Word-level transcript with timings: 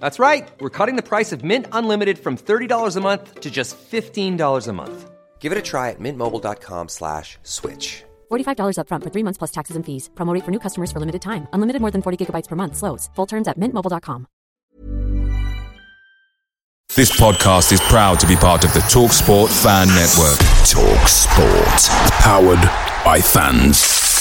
That's 0.00 0.18
right. 0.18 0.48
We're 0.60 0.70
cutting 0.78 0.96
the 0.96 1.02
price 1.02 1.32
of 1.32 1.44
Mint 1.44 1.66
Unlimited 1.72 2.18
from 2.18 2.36
$30 2.38 2.96
a 2.96 3.00
month 3.00 3.40
to 3.40 3.50
just 3.50 3.76
$15 3.76 4.68
a 4.68 4.72
month. 4.72 5.10
Give 5.40 5.52
it 5.52 5.58
a 5.58 5.62
try 5.62 5.90
at 5.90 6.00
mintmobile.com 6.00 6.88
slash 6.88 7.36
switch. 7.42 8.02
$45 8.30 8.78
upfront 8.78 9.02
for 9.04 9.10
three 9.10 9.22
months 9.22 9.36
plus 9.38 9.50
taxes 9.50 9.76
and 9.76 9.84
fees. 9.84 10.08
Promo 10.14 10.32
rate 10.34 10.44
for 10.44 10.50
new 10.50 10.58
customers 10.58 10.90
for 10.90 11.00
limited 11.00 11.20
time. 11.20 11.46
Unlimited 11.52 11.82
more 11.82 11.90
than 11.90 12.00
40 12.02 12.16
gigabytes 12.16 12.48
per 12.48 12.56
month. 12.56 12.76
Slows. 12.76 13.10
Full 13.14 13.26
terms 13.26 13.46
at 13.48 13.58
mintmobile.com. 13.58 14.26
This 16.96 17.10
podcast 17.18 17.72
is 17.72 17.80
proud 17.80 18.20
to 18.20 18.26
be 18.26 18.36
part 18.36 18.64
of 18.64 18.72
the 18.72 18.80
TalkSport 18.80 19.48
Fan 19.64 19.88
Network. 19.88 20.38
TalkSport. 20.70 21.90
Powered 22.22 22.62
by 23.04 23.20
fans. 23.20 24.13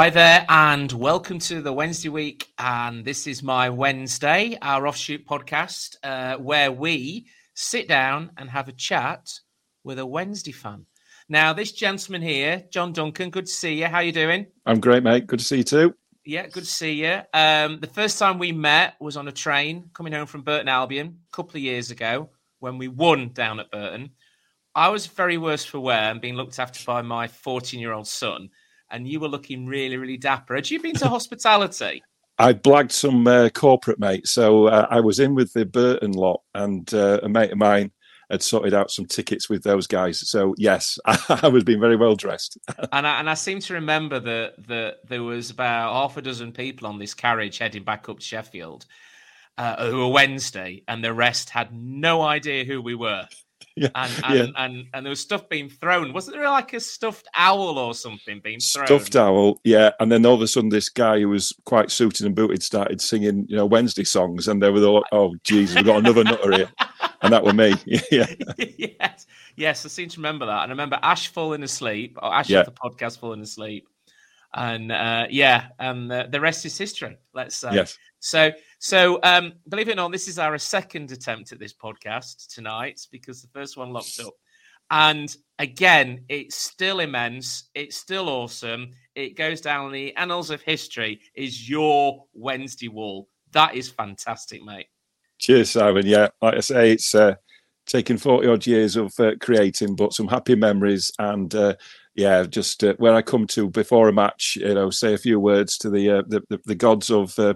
Hi 0.00 0.08
there, 0.08 0.46
and 0.48 0.90
welcome 0.92 1.38
to 1.40 1.60
the 1.60 1.74
Wednesday 1.74 2.08
week. 2.08 2.48
And 2.58 3.04
this 3.04 3.26
is 3.26 3.42
my 3.42 3.68
Wednesday, 3.68 4.56
our 4.62 4.86
offshoot 4.86 5.26
podcast, 5.26 5.96
uh, 6.02 6.38
where 6.38 6.72
we 6.72 7.26
sit 7.52 7.86
down 7.86 8.30
and 8.38 8.48
have 8.48 8.70
a 8.70 8.72
chat 8.72 9.30
with 9.84 9.98
a 9.98 10.06
Wednesday 10.06 10.52
fan. 10.52 10.86
Now, 11.28 11.52
this 11.52 11.72
gentleman 11.72 12.22
here, 12.22 12.64
John 12.70 12.94
Duncan, 12.94 13.28
good 13.28 13.44
to 13.44 13.52
see 13.52 13.74
you. 13.74 13.88
How 13.88 13.98
you 13.98 14.10
doing? 14.10 14.46
I'm 14.64 14.80
great, 14.80 15.02
mate. 15.02 15.26
Good 15.26 15.40
to 15.40 15.44
see 15.44 15.58
you 15.58 15.64
too. 15.64 15.94
Yeah, 16.24 16.46
good 16.46 16.64
to 16.64 16.70
see 16.70 16.92
you. 16.92 17.20
Um, 17.34 17.80
the 17.80 17.90
first 17.92 18.18
time 18.18 18.38
we 18.38 18.52
met 18.52 18.94
was 19.00 19.18
on 19.18 19.28
a 19.28 19.32
train 19.32 19.90
coming 19.92 20.14
home 20.14 20.26
from 20.26 20.40
Burton 20.40 20.70
Albion 20.70 21.18
a 21.30 21.36
couple 21.36 21.58
of 21.58 21.62
years 21.62 21.90
ago 21.90 22.30
when 22.58 22.78
we 22.78 22.88
won 22.88 23.34
down 23.34 23.60
at 23.60 23.70
Burton. 23.70 24.12
I 24.74 24.88
was 24.88 25.08
very 25.08 25.36
worse 25.36 25.66
for 25.66 25.78
wear 25.78 26.10
and 26.10 26.22
being 26.22 26.36
looked 26.36 26.58
after 26.58 26.82
by 26.86 27.02
my 27.02 27.28
14 27.28 27.78
year 27.78 27.92
old 27.92 28.08
son 28.08 28.48
and 28.90 29.06
you 29.06 29.20
were 29.20 29.28
looking 29.28 29.66
really, 29.66 29.96
really 29.96 30.16
dapper. 30.16 30.54
Had 30.54 30.70
you 30.70 30.80
been 30.80 30.94
to 30.96 31.08
hospitality? 31.08 32.02
I 32.38 32.54
blagged 32.54 32.92
some 32.92 33.26
uh, 33.26 33.50
corporate 33.50 33.98
mates. 33.98 34.30
So 34.30 34.66
uh, 34.66 34.86
I 34.90 35.00
was 35.00 35.20
in 35.20 35.34
with 35.34 35.52
the 35.52 35.66
Burton 35.66 36.12
lot, 36.12 36.40
and 36.54 36.92
uh, 36.94 37.20
a 37.22 37.28
mate 37.28 37.52
of 37.52 37.58
mine 37.58 37.92
had 38.30 38.42
sorted 38.42 38.72
out 38.72 38.90
some 38.90 39.04
tickets 39.04 39.50
with 39.50 39.62
those 39.62 39.86
guys. 39.86 40.26
So 40.26 40.54
yes, 40.56 40.98
I 41.04 41.48
was 41.48 41.64
being 41.64 41.80
very 41.80 41.96
well 41.96 42.16
dressed. 42.16 42.58
and 42.92 43.06
I, 43.06 43.20
and 43.20 43.28
I 43.28 43.34
seem 43.34 43.60
to 43.60 43.74
remember 43.74 44.20
that 44.20 44.66
that 44.68 45.06
there 45.06 45.22
was 45.22 45.50
about 45.50 45.92
half 45.92 46.16
a 46.16 46.22
dozen 46.22 46.52
people 46.52 46.86
on 46.86 46.98
this 46.98 47.12
carriage 47.12 47.58
heading 47.58 47.84
back 47.84 48.08
up 48.08 48.20
to 48.20 48.24
Sheffield. 48.24 48.86
Uh, 49.58 49.90
who 49.90 49.98
were 49.98 50.08
Wednesday, 50.08 50.82
and 50.88 51.04
the 51.04 51.12
rest 51.12 51.50
had 51.50 51.70
no 51.70 52.22
idea 52.22 52.64
who 52.64 52.80
we 52.80 52.94
were 52.94 53.26
yeah, 53.76 53.88
and 53.94 54.12
and, 54.24 54.34
yeah. 54.34 54.64
and 54.64 54.84
and 54.92 55.06
there 55.06 55.10
was 55.10 55.20
stuff 55.20 55.48
being 55.48 55.68
thrown. 55.68 56.12
Wasn't 56.12 56.36
there 56.36 56.48
like 56.48 56.72
a 56.72 56.80
stuffed 56.80 57.28
owl 57.34 57.78
or 57.78 57.94
something 57.94 58.40
being 58.42 58.60
thrown? 58.60 58.86
Stuffed 58.86 59.16
owl, 59.16 59.60
yeah. 59.64 59.90
And 60.00 60.10
then 60.10 60.26
all 60.26 60.34
of 60.34 60.42
a 60.42 60.48
sudden, 60.48 60.70
this 60.70 60.88
guy 60.88 61.20
who 61.20 61.28
was 61.28 61.52
quite 61.64 61.90
suited 61.90 62.26
and 62.26 62.34
booted 62.34 62.62
started 62.62 63.00
singing, 63.00 63.46
you 63.48 63.56
know, 63.56 63.66
Wednesday 63.66 64.04
songs, 64.04 64.48
and 64.48 64.62
they 64.62 64.70
were 64.70 64.84
all, 64.84 65.04
oh, 65.12 65.34
Jesus, 65.44 65.76
we've 65.76 65.84
got 65.84 65.98
another 65.98 66.24
nutter 66.24 66.52
here, 66.52 66.70
and 67.22 67.32
that 67.32 67.44
were 67.44 67.52
me. 67.52 67.74
yeah, 68.10 68.26
yes, 68.58 69.26
yes. 69.56 69.84
I 69.84 69.88
seem 69.88 70.08
to 70.08 70.18
remember 70.18 70.46
that, 70.46 70.62
and 70.64 70.70
I 70.70 70.72
remember 70.72 70.98
Ash 71.02 71.28
falling 71.28 71.62
asleep, 71.62 72.18
or 72.22 72.34
Ash 72.34 72.48
Yeah. 72.50 72.60
of 72.60 72.66
the 72.66 72.72
podcast 72.72 73.18
falling 73.20 73.40
asleep, 73.40 73.86
and 74.54 74.90
uh, 74.90 75.26
yeah, 75.30 75.68
and 75.78 76.10
the, 76.10 76.28
the 76.30 76.40
rest 76.40 76.66
is 76.66 76.76
history. 76.76 77.16
Let's 77.34 77.56
say. 77.56 77.70
yes, 77.72 77.96
So, 78.18 78.50
so 78.80 79.20
um, 79.22 79.52
believe 79.68 79.88
it 79.88 79.92
or 79.92 79.96
not, 79.96 80.10
this 80.10 80.26
is 80.26 80.38
our 80.38 80.56
second 80.56 81.12
attempt 81.12 81.52
at 81.52 81.58
this 81.58 81.74
podcast 81.74 82.52
tonight 82.52 83.06
because 83.12 83.42
the 83.42 83.48
first 83.48 83.76
one 83.76 83.90
locked 83.90 84.18
up. 84.24 84.32
And 84.90 85.36
again, 85.58 86.24
it's 86.30 86.56
still 86.56 87.00
immense. 87.00 87.68
It's 87.74 87.98
still 87.98 88.30
awesome. 88.30 88.92
It 89.14 89.36
goes 89.36 89.60
down 89.60 89.92
the 89.92 90.16
annals 90.16 90.50
of 90.50 90.62
history. 90.62 91.20
Is 91.34 91.68
your 91.68 92.24
Wednesday 92.32 92.88
wall? 92.88 93.28
That 93.52 93.74
is 93.74 93.90
fantastic, 93.90 94.62
mate. 94.62 94.86
Cheers, 95.38 95.72
Simon. 95.72 96.06
Yeah, 96.06 96.28
like 96.40 96.54
I 96.54 96.60
say, 96.60 96.92
it's 96.92 97.14
uh, 97.14 97.34
taken 97.84 98.16
40 98.16 98.48
odd 98.48 98.66
years 98.66 98.96
of 98.96 99.12
uh, 99.20 99.32
creating, 99.42 99.94
but 99.94 100.14
some 100.14 100.26
happy 100.26 100.54
memories. 100.54 101.12
And 101.18 101.54
uh, 101.54 101.74
yeah, 102.14 102.44
just 102.44 102.82
uh, 102.82 102.94
where 102.96 103.14
I 103.14 103.20
come 103.20 103.46
to 103.48 103.68
before 103.68 104.08
a 104.08 104.12
match, 104.12 104.56
you 104.58 104.72
know, 104.72 104.88
say 104.88 105.12
a 105.12 105.18
few 105.18 105.38
words 105.38 105.76
to 105.78 105.90
the 105.90 106.10
uh, 106.10 106.22
the, 106.26 106.42
the, 106.48 106.60
the 106.64 106.74
gods 106.74 107.10
of 107.10 107.38
uh, 107.38 107.54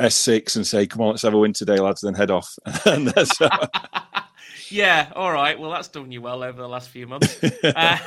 S6 0.00 0.56
and 0.56 0.66
say, 0.66 0.86
come 0.86 1.02
on, 1.02 1.10
let's 1.10 1.22
have 1.22 1.34
a 1.34 1.38
win 1.38 1.52
today, 1.52 1.76
lads, 1.76 2.00
then 2.00 2.14
head 2.14 2.30
off. 2.30 2.52
uh, 2.86 3.66
yeah, 4.68 5.10
all 5.14 5.32
right. 5.32 5.58
Well, 5.58 5.70
that's 5.70 5.88
done 5.88 6.10
you 6.10 6.20
well 6.20 6.42
over 6.42 6.60
the 6.60 6.68
last 6.68 6.90
few 6.90 7.06
months. 7.06 7.40
Uh, 7.64 7.98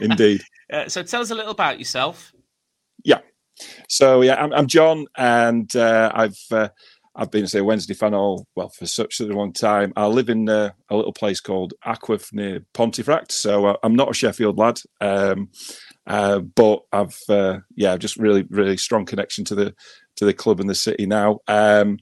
indeed. 0.00 0.42
uh, 0.72 0.88
so, 0.88 1.02
tell 1.02 1.20
us 1.20 1.30
a 1.30 1.34
little 1.34 1.50
about 1.52 1.78
yourself. 1.78 2.32
Yeah. 3.04 3.18
So 3.88 4.22
yeah, 4.22 4.42
I'm, 4.42 4.52
I'm 4.52 4.66
John, 4.66 5.06
and 5.16 5.74
uh, 5.76 6.10
I've 6.14 6.38
uh, 6.50 6.68
I've 7.14 7.30
been 7.30 7.46
say 7.46 7.60
Wednesday 7.60 7.94
fan 7.94 8.14
all 8.14 8.46
well 8.54 8.70
for 8.70 8.86
such 8.86 9.20
a 9.20 9.24
long 9.24 9.52
time. 9.52 9.92
I 9.96 10.06
live 10.06 10.30
in 10.30 10.48
uh, 10.48 10.70
a 10.88 10.96
little 10.96 11.12
place 11.12 11.40
called 11.40 11.74
Ackworth 11.84 12.32
near 12.32 12.64
Pontefract, 12.72 13.32
so 13.32 13.66
uh, 13.66 13.76
I'm 13.82 13.94
not 13.94 14.10
a 14.10 14.14
Sheffield 14.14 14.58
lad, 14.58 14.80
um, 15.00 15.50
uh, 16.06 16.38
but 16.38 16.82
I've 16.92 17.18
uh, 17.28 17.58
yeah 17.76 17.96
just 17.96 18.16
really 18.16 18.44
really 18.48 18.78
strong 18.78 19.04
connection 19.04 19.44
to 19.46 19.54
the 19.54 19.74
to 20.16 20.24
the 20.24 20.34
club 20.34 20.60
and 20.60 20.68
the 20.68 20.74
city 20.74 21.06
now. 21.06 21.40
Um, 21.48 21.98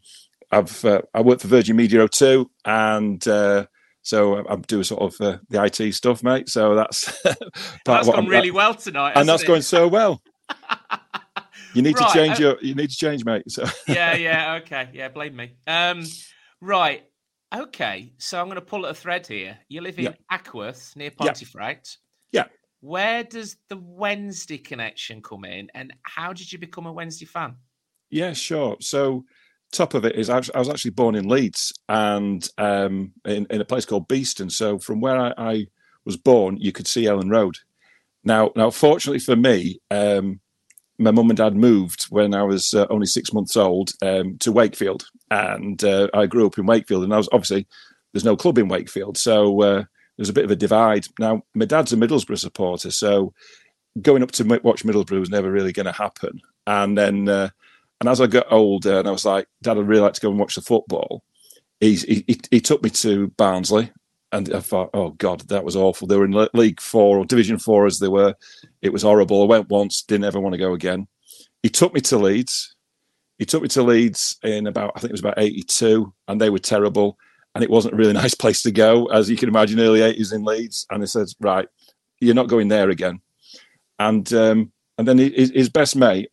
I've 0.52 0.84
uh, 0.84 1.02
I 1.14 1.20
work 1.20 1.40
for 1.40 1.48
Virgin 1.48 1.76
Media 1.76 2.00
O2, 2.08 2.46
and 2.64 3.26
uh, 3.28 3.66
so 4.02 4.36
I- 4.36 4.52
I'm 4.52 4.62
doing 4.62 4.82
sort 4.84 5.02
of 5.02 5.20
uh, 5.20 5.38
the 5.48 5.62
IT 5.64 5.92
stuff, 5.94 6.22
mate. 6.22 6.48
So 6.48 6.74
that's 6.74 7.04
That's 7.84 8.06
what 8.06 8.16
gone 8.16 8.24
I'm- 8.24 8.26
really 8.28 8.50
well 8.50 8.74
tonight, 8.74 9.12
and 9.16 9.28
that's 9.28 9.42
it? 9.44 9.46
going 9.46 9.62
so 9.62 9.86
well. 9.88 10.22
You 11.72 11.82
need 11.82 11.96
Right, 12.00 12.08
to 12.08 12.12
change 12.14 12.40
uh, 12.40 12.42
your. 12.42 12.58
You 12.62 12.74
need 12.74 12.90
to 12.90 12.96
change, 12.96 13.24
mate. 13.24 13.44
So 13.48 13.64
yeah, 13.86 14.16
yeah, 14.16 14.54
okay, 14.62 14.88
yeah. 14.92 15.08
Blame 15.08 15.36
me. 15.36 15.54
Um, 15.68 16.02
right, 16.60 17.04
okay. 17.54 18.12
So 18.18 18.40
I'm 18.40 18.46
going 18.46 18.56
to 18.56 18.60
pull 18.60 18.86
at 18.86 18.90
a 18.90 18.94
thread 18.94 19.24
here. 19.28 19.56
You 19.68 19.80
live 19.80 19.96
in 19.96 20.06
Yeah. 20.06 20.12
Ackworth 20.32 20.96
near 20.96 21.12
Yeah. 21.20 21.26
Pontefract. 21.28 21.98
Yeah. 22.32 22.46
Where 22.80 23.22
does 23.22 23.56
the 23.68 23.76
Wednesday 23.76 24.58
connection 24.58 25.22
come 25.22 25.44
in, 25.44 25.68
and 25.72 25.92
how 26.02 26.32
did 26.32 26.52
you 26.52 26.58
become 26.58 26.86
a 26.86 26.92
Wednesday 26.92 27.26
fan? 27.26 27.54
Yeah, 28.10 28.32
sure. 28.32 28.76
So 28.80 29.24
top 29.72 29.94
of 29.94 30.04
it 30.04 30.16
is 30.16 30.28
I 30.28 30.38
was, 30.38 30.68
actually 30.68 30.90
born 30.90 31.14
in 31.14 31.28
Leeds 31.28 31.72
and 31.88 32.46
um, 32.58 33.12
in, 33.24 33.46
in 33.50 33.60
a 33.60 33.64
place 33.64 33.84
called 33.84 34.08
Beeston. 34.08 34.50
So 34.50 34.78
from 34.78 35.00
where 35.00 35.18
I, 35.18 35.32
I 35.36 35.66
was 36.04 36.16
born, 36.16 36.56
you 36.58 36.72
could 36.72 36.86
see 36.86 37.04
Elland 37.04 37.30
Road. 37.30 37.56
Now, 38.24 38.50
now, 38.56 38.70
fortunately 38.70 39.20
for 39.20 39.36
me, 39.36 39.80
um, 39.90 40.40
my 40.98 41.10
mum 41.10 41.30
and 41.30 41.36
dad 41.36 41.56
moved 41.56 42.06
when 42.10 42.34
I 42.34 42.42
was 42.42 42.74
uh, 42.74 42.86
only 42.90 43.06
six 43.06 43.32
months 43.32 43.56
old 43.56 43.92
um, 44.02 44.36
to 44.38 44.52
Wakefield, 44.52 45.06
and 45.30 45.82
uh, 45.82 46.08
I 46.12 46.26
grew 46.26 46.46
up 46.46 46.58
in 46.58 46.66
Wakefield. 46.66 47.04
And 47.04 47.14
I 47.14 47.16
was 47.16 47.28
obviously 47.32 47.66
there's 48.12 48.24
no 48.24 48.36
club 48.36 48.58
in 48.58 48.68
Wakefield, 48.68 49.16
so 49.16 49.62
uh, 49.62 49.84
there's 50.18 50.28
a 50.28 50.34
bit 50.34 50.44
of 50.44 50.50
a 50.50 50.56
divide. 50.56 51.06
Now, 51.18 51.42
my 51.54 51.64
dad's 51.64 51.94
a 51.94 51.96
Middlesbrough 51.96 52.38
supporter, 52.38 52.90
so 52.90 53.32
going 54.02 54.22
up 54.22 54.32
to 54.32 54.60
watch 54.62 54.84
Middlesbrough 54.84 55.20
was 55.20 55.30
never 55.30 55.50
really 55.50 55.72
going 55.72 55.86
to 55.86 55.92
happen. 55.92 56.38
And 56.66 56.98
then, 56.98 57.28
uh, 57.28 57.48
and 58.00 58.08
as 58.08 58.20
I 58.20 58.26
got 58.26 58.50
older, 58.50 58.98
and 58.98 59.08
I 59.08 59.10
was 59.10 59.24
like, 59.24 59.46
Dad, 59.62 59.78
I'd 59.78 59.86
really 59.86 60.02
like 60.02 60.14
to 60.14 60.20
go 60.20 60.30
and 60.30 60.38
watch 60.40 60.54
the 60.54 60.62
football. 60.62 61.22
He, 61.80 61.96
he 61.96 62.40
he 62.50 62.60
took 62.60 62.82
me 62.82 62.90
to 62.90 63.28
Barnsley, 63.36 63.90
and 64.32 64.52
I 64.54 64.60
thought, 64.60 64.90
oh 64.94 65.10
God, 65.10 65.40
that 65.48 65.64
was 65.64 65.76
awful. 65.76 66.06
They 66.06 66.16
were 66.16 66.24
in 66.24 66.48
League 66.54 66.80
Four 66.80 67.18
or 67.18 67.24
Division 67.24 67.58
Four 67.58 67.86
as 67.86 67.98
they 67.98 68.08
were. 68.08 68.34
It 68.82 68.92
was 68.92 69.02
horrible. 69.02 69.42
I 69.42 69.46
went 69.46 69.68
once, 69.68 70.02
didn't 70.02 70.24
ever 70.24 70.40
want 70.40 70.54
to 70.54 70.58
go 70.58 70.72
again. 70.74 71.08
He 71.62 71.68
took 71.68 71.92
me 71.94 72.00
to 72.02 72.18
Leeds. 72.18 72.74
He 73.38 73.46
took 73.46 73.62
me 73.62 73.68
to 73.68 73.82
Leeds 73.82 74.36
in 74.42 74.66
about, 74.66 74.92
I 74.94 75.00
think 75.00 75.10
it 75.10 75.12
was 75.12 75.20
about 75.20 75.38
82, 75.38 76.12
and 76.28 76.40
they 76.40 76.50
were 76.50 76.58
terrible. 76.58 77.18
And 77.54 77.64
it 77.64 77.70
wasn't 77.70 77.94
a 77.94 77.96
really 77.96 78.12
nice 78.24 78.34
place 78.34 78.62
to 78.62 78.70
go, 78.70 79.06
as 79.06 79.28
you 79.28 79.36
can 79.36 79.48
imagine, 79.48 79.80
early 79.80 80.00
80s 80.00 80.34
in 80.34 80.44
Leeds. 80.44 80.86
And 80.90 81.02
he 81.02 81.06
said, 81.06 81.26
right, 81.40 81.66
you're 82.20 82.34
not 82.34 82.48
going 82.48 82.68
there 82.68 82.90
again. 82.90 83.20
And 83.98 84.32
um, 84.32 84.72
and 84.98 85.08
then 85.08 85.18
his, 85.18 85.50
his 85.50 85.68
best 85.68 85.96
mate, 85.96 86.29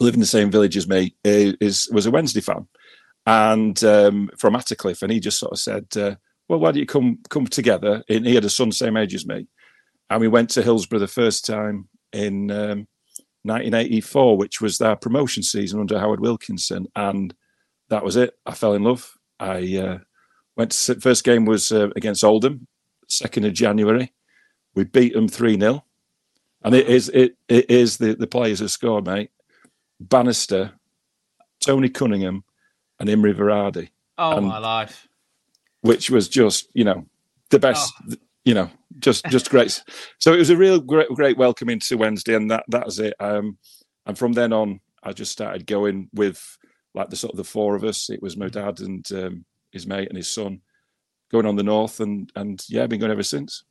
lived 0.00 0.16
in 0.16 0.20
the 0.20 0.26
same 0.26 0.50
village 0.50 0.76
as 0.76 0.88
me, 0.88 1.14
is 1.24 1.88
was 1.92 2.06
a 2.06 2.10
Wednesday 2.10 2.40
fan, 2.40 2.66
and 3.26 3.82
um, 3.84 4.30
from 4.38 4.54
Attercliffe, 4.54 5.02
and 5.02 5.12
he 5.12 5.20
just 5.20 5.38
sort 5.38 5.52
of 5.52 5.58
said, 5.58 5.86
uh, 5.96 6.16
"Well, 6.48 6.58
why 6.58 6.72
don't 6.72 6.80
you 6.80 6.86
come 6.86 7.18
come 7.28 7.46
together?" 7.46 8.02
And 8.08 8.26
he 8.26 8.34
had 8.34 8.44
a 8.44 8.50
son 8.50 8.72
same 8.72 8.96
age 8.96 9.14
as 9.14 9.26
me, 9.26 9.46
and 10.08 10.20
we 10.20 10.28
went 10.28 10.50
to 10.50 10.62
Hillsborough 10.62 11.00
the 11.00 11.06
first 11.06 11.44
time 11.44 11.88
in 12.12 12.50
um, 12.50 12.86
1984, 13.42 14.36
which 14.36 14.60
was 14.60 14.78
their 14.78 14.96
promotion 14.96 15.42
season 15.42 15.80
under 15.80 15.98
Howard 15.98 16.20
Wilkinson, 16.20 16.86
and 16.96 17.34
that 17.88 18.04
was 18.04 18.16
it. 18.16 18.34
I 18.46 18.54
fell 18.54 18.74
in 18.74 18.84
love. 18.84 19.12
I 19.38 19.78
uh, 19.78 19.98
went 20.56 20.72
to 20.72 21.00
first 21.00 21.24
game 21.24 21.44
was 21.44 21.72
uh, 21.72 21.88
against 21.96 22.24
Oldham, 22.24 22.66
second 23.08 23.44
of 23.44 23.52
January. 23.52 24.12
We 24.74 24.84
beat 24.84 25.14
them 25.14 25.28
three 25.28 25.58
0 25.58 25.84
and 26.62 26.74
it 26.74 26.88
is 26.88 27.08
it, 27.10 27.36
it 27.48 27.70
is 27.70 27.98
the 27.98 28.14
the 28.14 28.26
players 28.26 28.60
who 28.60 28.68
scored, 28.68 29.06
mate. 29.06 29.30
Bannister, 30.00 30.72
Tony 31.64 31.88
Cunningham, 31.88 32.44
and 32.98 33.08
Imre 33.08 33.34
Varadi. 33.34 33.90
Oh 34.18 34.38
and, 34.38 34.46
my 34.46 34.58
life! 34.58 35.08
Which 35.82 36.10
was 36.10 36.28
just 36.28 36.68
you 36.74 36.84
know 36.84 37.06
the 37.50 37.58
best. 37.58 37.92
Oh. 38.10 38.14
You 38.44 38.54
know, 38.54 38.70
just 38.98 39.24
just 39.26 39.50
great. 39.50 39.82
so 40.18 40.32
it 40.32 40.38
was 40.38 40.50
a 40.50 40.56
real 40.56 40.80
great 40.80 41.08
great 41.08 41.36
welcome 41.36 41.68
into 41.68 41.98
Wednesday, 41.98 42.34
and 42.34 42.50
that 42.50 42.64
that 42.68 42.86
was 42.86 42.98
it. 42.98 43.14
Um, 43.20 43.58
and 44.06 44.16
from 44.18 44.32
then 44.32 44.52
on, 44.52 44.80
I 45.02 45.12
just 45.12 45.32
started 45.32 45.66
going 45.66 46.08
with 46.14 46.58
like 46.94 47.10
the 47.10 47.16
sort 47.16 47.32
of 47.32 47.36
the 47.36 47.44
four 47.44 47.76
of 47.76 47.84
us. 47.84 48.08
It 48.08 48.22
was 48.22 48.36
my 48.36 48.48
dad 48.48 48.80
and 48.80 49.06
um, 49.12 49.44
his 49.72 49.86
mate 49.86 50.08
and 50.08 50.16
his 50.16 50.28
son 50.28 50.62
going 51.30 51.46
on 51.46 51.56
the 51.56 51.62
north, 51.62 52.00
and 52.00 52.30
and 52.34 52.62
yeah, 52.68 52.86
been 52.86 53.00
going 53.00 53.12
ever 53.12 53.22
since. 53.22 53.64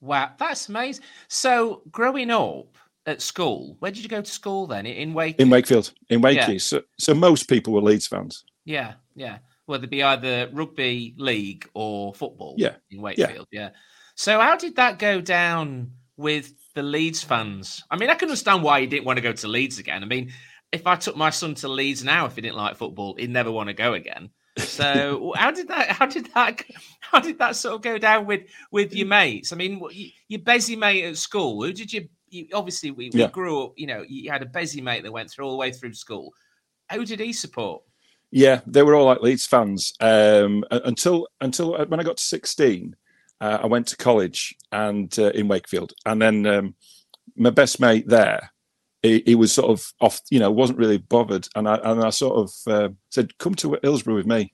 Wow, 0.00 0.32
that's 0.38 0.68
amazing. 0.68 1.04
So, 1.28 1.82
growing 1.90 2.30
up 2.30 2.76
at 3.06 3.22
school, 3.22 3.76
where 3.78 3.90
did 3.90 4.02
you 4.02 4.08
go 4.08 4.20
to 4.20 4.30
school 4.30 4.66
then? 4.66 4.84
In 4.84 5.14
Wakefield? 5.14 5.40
In 5.40 5.50
Wakefield. 5.50 5.92
In 6.10 6.20
Wakefield. 6.20 6.54
Yeah. 6.54 6.58
So, 6.58 6.82
so 6.98 7.14
most 7.14 7.48
people 7.48 7.72
were 7.72 7.80
Leeds 7.80 8.06
fans. 8.06 8.44
Yeah, 8.64 8.94
yeah. 9.14 9.38
Whether 9.66 9.82
they'd 9.82 9.90
be 9.90 10.02
either 10.02 10.50
rugby 10.52 11.14
league 11.16 11.68
or 11.74 12.14
football. 12.14 12.54
Yeah. 12.58 12.74
In 12.90 13.00
Wakefield. 13.00 13.46
Yeah. 13.50 13.60
yeah. 13.60 13.70
So, 14.16 14.40
how 14.40 14.56
did 14.56 14.76
that 14.76 14.98
go 14.98 15.20
down 15.20 15.92
with 16.16 16.52
the 16.74 16.82
Leeds 16.82 17.22
fans? 17.22 17.82
I 17.90 17.96
mean, 17.96 18.10
I 18.10 18.14
can 18.14 18.28
understand 18.28 18.62
why 18.62 18.80
he 18.80 18.86
didn't 18.86 19.04
want 19.04 19.18
to 19.18 19.22
go 19.22 19.32
to 19.32 19.48
Leeds 19.48 19.78
again. 19.78 20.02
I 20.02 20.06
mean, 20.06 20.32
if 20.72 20.86
I 20.86 20.96
took 20.96 21.16
my 21.16 21.30
son 21.30 21.54
to 21.56 21.68
Leeds 21.68 22.02
now, 22.02 22.26
if 22.26 22.34
he 22.34 22.42
didn't 22.42 22.56
like 22.56 22.76
football, 22.76 23.14
he'd 23.16 23.30
never 23.30 23.52
want 23.52 23.68
to 23.68 23.74
go 23.74 23.94
again. 23.94 24.30
So 24.58 25.32
how 25.36 25.50
did 25.50 25.68
that? 25.68 25.90
How 25.90 26.06
did 26.06 26.28
that? 26.34 26.62
How 27.00 27.20
did 27.20 27.38
that 27.38 27.56
sort 27.56 27.76
of 27.76 27.82
go 27.82 27.98
down 27.98 28.26
with 28.26 28.42
with 28.70 28.94
your 28.94 29.06
mm. 29.06 29.10
mates? 29.10 29.52
I 29.52 29.56
mean, 29.56 29.80
your 30.28 30.40
busy 30.40 30.76
mate 30.76 31.04
at 31.04 31.16
school. 31.16 31.62
Who 31.62 31.72
did 31.72 31.92
you? 31.92 32.08
You 32.28 32.46
obviously, 32.52 32.90
we, 32.90 33.10
we 33.12 33.20
yeah. 33.20 33.28
grew 33.28 33.64
up. 33.64 33.72
You 33.76 33.86
know, 33.86 34.04
you 34.06 34.30
had 34.30 34.42
a 34.42 34.46
busy 34.46 34.80
mate 34.80 35.02
that 35.02 35.12
went 35.12 35.30
through 35.30 35.46
all 35.46 35.52
the 35.52 35.58
way 35.58 35.72
through 35.72 35.94
school. 35.94 36.32
Who 36.92 37.04
did 37.04 37.20
he 37.20 37.32
support? 37.32 37.82
Yeah, 38.30 38.60
they 38.66 38.82
were 38.82 38.94
all 38.94 39.06
like 39.06 39.20
Leeds 39.20 39.46
fans 39.46 39.94
um, 40.00 40.64
until 40.70 41.28
until 41.40 41.74
uh, 41.74 41.86
when 41.86 42.00
I 42.00 42.04
got 42.04 42.16
to 42.18 42.24
sixteen. 42.24 42.96
Uh, 43.38 43.58
I 43.62 43.66
went 43.66 43.86
to 43.88 43.96
college 43.98 44.56
and 44.72 45.16
uh, 45.18 45.30
in 45.30 45.46
Wakefield, 45.46 45.92
and 46.06 46.22
then 46.22 46.46
um, 46.46 46.74
my 47.36 47.50
best 47.50 47.80
mate 47.80 48.08
there 48.08 48.50
he, 49.02 49.22
he, 49.26 49.34
was 49.34 49.52
sort 49.52 49.70
of 49.70 49.92
off, 50.00 50.20
you 50.30 50.38
know, 50.38 50.50
wasn't 50.50 50.78
really 50.78 50.98
bothered. 50.98 51.48
And 51.54 51.68
I, 51.68 51.76
and 51.76 52.02
I 52.02 52.10
sort 52.10 52.36
of 52.36 52.72
uh, 52.72 52.88
said, 53.10 53.36
come 53.38 53.54
to 53.56 53.78
Hillsborough 53.82 54.16
with 54.16 54.26
me. 54.26 54.52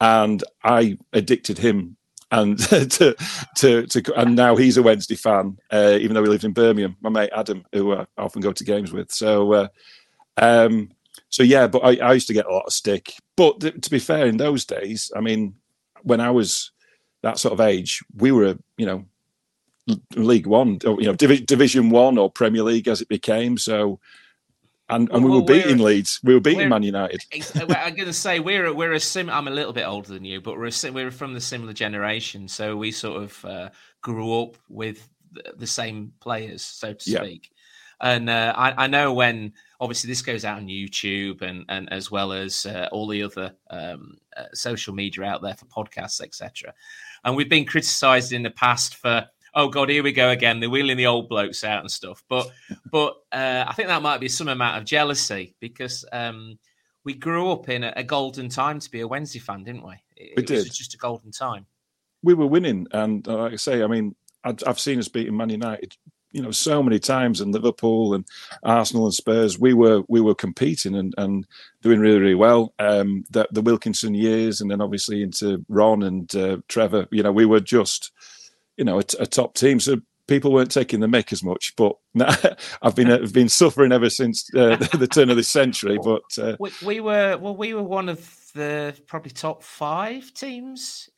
And 0.00 0.42
I 0.62 0.98
addicted 1.12 1.58
him 1.58 1.96
and 2.34 2.58
to, 2.90 3.16
to, 3.56 3.86
to, 3.86 4.20
and 4.20 4.34
now 4.34 4.56
he's 4.56 4.76
a 4.76 4.82
Wednesday 4.82 5.14
fan, 5.14 5.56
uh, 5.72 5.96
even 6.00 6.14
though 6.14 6.22
he 6.22 6.28
lived 6.28 6.44
in 6.44 6.52
Birmingham, 6.52 6.96
my 7.00 7.10
mate 7.10 7.30
Adam, 7.34 7.64
who 7.72 7.94
I 7.94 8.06
often 8.18 8.42
go 8.42 8.52
to 8.52 8.64
games 8.64 8.92
with. 8.92 9.12
So, 9.12 9.52
uh, 9.52 9.68
um, 10.36 10.90
so 11.28 11.42
yeah, 11.42 11.66
but 11.66 11.80
I, 11.80 11.96
I, 12.06 12.12
used 12.12 12.26
to 12.26 12.32
get 12.32 12.46
a 12.46 12.52
lot 12.52 12.66
of 12.66 12.72
stick. 12.72 13.14
But 13.36 13.60
th- 13.60 13.80
to 13.80 13.90
be 13.90 14.00
fair, 14.00 14.26
in 14.26 14.36
those 14.36 14.64
days, 14.64 15.12
I 15.16 15.20
mean, 15.20 15.54
when 16.02 16.20
I 16.20 16.30
was 16.30 16.72
that 17.22 17.38
sort 17.38 17.52
of 17.52 17.60
age, 17.60 18.02
we 18.16 18.32
were, 18.32 18.58
you 18.76 18.86
know, 18.86 19.04
League 20.16 20.46
One, 20.46 20.78
or, 20.84 21.00
you 21.00 21.06
know, 21.06 21.14
Div- 21.14 21.46
Division 21.46 21.90
One 21.90 22.18
or 22.18 22.30
Premier 22.30 22.62
League 22.62 22.88
as 22.88 23.00
it 23.00 23.08
became. 23.08 23.58
So, 23.58 24.00
and, 24.88 25.10
and 25.10 25.24
well, 25.24 25.32
we 25.32 25.38
were 25.40 25.44
beating 25.62 25.78
Leeds. 25.78 26.20
We 26.22 26.34
were 26.34 26.40
beating 26.40 26.68
Man 26.68 26.82
United. 26.82 27.22
I'm 27.32 27.94
going 27.94 28.06
to 28.06 28.12
say 28.12 28.38
we're 28.38 28.72
we're 28.74 28.92
a 28.92 29.00
sim. 29.00 29.30
I'm 29.30 29.48
a 29.48 29.50
little 29.50 29.72
bit 29.72 29.86
older 29.86 30.12
than 30.12 30.24
you, 30.24 30.40
but 30.40 30.56
we're 30.58 30.66
a, 30.68 30.90
we're 30.90 31.10
from 31.10 31.32
the 31.32 31.40
similar 31.40 31.72
generation. 31.72 32.48
So 32.48 32.76
we 32.76 32.90
sort 32.90 33.22
of 33.22 33.44
uh, 33.44 33.70
grew 34.02 34.42
up 34.42 34.56
with 34.68 35.08
the, 35.32 35.54
the, 35.56 35.66
same 35.66 36.12
players, 36.20 36.62
so 36.62 36.92
to 36.92 37.02
speak. 37.02 37.50
Yeah. 37.50 38.14
And 38.14 38.28
uh, 38.28 38.52
I, 38.54 38.84
I, 38.84 38.86
know 38.86 39.14
when 39.14 39.54
obviously 39.80 40.08
this 40.08 40.20
goes 40.20 40.44
out 40.44 40.58
on 40.58 40.66
YouTube 40.66 41.40
and 41.40 41.64
and 41.70 41.90
as 41.90 42.10
well 42.10 42.32
as 42.32 42.66
uh, 42.66 42.88
all 42.92 43.06
the 43.08 43.22
other 43.22 43.54
um, 43.70 44.18
uh, 44.36 44.44
social 44.52 44.94
media 44.94 45.24
out 45.24 45.40
there 45.40 45.54
for 45.54 45.64
podcasts, 45.66 46.20
etc. 46.20 46.74
And 47.24 47.36
we've 47.36 47.48
been 47.48 47.64
criticised 47.64 48.34
in 48.34 48.42
the 48.42 48.50
past 48.50 48.96
for 48.96 49.26
oh 49.54 49.68
god, 49.68 49.88
here 49.88 50.02
we 50.02 50.12
go 50.12 50.30
again. 50.30 50.60
They're 50.60 50.70
wheeling 50.70 50.96
the 50.96 51.06
old 51.06 51.28
blokes 51.28 51.64
out 51.64 51.80
and 51.80 51.90
stuff. 51.90 52.22
But 52.28 52.48
but 52.90 53.16
uh, 53.32 53.64
I 53.66 53.72
think 53.74 53.88
that 53.88 54.02
might 54.02 54.20
be 54.20 54.28
some 54.28 54.48
amount 54.48 54.78
of 54.78 54.84
jealousy 54.84 55.54
because 55.60 56.04
um, 56.12 56.58
we 57.04 57.14
grew 57.14 57.50
up 57.50 57.68
in 57.68 57.84
a, 57.84 57.92
a, 57.96 58.04
golden 58.04 58.48
time 58.48 58.80
to 58.80 58.90
be 58.90 59.00
a 59.00 59.08
Wednesday 59.08 59.38
fan, 59.38 59.64
didn't 59.64 59.86
we? 59.86 59.94
It, 60.16 60.32
we 60.36 60.42
did. 60.42 60.56
was 60.58 60.76
just 60.76 60.94
a 60.94 60.98
golden 60.98 61.30
time. 61.30 61.66
We 62.22 62.34
were 62.34 62.46
winning, 62.46 62.86
and 62.92 63.26
uh, 63.28 63.36
like 63.36 63.52
I 63.52 63.56
say, 63.56 63.82
I 63.82 63.86
mean, 63.86 64.14
I've, 64.44 64.58
I've 64.66 64.80
seen 64.80 64.98
us 64.98 65.08
beating 65.08 65.36
Man 65.36 65.50
United 65.50 65.96
you 66.34 66.42
know 66.42 66.50
so 66.50 66.82
many 66.82 66.98
times 66.98 67.40
and 67.40 67.54
Liverpool 67.54 68.12
and 68.12 68.26
Arsenal 68.64 69.06
and 69.06 69.14
Spurs 69.14 69.58
we 69.58 69.72
were 69.72 70.02
we 70.08 70.20
were 70.20 70.34
competing 70.34 70.96
and, 70.96 71.14
and 71.16 71.46
doing 71.80 72.00
really 72.00 72.18
really 72.18 72.34
well 72.34 72.74
um 72.80 73.24
the, 73.30 73.48
the 73.52 73.62
Wilkinson 73.62 74.14
years 74.14 74.60
and 74.60 74.70
then 74.70 74.82
obviously 74.82 75.22
into 75.22 75.64
Ron 75.68 76.02
and 76.02 76.34
uh, 76.36 76.58
Trevor 76.68 77.06
you 77.10 77.22
know 77.22 77.32
we 77.32 77.46
were 77.46 77.60
just 77.60 78.10
you 78.76 78.84
know, 78.84 78.98
a, 78.98 79.04
a 79.20 79.26
top 79.26 79.54
team. 79.54 79.80
So 79.80 79.96
people 80.26 80.52
weren't 80.52 80.70
taking 80.70 81.00
the 81.00 81.06
mick 81.06 81.32
as 81.32 81.42
much. 81.42 81.74
But 81.76 81.96
I've 82.82 82.94
been 82.94 83.10
I've 83.10 83.32
been 83.32 83.48
suffering 83.48 83.92
ever 83.92 84.10
since 84.10 84.48
uh, 84.54 84.76
the 84.98 85.08
turn 85.10 85.30
of 85.30 85.36
the 85.36 85.42
century. 85.42 85.98
But 86.02 86.22
uh, 86.38 86.56
we, 86.58 86.70
we, 86.84 87.00
were 87.00 87.36
well, 87.38 87.56
we 87.56 87.74
were 87.74 87.82
one 87.82 88.08
of 88.08 88.18
the 88.54 88.96
probably 89.06 89.30
top 89.30 89.62
five 89.62 90.32
teams. 90.34 91.08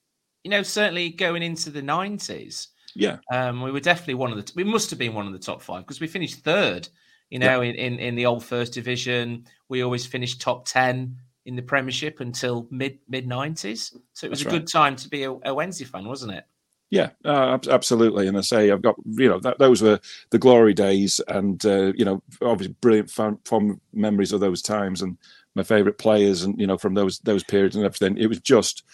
You 0.45 0.51
know, 0.51 0.63
certainly 0.63 1.11
going 1.11 1.43
into 1.43 1.71
the 1.71 1.83
nineties. 1.83 2.69
Yeah, 2.95 3.19
um, 3.31 3.61
we 3.61 3.73
were 3.73 3.81
definitely 3.81 4.15
one 4.15 4.33
of 4.33 4.45
the. 4.45 4.53
We 4.55 4.65
must 4.65 4.91
have 4.91 4.99
been 4.99 5.15
one 5.15 5.27
of 5.27 5.33
the 5.33 5.39
top 5.39 5.61
five 5.61 5.83
because 5.83 6.01
we 6.01 6.07
finished 6.07 6.45
third. 6.45 6.89
You 7.31 7.41
know, 7.41 7.61
yeah. 7.61 7.71
in, 7.71 7.75
in 7.75 7.99
in 7.99 8.15
the 8.15 8.27
old 8.27 8.45
first 8.45 8.73
division, 8.73 9.47
we 9.69 9.83
always 9.83 10.07
finished 10.07 10.41
top 10.41 10.65
ten 10.67 11.17
in 11.45 11.57
the 11.57 11.63
Premiership 11.63 12.21
until 12.21 12.69
mid 12.71 12.99
mid 13.09 13.27
nineties. 13.27 13.95
So 14.13 14.27
it 14.27 14.31
was 14.31 14.39
That's 14.39 14.53
a 14.53 14.55
right. 14.55 14.61
good 14.61 14.69
time 14.69 14.97
to 14.97 15.09
be 15.09 15.25
a, 15.25 15.33
a 15.33 15.53
Wednesday 15.53 15.85
fan, 15.85 16.07
wasn't 16.07 16.33
it? 16.33 16.45
Yeah, 16.91 17.11
uh, 17.25 17.59
absolutely. 17.69 18.29
And 18.29 18.39
I 18.39 18.43
say 18.43 18.71
I've 18.71 18.83
got 18.83 18.95
you 19.05 19.29
know 19.29 19.41
that, 19.41 19.59
those 19.59 19.83
were 19.83 19.99
the 20.31 20.39
glory 20.39 20.73
days, 20.73 21.21
and 21.27 21.65
uh, 21.67 21.93
you 21.95 22.05
know 22.05 22.23
obviously 22.41 22.77
brilliant 22.81 23.11
fun, 23.11 23.39
fond 23.45 23.81
memories 23.93 24.33
of 24.33 24.41
those 24.41 24.63
times, 24.63 25.03
and 25.03 25.19
my 25.55 25.65
favourite 25.65 25.99
players, 25.99 26.45
and 26.45 26.59
you 26.61 26.67
know 26.67 26.79
from 26.79 26.95
those 26.95 27.19
those 27.21 27.43
periods 27.43 27.75
and 27.75 27.85
everything. 27.85 28.17
It 28.19 28.29
was 28.29 28.41
just 28.41 28.85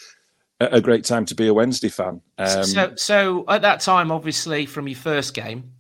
a, 0.60 0.76
a 0.76 0.80
great 0.80 1.04
time 1.04 1.26
to 1.26 1.34
be 1.34 1.48
a 1.48 1.54
Wednesday 1.54 1.90
fan. 1.90 2.22
Um, 2.38 2.64
so, 2.64 2.94
so 2.96 3.44
at 3.48 3.62
that 3.62 3.80
time, 3.80 4.10
obviously, 4.10 4.64
from 4.64 4.88
your 4.88 4.96
first 4.96 5.34
game 5.34 5.72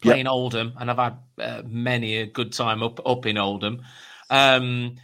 playing 0.00 0.26
Oldham, 0.26 0.74
and 0.78 0.90
I've 0.90 0.98
had 0.98 1.16
uh, 1.38 1.62
many 1.66 2.16
a 2.18 2.26
good 2.26 2.52
time 2.52 2.82
up 2.82 3.04
up 3.06 3.26
in 3.26 3.38
Oldham. 3.38 3.82
Um, 4.30 4.96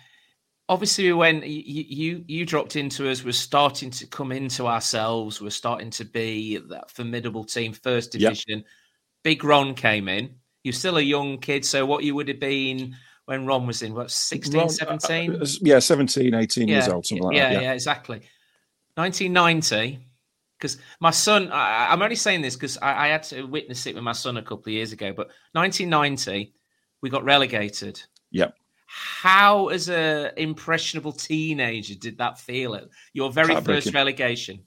obviously 0.68 1.12
when 1.12 1.42
you, 1.42 1.62
you 1.88 2.24
you 2.26 2.46
dropped 2.46 2.76
into 2.76 3.08
us, 3.08 3.24
we're 3.24 3.32
starting 3.32 3.90
to 3.90 4.06
come 4.06 4.32
into 4.32 4.66
ourselves. 4.66 5.40
We're 5.40 5.50
starting 5.50 5.90
to 5.90 6.04
be 6.04 6.58
that 6.58 6.90
formidable 6.90 7.44
team, 7.44 7.72
first 7.72 8.12
division. 8.12 8.58
Yep. 8.58 8.64
Big 9.24 9.44
Ron 9.44 9.74
came 9.74 10.08
in. 10.08 10.34
You're 10.62 10.72
still 10.72 10.98
a 10.98 11.02
young 11.02 11.38
kid, 11.38 11.64
so 11.64 11.86
what 11.86 12.04
you 12.04 12.14
would 12.14 12.28
have 12.28 12.40
been 12.40 12.96
when 13.26 13.44
Ron 13.44 13.66
was 13.66 13.82
in, 13.82 13.94
what, 13.94 14.10
16, 14.10 14.60
Ron, 14.60 14.68
17? 14.68 15.34
Uh, 15.34 15.38
uh 15.38 15.46
yeah, 15.60 15.78
17, 15.78 16.32
18 16.32 16.68
yeah, 16.68 16.74
years 16.74 16.88
old, 16.88 17.06
something 17.06 17.32
yeah, 17.32 17.48
that. 17.48 17.54
Yeah, 17.54 17.60
yeah, 17.60 17.72
exactly. 17.72 18.20
1990, 18.94 19.98
because 20.58 20.78
my 21.00 21.10
son, 21.10 21.50
I, 21.52 21.92
am 21.92 22.02
only 22.02 22.16
saying 22.16 22.40
this 22.40 22.54
because 22.54 22.78
I, 22.78 23.06
I, 23.06 23.08
had 23.08 23.24
to 23.24 23.42
witness 23.42 23.86
it 23.86 23.94
with 23.94 24.04
my 24.04 24.12
son 24.12 24.36
a 24.36 24.42
couple 24.42 24.70
of 24.70 24.74
years 24.74 24.92
ago, 24.92 25.12
but 25.12 25.28
1990, 25.52 26.54
we 27.02 27.10
got 27.10 27.24
relegated. 27.24 28.00
Yep. 28.30 28.54
How, 28.86 29.68
as 29.68 29.88
a 29.88 30.32
impressionable 30.36 31.12
teenager, 31.12 31.94
did 31.94 32.18
that 32.18 32.38
feel? 32.38 32.74
It 32.74 32.88
your 33.12 33.30
very 33.30 33.60
first 33.60 33.92
relegation. 33.92 34.60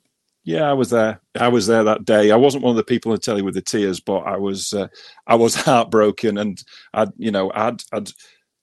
Yeah, 0.44 0.70
I 0.70 0.74
was 0.74 0.90
there. 0.90 1.22
I 1.40 1.48
was 1.50 1.68
there 1.68 1.84
that 1.84 2.06
day. 2.06 2.32
I 2.32 2.36
wasn't 2.36 2.64
one 2.64 2.72
of 2.72 2.78
the 2.78 2.84
people 2.84 3.12
the 3.12 3.18
telly 3.18 3.42
with 3.42 3.54
the 3.54 3.62
tears, 3.62 4.00
but 4.00 4.20
I 4.20 4.38
was. 4.38 4.74
Uh, 4.74 4.88
I 5.28 5.36
was 5.36 5.56
heartbroken, 5.64 6.38
and 6.38 6.62
I'd, 6.94 7.12
you 7.18 7.32
know, 7.32 7.52
I'd, 7.54 7.82
I'd, 7.92 8.10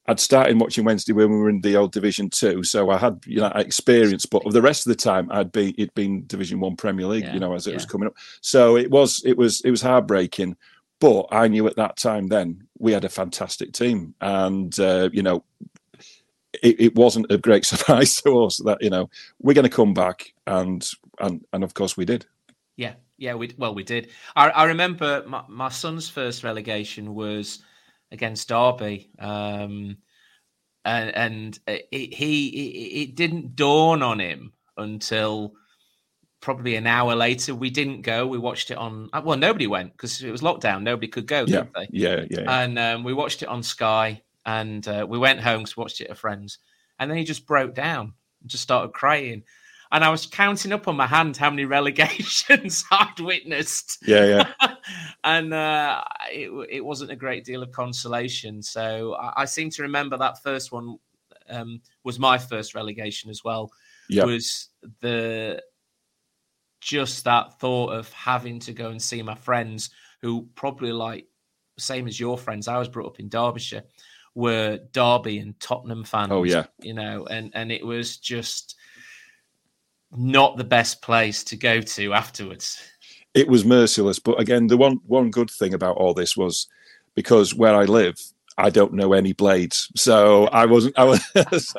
I'd 0.08 0.20
started 0.20 0.58
watching 0.60 0.84
Wednesday 0.84 1.12
when 1.12 1.30
we 1.30 1.36
were 1.36 1.50
in 1.50 1.60
the 1.60 1.76
old 1.76 1.92
Division 1.92 2.30
Two, 2.30 2.64
so 2.64 2.90
I 2.90 2.96
had, 2.96 3.20
you 3.26 3.40
know, 3.40 3.52
experience. 3.54 4.26
But 4.26 4.46
of 4.46 4.52
the 4.52 4.62
rest 4.62 4.86
of 4.86 4.90
the 4.90 5.02
time, 5.02 5.28
I'd 5.30 5.52
be 5.52 5.74
it'd 5.78 5.94
been 5.94 6.26
Division 6.26 6.60
One 6.60 6.76
Premier 6.76 7.06
League, 7.06 7.24
Yeah, 7.24 7.34
you 7.34 7.40
know, 7.40 7.54
as 7.54 7.66
it 7.66 7.74
was 7.74 7.86
coming 7.86 8.08
up. 8.08 8.14
So 8.40 8.76
it 8.76 8.90
was, 8.90 9.22
it 9.24 9.36
was, 9.36 9.60
it 9.60 9.70
was 9.70 9.82
heartbreaking. 9.82 10.56
But 11.00 11.26
I 11.30 11.48
knew 11.48 11.66
at 11.66 11.76
that 11.76 11.96
time 11.96 12.28
then 12.28 12.66
we 12.78 12.92
had 12.92 13.04
a 13.04 13.10
fantastic 13.10 13.72
team, 13.72 14.14
and 14.20 14.78
uh, 14.80 15.10
you 15.12 15.22
know, 15.22 15.44
it, 16.62 16.80
it 16.80 16.94
wasn't 16.94 17.30
a 17.30 17.38
great 17.38 17.64
surprise 17.66 18.20
to 18.22 18.44
us 18.44 18.58
that 18.64 18.82
you 18.82 18.90
know 18.90 19.10
we're 19.40 19.54
going 19.54 19.68
to 19.68 19.76
come 19.76 19.94
back, 19.94 20.32
and 20.46 20.88
and 21.18 21.44
and 21.52 21.64
of 21.64 21.74
course 21.74 21.96
we 21.96 22.04
did. 22.04 22.26
Yeah, 22.76 22.94
yeah. 23.18 23.34
We 23.34 23.52
well, 23.58 23.74
we 23.74 23.82
did. 23.82 24.10
I, 24.34 24.50
I 24.50 24.64
remember 24.64 25.22
my, 25.26 25.42
my 25.48 25.68
son's 25.68 26.08
first 26.08 26.44
relegation 26.44 27.14
was 27.14 27.62
against 28.10 28.48
Derby, 28.48 29.10
um, 29.18 29.98
and 30.84 31.14
and 31.14 31.58
it, 31.66 32.14
he 32.14 32.48
it, 32.48 33.10
it 33.10 33.16
didn't 33.16 33.56
dawn 33.56 34.02
on 34.02 34.18
him 34.18 34.52
until 34.78 35.54
probably 36.46 36.76
an 36.76 36.86
hour 36.86 37.16
later. 37.16 37.56
We 37.56 37.70
didn't 37.70 38.02
go. 38.02 38.24
We 38.24 38.38
watched 38.38 38.70
it 38.70 38.78
on. 38.78 39.10
uh, 39.12 39.20
Well, 39.24 39.36
nobody 39.36 39.66
went 39.66 39.90
because 39.90 40.22
it 40.22 40.30
was 40.30 40.42
lockdown. 40.42 40.84
Nobody 40.84 41.08
could 41.08 41.26
go, 41.26 41.44
Yeah, 41.44 41.64
yeah, 41.74 41.88
yeah. 41.90 42.24
yeah. 42.30 42.60
And 42.62 42.78
um, 42.78 43.02
we 43.02 43.12
watched 43.12 43.42
it 43.42 43.48
on 43.48 43.64
Sky, 43.64 44.22
and 44.46 44.86
uh, 44.86 45.04
we 45.08 45.18
went 45.18 45.40
home 45.40 45.64
we 45.64 45.80
watched 45.82 46.00
it 46.00 46.06
at 46.08 46.16
friends, 46.16 46.58
and 47.00 47.10
then 47.10 47.18
he 47.18 47.24
just 47.24 47.48
broke 47.48 47.74
down, 47.74 48.12
and 48.40 48.48
just 48.48 48.62
started 48.62 48.92
crying. 48.92 49.42
And 49.90 50.04
I 50.04 50.08
was 50.10 50.24
counting 50.26 50.72
up 50.72 50.86
on 50.86 50.94
my 50.96 51.06
hand 51.08 51.36
how 51.36 51.50
many 51.50 51.64
relegations 51.78 52.84
I'd 52.92 53.18
witnessed. 53.18 53.98
yeah, 54.06 54.24
yeah. 54.60 54.74
and 55.24 55.52
uh, 55.52 56.04
it, 56.30 56.48
it 56.70 56.84
wasn't 56.84 57.10
a 57.10 57.16
great 57.16 57.44
deal 57.44 57.64
of 57.64 57.72
consolation. 57.72 58.62
So 58.62 59.14
I, 59.16 59.42
I 59.42 59.44
seem 59.46 59.70
to 59.70 59.82
remember 59.82 60.16
that 60.18 60.40
first 60.44 60.70
one 60.70 60.96
um, 61.50 61.80
was 62.04 62.20
my 62.20 62.38
first 62.38 62.76
relegation 62.76 63.30
as 63.30 63.42
well. 63.44 63.72
Yeah. 64.08 64.24
Was 64.26 64.68
the 65.00 65.60
just 66.86 67.24
that 67.24 67.58
thought 67.58 67.88
of 67.88 68.12
having 68.12 68.60
to 68.60 68.72
go 68.72 68.90
and 68.90 69.02
see 69.02 69.20
my 69.20 69.34
friends 69.34 69.90
who 70.22 70.48
probably 70.54 70.92
like 70.92 71.26
same 71.78 72.06
as 72.06 72.18
your 72.18 72.38
friends. 72.38 72.68
I 72.68 72.78
was 72.78 72.88
brought 72.88 73.08
up 73.08 73.18
in 73.18 73.28
Derbyshire, 73.28 73.82
were 74.36 74.78
Derby 74.92 75.38
and 75.38 75.58
Tottenham 75.58 76.04
fans. 76.04 76.28
Oh, 76.30 76.44
yeah. 76.44 76.66
you 76.80 76.94
know, 76.94 77.26
and 77.26 77.50
and 77.54 77.72
it 77.72 77.84
was 77.84 78.18
just 78.18 78.76
not 80.16 80.56
the 80.56 80.64
best 80.64 81.02
place 81.02 81.42
to 81.44 81.56
go 81.56 81.80
to 81.80 82.14
afterwards. 82.14 82.80
it 83.34 83.48
was 83.48 83.64
merciless. 83.64 84.20
But 84.20 84.40
again, 84.40 84.68
the 84.68 84.76
one 84.76 85.00
one 85.06 85.30
good 85.30 85.50
thing 85.50 85.74
about 85.74 85.96
all 85.96 86.14
this 86.14 86.36
was 86.36 86.68
because 87.16 87.52
where 87.52 87.74
I 87.74 87.84
live, 87.84 88.16
I 88.58 88.70
don't 88.70 88.94
know 88.94 89.12
any 89.12 89.32
blades, 89.34 89.90
so 89.96 90.46
I 90.46 90.64
wasn't. 90.66 90.98
I 90.98 91.04
was. 91.04 91.22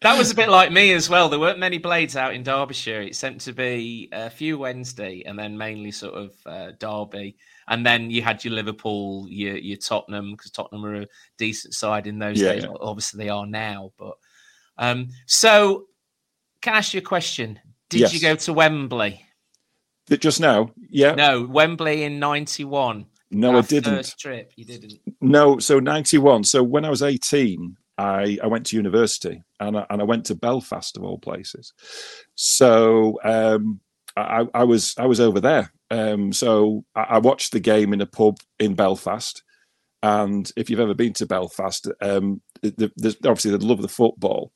That 0.00 0.18
was 0.18 0.30
a 0.30 0.34
bit 0.34 0.50
like 0.50 0.70
me 0.70 0.92
as 0.92 1.08
well. 1.08 1.30
There 1.30 1.38
weren't 1.38 1.58
many 1.58 1.78
blades 1.78 2.14
out 2.14 2.34
in 2.34 2.42
Derbyshire. 2.42 3.00
It 3.00 3.16
seemed 3.16 3.40
to 3.42 3.54
be 3.54 4.10
a 4.12 4.28
few 4.28 4.58
Wednesday 4.58 5.22
and 5.24 5.38
then 5.38 5.56
mainly 5.56 5.92
sort 5.92 6.12
of 6.14 6.34
uh, 6.44 6.72
Derby. 6.78 7.36
And 7.68 7.86
then 7.86 8.10
you 8.10 8.20
had 8.20 8.44
your 8.44 8.52
Liverpool, 8.52 9.26
your, 9.30 9.56
your 9.56 9.78
Tottenham, 9.78 10.32
because 10.32 10.50
Tottenham 10.50 10.82
were 10.82 10.94
a 11.02 11.06
decent 11.38 11.72
side 11.72 12.06
in 12.06 12.18
those 12.18 12.38
Yeah, 12.38 12.52
days. 12.52 12.66
Obviously, 12.80 13.24
they 13.24 13.30
are 13.30 13.46
now. 13.46 13.92
But 13.96 14.14
um, 14.76 15.08
so, 15.24 15.86
can 16.60 16.74
I 16.74 16.78
ask 16.78 16.92
you 16.92 16.98
a 16.98 17.02
question? 17.02 17.58
Did 17.88 18.00
Yes. 18.00 18.12
you 18.14 18.20
go 18.20 18.34
to 18.34 18.52
Wembley? 18.52 19.24
just 20.10 20.38
now, 20.40 20.70
yeah. 20.90 21.14
No, 21.14 21.44
Wembley 21.46 22.02
in 22.02 22.18
'91. 22.18 23.06
No, 23.34 23.58
I 23.58 23.62
didn't. 23.62 23.96
First 23.96 24.18
trip, 24.18 24.52
you 24.56 24.64
didn't. 24.64 24.94
No, 25.20 25.58
so 25.58 25.80
ninety 25.80 26.18
one. 26.18 26.44
So 26.44 26.62
when 26.62 26.84
I 26.84 26.90
was 26.90 27.02
eighteen, 27.02 27.76
I, 27.98 28.38
I 28.42 28.46
went 28.46 28.66
to 28.66 28.76
university 28.76 29.42
and 29.60 29.78
I, 29.78 29.86
and 29.90 30.00
I 30.00 30.04
went 30.04 30.26
to 30.26 30.34
Belfast 30.34 30.96
of 30.96 31.04
all 31.04 31.18
places. 31.18 31.72
So 32.34 33.18
um, 33.22 33.80
I, 34.16 34.46
I 34.54 34.64
was 34.64 34.94
I 34.98 35.06
was 35.06 35.20
over 35.20 35.40
there. 35.40 35.72
Um, 35.90 36.32
so 36.32 36.84
I, 36.94 37.02
I 37.02 37.18
watched 37.18 37.52
the 37.52 37.60
game 37.60 37.92
in 37.92 38.00
a 38.00 38.06
pub 38.06 38.38
in 38.58 38.74
Belfast. 38.74 39.42
And 40.02 40.50
if 40.54 40.68
you've 40.68 40.80
ever 40.80 40.92
been 40.92 41.14
to 41.14 41.26
Belfast, 41.26 41.88
um, 42.02 42.42
the, 42.60 42.92
the, 42.96 43.16
obviously 43.24 43.52
they 43.52 43.56
love 43.56 43.80
the 43.80 43.88
football. 43.88 44.52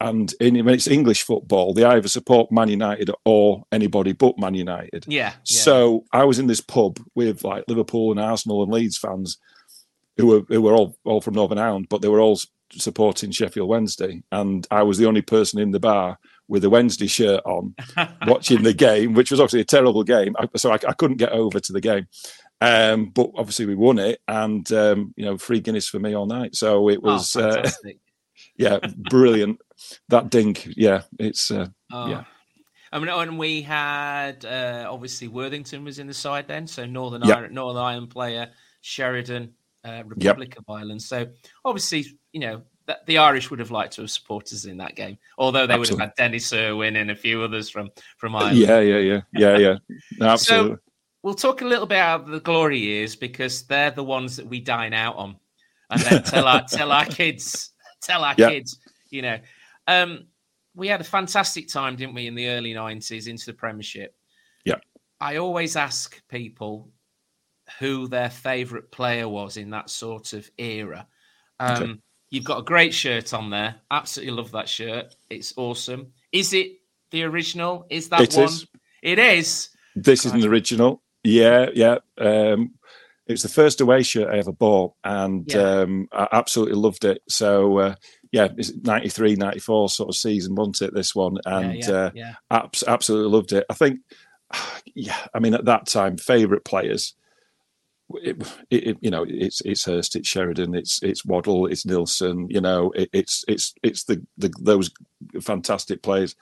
And 0.00 0.32
in, 0.40 0.62
when 0.64 0.74
it's 0.74 0.86
English 0.88 1.22
football, 1.22 1.72
they 1.72 1.84
either 1.84 2.08
support 2.08 2.52
Man 2.52 2.68
United 2.68 3.10
or 3.24 3.64
anybody 3.72 4.12
but 4.12 4.38
Man 4.38 4.54
United. 4.54 5.04
Yeah. 5.08 5.30
yeah. 5.30 5.34
So 5.44 6.04
I 6.12 6.24
was 6.24 6.38
in 6.38 6.46
this 6.48 6.60
pub 6.60 6.98
with 7.14 7.44
like 7.44 7.64
Liverpool 7.66 8.10
and 8.10 8.20
Arsenal 8.20 8.62
and 8.62 8.70
Leeds 8.72 8.98
fans 8.98 9.38
who 10.18 10.26
were 10.26 10.42
who 10.48 10.60
were 10.60 10.74
all, 10.74 10.96
all 11.04 11.20
from 11.20 11.34
Northern 11.34 11.58
Ireland, 11.58 11.86
but 11.88 12.02
they 12.02 12.08
were 12.08 12.20
all 12.20 12.38
supporting 12.72 13.30
Sheffield 13.30 13.68
Wednesday. 13.68 14.22
And 14.32 14.66
I 14.70 14.82
was 14.82 14.98
the 14.98 15.06
only 15.06 15.22
person 15.22 15.60
in 15.60 15.70
the 15.70 15.80
bar 15.80 16.18
with 16.48 16.64
a 16.64 16.70
Wednesday 16.70 17.06
shirt 17.06 17.40
on 17.46 17.74
watching 18.26 18.62
the 18.62 18.74
game, 18.74 19.14
which 19.14 19.30
was 19.30 19.40
obviously 19.40 19.60
a 19.60 19.64
terrible 19.64 20.04
game. 20.04 20.36
I, 20.38 20.46
so 20.56 20.72
I, 20.72 20.78
I 20.86 20.92
couldn't 20.92 21.16
get 21.16 21.32
over 21.32 21.58
to 21.58 21.72
the 21.72 21.80
game. 21.80 22.06
Um, 22.60 23.10
but 23.10 23.30
obviously 23.36 23.66
we 23.66 23.74
won 23.74 23.98
it, 23.98 24.20
and 24.28 24.70
um, 24.72 25.12
you 25.16 25.24
know, 25.26 25.36
free 25.38 25.60
Guinness 25.60 25.88
for 25.88 25.98
me 25.98 26.14
all 26.14 26.26
night. 26.26 26.54
So 26.54 26.88
it 26.88 26.98
Oh, 27.02 27.12
was, 27.12 27.34
uh, 27.36 27.52
fantastic. 27.52 27.98
Yeah, 28.58 28.78
brilliant. 29.10 29.60
That 30.08 30.30
dink, 30.30 30.68
yeah, 30.76 31.02
it's 31.18 31.50
uh, 31.50 31.68
Oh. 31.92 32.08
yeah. 32.08 32.24
I 32.92 32.98
mean, 32.98 33.08
and 33.08 33.38
we 33.38 33.62
had 33.62 34.44
uh, 34.44 34.86
obviously 34.90 35.28
Worthington 35.28 35.84
was 35.84 35.98
in 35.98 36.06
the 36.06 36.14
side 36.14 36.48
then, 36.48 36.66
so 36.66 36.86
Northern 36.86 37.22
Yep. 37.22 37.36
Ireland, 37.36 37.54
Northern 37.54 37.82
Ireland 37.82 38.10
player 38.10 38.50
Sheridan, 38.80 39.52
uh, 39.84 40.02
Republic 40.06 40.56
of 40.56 40.64
Ireland. 40.68 41.02
So 41.02 41.26
obviously, 41.64 42.06
you 42.32 42.40
know, 42.40 42.62
that, 42.86 43.04
the 43.06 43.18
Irish 43.18 43.50
would 43.50 43.58
have 43.58 43.72
liked 43.72 43.94
to 43.94 44.02
have 44.02 44.10
supported 44.10 44.54
us 44.54 44.64
in 44.64 44.76
that 44.78 44.94
game, 44.94 45.18
although 45.36 45.66
they 45.66 45.76
would 45.76 45.88
have 45.88 45.98
had 45.98 46.14
Denis 46.16 46.52
Irwin 46.52 46.96
and 46.96 47.10
a 47.10 47.16
few 47.16 47.42
others 47.42 47.68
from 47.68 47.90
from 48.16 48.36
Ireland. 48.36 48.58
yeah, 48.58 48.80
yeah, 48.80 48.98
yeah, 48.98 49.20
yeah, 49.34 49.58
yeah. 49.58 49.76
No, 50.18 50.28
absolutely. 50.28 50.76
So 50.76 50.80
we'll 51.22 51.34
talk 51.34 51.62
a 51.62 51.66
little 51.66 51.86
bit 51.86 51.96
about 51.96 52.28
the 52.28 52.40
glory 52.40 52.78
years 52.78 53.16
because 53.16 53.64
they're 53.64 53.90
the 53.90 54.04
ones 54.04 54.36
that 54.36 54.46
we 54.46 54.60
dine 54.60 54.94
out 54.94 55.16
on, 55.16 55.36
and 55.90 56.00
then 56.02 56.22
tell 56.22 56.46
our 56.46 56.62
tell 56.62 56.92
our 56.92 57.04
kids, 57.04 57.72
tell 58.06 58.24
our 58.24 58.34
Yeah. 58.38 58.50
kids, 58.50 58.78
you 59.10 59.22
know. 59.22 59.38
Um, 59.86 60.26
we 60.74 60.88
had 60.88 61.00
a 61.00 61.04
fantastic 61.04 61.68
time, 61.68 61.96
didn't 61.96 62.14
we, 62.14 62.26
in 62.26 62.34
the 62.34 62.48
early 62.48 62.74
nineties 62.74 63.26
into 63.26 63.46
the 63.46 63.52
Premiership? 63.54 64.14
Yeah. 64.64 64.76
I 65.20 65.36
always 65.36 65.76
ask 65.76 66.20
people 66.28 66.90
who 67.78 68.06
their 68.08 68.30
favourite 68.30 68.90
player 68.90 69.28
was 69.28 69.56
in 69.56 69.70
that 69.70 69.90
sort 69.90 70.32
of 70.32 70.50
era. 70.58 71.06
Um, 71.60 71.82
Okay. 71.82 71.94
You've 72.30 72.44
got 72.44 72.58
a 72.58 72.62
great 72.62 72.92
shirt 72.92 73.32
on 73.32 73.50
there. 73.50 73.76
Absolutely 73.90 74.34
love 74.34 74.50
that 74.50 74.68
shirt. 74.68 75.14
It's 75.30 75.54
awesome. 75.56 76.12
Is 76.32 76.52
it 76.52 76.72
the 77.12 77.22
original? 77.22 77.86
Is 77.88 78.08
that 78.08 78.20
It 78.20 78.34
one? 78.34 78.44
is. 78.46 78.66
It 79.00 79.18
is. 79.20 79.68
This 79.94 80.26
is 80.26 80.32
an 80.32 80.44
original. 80.44 81.02
Yeah, 81.22 81.70
yeah. 81.72 81.98
Um, 82.18 82.74
it 83.26 83.32
was 83.32 83.42
the 83.42 83.48
first 83.48 83.80
away 83.80 84.02
shirt 84.02 84.28
I 84.32 84.38
ever 84.38 84.52
bought, 84.52 84.94
and 85.04 85.44
Yeah. 85.52 85.80
um, 85.80 86.08
I 86.12 86.28
absolutely 86.32 86.76
loved 86.76 87.04
it. 87.04 87.22
So, 87.28 87.78
uh, 87.78 87.94
yeah, 88.32 88.48
it's 88.56 88.72
93, 88.76 89.36
94 89.36 89.88
sort 89.88 90.08
of 90.10 90.16
season, 90.16 90.54
wasn't 90.54 90.82
it? 90.82 90.94
This 90.94 91.14
one, 91.14 91.38
and 91.44 91.74
yeah, 91.78 91.90
uh, 91.90 92.10
yeah. 92.14 92.34
abs- 92.50 92.84
absolutely 92.86 93.30
loved 93.32 93.52
it. 93.52 93.66
I 93.68 93.74
think, 93.74 94.00
yeah, 94.94 95.16
I 95.34 95.40
mean, 95.40 95.54
at 95.54 95.64
that 95.66 95.86
time, 95.86 96.16
favourite 96.16 96.64
players. 96.64 97.14
It, 98.22 98.40
it- 98.70 98.98
you 99.00 99.10
know, 99.10 99.24
it's 99.28 99.60
it's 99.62 99.84
Hirst, 99.84 100.14
it's 100.14 100.28
Sheridan, 100.28 100.76
it's 100.76 101.02
it's 101.02 101.24
Waddle, 101.24 101.66
it's 101.66 101.84
Nilsson. 101.84 102.46
You 102.48 102.60
know, 102.60 102.92
it, 102.92 103.10
it's 103.12 103.44
it's 103.48 103.74
it's 103.82 104.04
the, 104.04 104.24
the 104.38 104.52
those 104.60 104.92
fantastic 105.42 106.02
players. 106.02 106.36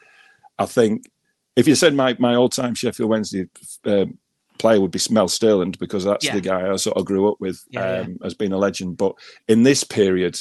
I 0.58 0.66
think 0.66 1.10
if 1.56 1.66
you 1.66 1.74
said 1.74 1.94
my 1.94 2.14
my 2.18 2.34
all 2.34 2.50
time 2.50 2.74
Sheffield 2.74 3.08
Wednesday 3.08 3.46
um, 3.86 4.18
player 4.58 4.80
would 4.80 4.90
be 4.90 5.00
Mel 5.10 5.28
Sterland 5.28 5.78
because 5.78 6.04
that's 6.04 6.24
Yeah. 6.24 6.34
the 6.34 6.40
guy 6.40 6.70
I 6.70 6.76
sort 6.76 6.96
of 6.96 7.04
grew 7.04 7.30
up 7.30 7.40
with 7.40 7.62
Yeah, 7.70 7.96
yeah. 7.96 8.00
um, 8.02 8.18
as 8.22 8.34
being 8.34 8.52
a 8.52 8.58
legend. 8.58 8.96
But 8.96 9.14
in 9.48 9.62
this 9.62 9.84
period, 9.84 10.38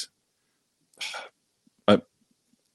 I, 1.88 1.94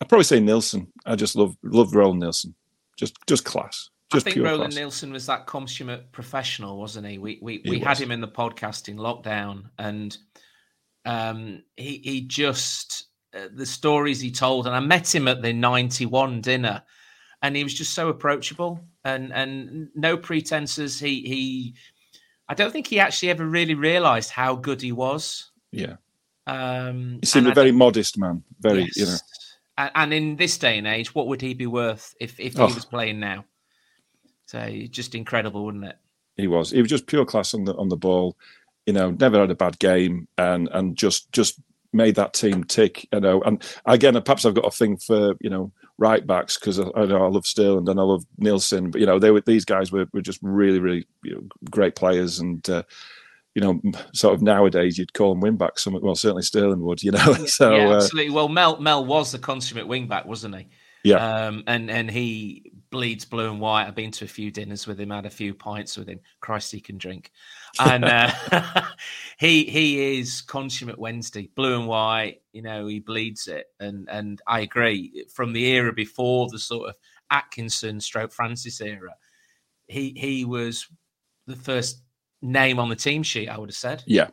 I'd 0.01 0.09
probably 0.09 0.25
say 0.25 0.41
Nilsson. 0.41 0.93
I 1.07 1.17
just 1.17 1.37
love 1.37 1.57
love 1.63 1.95
Roland 1.95 2.21
Nilsson. 2.21 2.55
Just 2.97 3.15
just 3.27 3.45
class. 3.45 3.91
Just 4.13 4.27
I 4.27 4.31
think 4.33 4.45
Roland 4.45 4.73
class. 4.73 4.77
Nilsson 4.81 5.13
was 5.13 5.27
that 5.27 5.47
consummate 5.47 6.11
professional, 6.13 6.79
wasn't 6.79 7.07
he? 7.07 7.19
We 7.19 7.39
we, 7.43 7.61
He 7.65 7.71
we 7.71 7.79
had 7.79 7.91
was. 7.91 8.01
him 8.01 8.11
in 8.11 8.21
the 8.21 8.29
podcast 8.29 8.89
in 8.89 8.97
lockdown, 8.97 9.65
and 9.79 10.17
um, 11.05 11.63
he 11.77 12.01
he 12.03 12.23
just 12.23 13.07
uh, 13.37 13.49
the 13.55 13.67
stories 13.67 14.21
he 14.21 14.31
told, 14.31 14.67
and 14.67 14.75
I 14.75 14.81
met 14.81 15.15
him 15.15 15.29
at 15.29 15.43
the 15.43 15.53
ninety 15.53 16.07
one 16.07 16.41
dinner, 16.41 16.83
and 17.43 17.57
he 17.57 17.63
was 17.63 17.75
just 17.75 17.95
so 17.95 18.09
approachable 18.09 18.81
and 19.05 19.33
and 19.33 19.89
no 19.95 20.17
pretenses. 20.17 20.99
He 20.99 21.23
he, 21.23 21.75
I 22.49 22.55
don't 22.55 22.73
think 22.73 22.87
he 22.87 23.01
actually 23.01 23.31
ever 23.31 23.47
really 23.47 23.75
realised 23.75 24.31
how 24.31 24.55
good 24.57 24.81
he 24.83 24.93
was. 24.93 25.51
Yeah, 25.71 25.97
Um, 26.47 27.19
he 27.21 27.27
seemed 27.27 27.47
a 27.47 27.51
I 27.51 27.55
very 27.55 27.73
modest 27.73 28.19
man. 28.19 28.43
Very, 28.61 28.89
you 28.97 29.05
know. 29.05 29.13
Yes. 29.13 29.23
And 29.95 30.13
in 30.13 30.35
this 30.37 30.59
day 30.59 30.77
and 30.79 30.87
age, 30.89 31.15
what 31.15 31.29
would 31.29 31.41
he 31.41 31.55
be 31.55 31.67
worth 31.67 32.13
if, 32.19 32.41
if 32.41 32.55
he 32.55 32.61
Oh. 32.61 32.75
was 32.75 32.85
playing 32.85 33.21
now? 33.21 33.45
So 34.47 34.69
just 34.91 35.15
incredible, 35.15 35.65
wouldn't 35.65 35.85
it? 35.85 35.97
He 36.37 36.47
was. 36.49 36.71
He 36.71 36.81
was 36.81 36.91
just 36.91 37.07
pure 37.07 37.25
class 37.25 37.55
on 37.55 37.65
the 37.65 37.75
on 37.77 37.89
the 37.89 37.97
ball. 37.97 38.37
You 38.87 38.95
know, 38.95 39.11
never 39.11 39.39
had 39.41 39.51
a 39.51 39.55
bad 39.55 39.79
game, 39.79 40.27
and 40.39 40.69
and 40.73 40.97
just 40.97 41.31
just 41.33 41.61
made 41.93 42.15
that 42.15 42.33
team 42.33 42.65
tick. 42.65 43.07
You 43.13 43.21
know, 43.21 43.43
and 43.43 43.63
again, 43.85 44.21
perhaps 44.23 44.45
I've 44.47 44.55
got 44.55 44.65
a 44.67 44.71
thing 44.71 44.97
for 44.97 45.35
you 45.41 45.51
know 45.51 45.71
right 45.99 46.27
backs 46.27 46.59
because 46.59 46.79
I, 46.79 46.85
I, 46.95 47.07
know 47.07 47.25
I 47.25 47.29
love 47.29 47.45
Sterland 47.45 47.91
and 47.91 48.01
I 48.01 48.05
love 48.05 48.25
Nilsson, 48.39 48.91
but 48.91 49.01
you 49.01 49.07
know 49.07 49.19
they 49.19 49.31
were 49.31 49.41
these 49.41 49.65
guys 49.65 49.93
were, 49.93 50.07
were 50.13 50.23
just 50.23 50.41
really 50.43 50.79
really 50.79 51.07
you 51.23 51.35
know, 51.35 51.43
great 51.71 51.97
players 51.97 52.39
and. 52.39 52.69
Uh, 52.69 52.83
you 53.55 53.63
know, 53.63 53.81
sort 54.15 54.35
of 54.35 54.43
nowadays 54.43 54.99
you'd 54.99 55.15
call 55.15 55.31
them 55.31 55.41
wing 55.41 55.57
backs. 55.57 55.83
Some, 55.83 55.99
well, 56.01 56.15
certainly 56.15 56.43
Sterland 56.43 56.79
would. 56.79 57.03
You 57.03 57.11
know, 57.11 57.33
so 57.47 57.75
yeah, 57.75 57.89
uh, 57.89 57.97
absolutely. 57.97 58.31
well, 58.33 58.49
Mel 58.49 58.79
Mel 58.79 59.05
was 59.05 59.33
the 59.33 59.39
consummate 59.39 59.89
wing 59.89 60.07
back, 60.07 60.27
wasn't 60.27 60.55
he? 60.55 60.69
Yeah. 61.03 61.47
Um, 61.47 61.65
and 61.67 61.91
and 61.91 62.09
he 62.09 62.71
bleeds 62.91 63.25
blue 63.25 63.51
and 63.51 63.61
white. 63.61 63.87
I've 63.87 63.95
been 63.95 64.11
to 64.13 64.25
a 64.25 64.29
few 64.29 64.51
dinners 64.51 64.87
with 64.87 65.01
him, 65.01 65.11
had 65.11 65.27
a 65.27 65.31
few 65.31 65.55
pints 65.55 65.97
with 65.97 66.09
him. 66.09 66.21
Christ, 66.41 66.73
he 66.73 66.81
can 66.81 66.99
drink. 66.99 67.33
And 67.79 68.05
uh, 68.05 68.31
he 69.39 69.65
he 69.65 70.19
is 70.19 70.43
consummate 70.43 70.99
Wednesday, 70.99 71.49
blue 71.55 71.79
and 71.79 71.87
white. 71.87 72.43
You 72.53 72.63
know, 72.63 72.87
he 72.89 72.99
bleeds 72.99 73.47
it. 73.47 73.67
And 73.79 74.09
and 74.11 74.43
I 74.47 74.61
agree. 74.61 75.27
From 75.33 75.53
the 75.53 75.65
era 75.67 75.93
before 75.93 76.49
the 76.51 76.59
sort 76.59 76.89
of 76.89 76.97
Atkinson 77.31 78.01
stroke 78.01 78.33
Francis 78.33 78.81
era, 78.81 79.15
he 79.87 80.13
he 80.17 80.45
was 80.45 80.89
the 81.47 81.57
first 81.57 82.03
name 82.43 82.81
on 82.81 82.89
the 82.89 82.97
team 82.97 83.23
sheet. 83.23 83.49
I 83.49 83.59
would 83.59 83.71
have 83.71 83.77
said. 83.77 84.03
Yeah, 84.07 84.29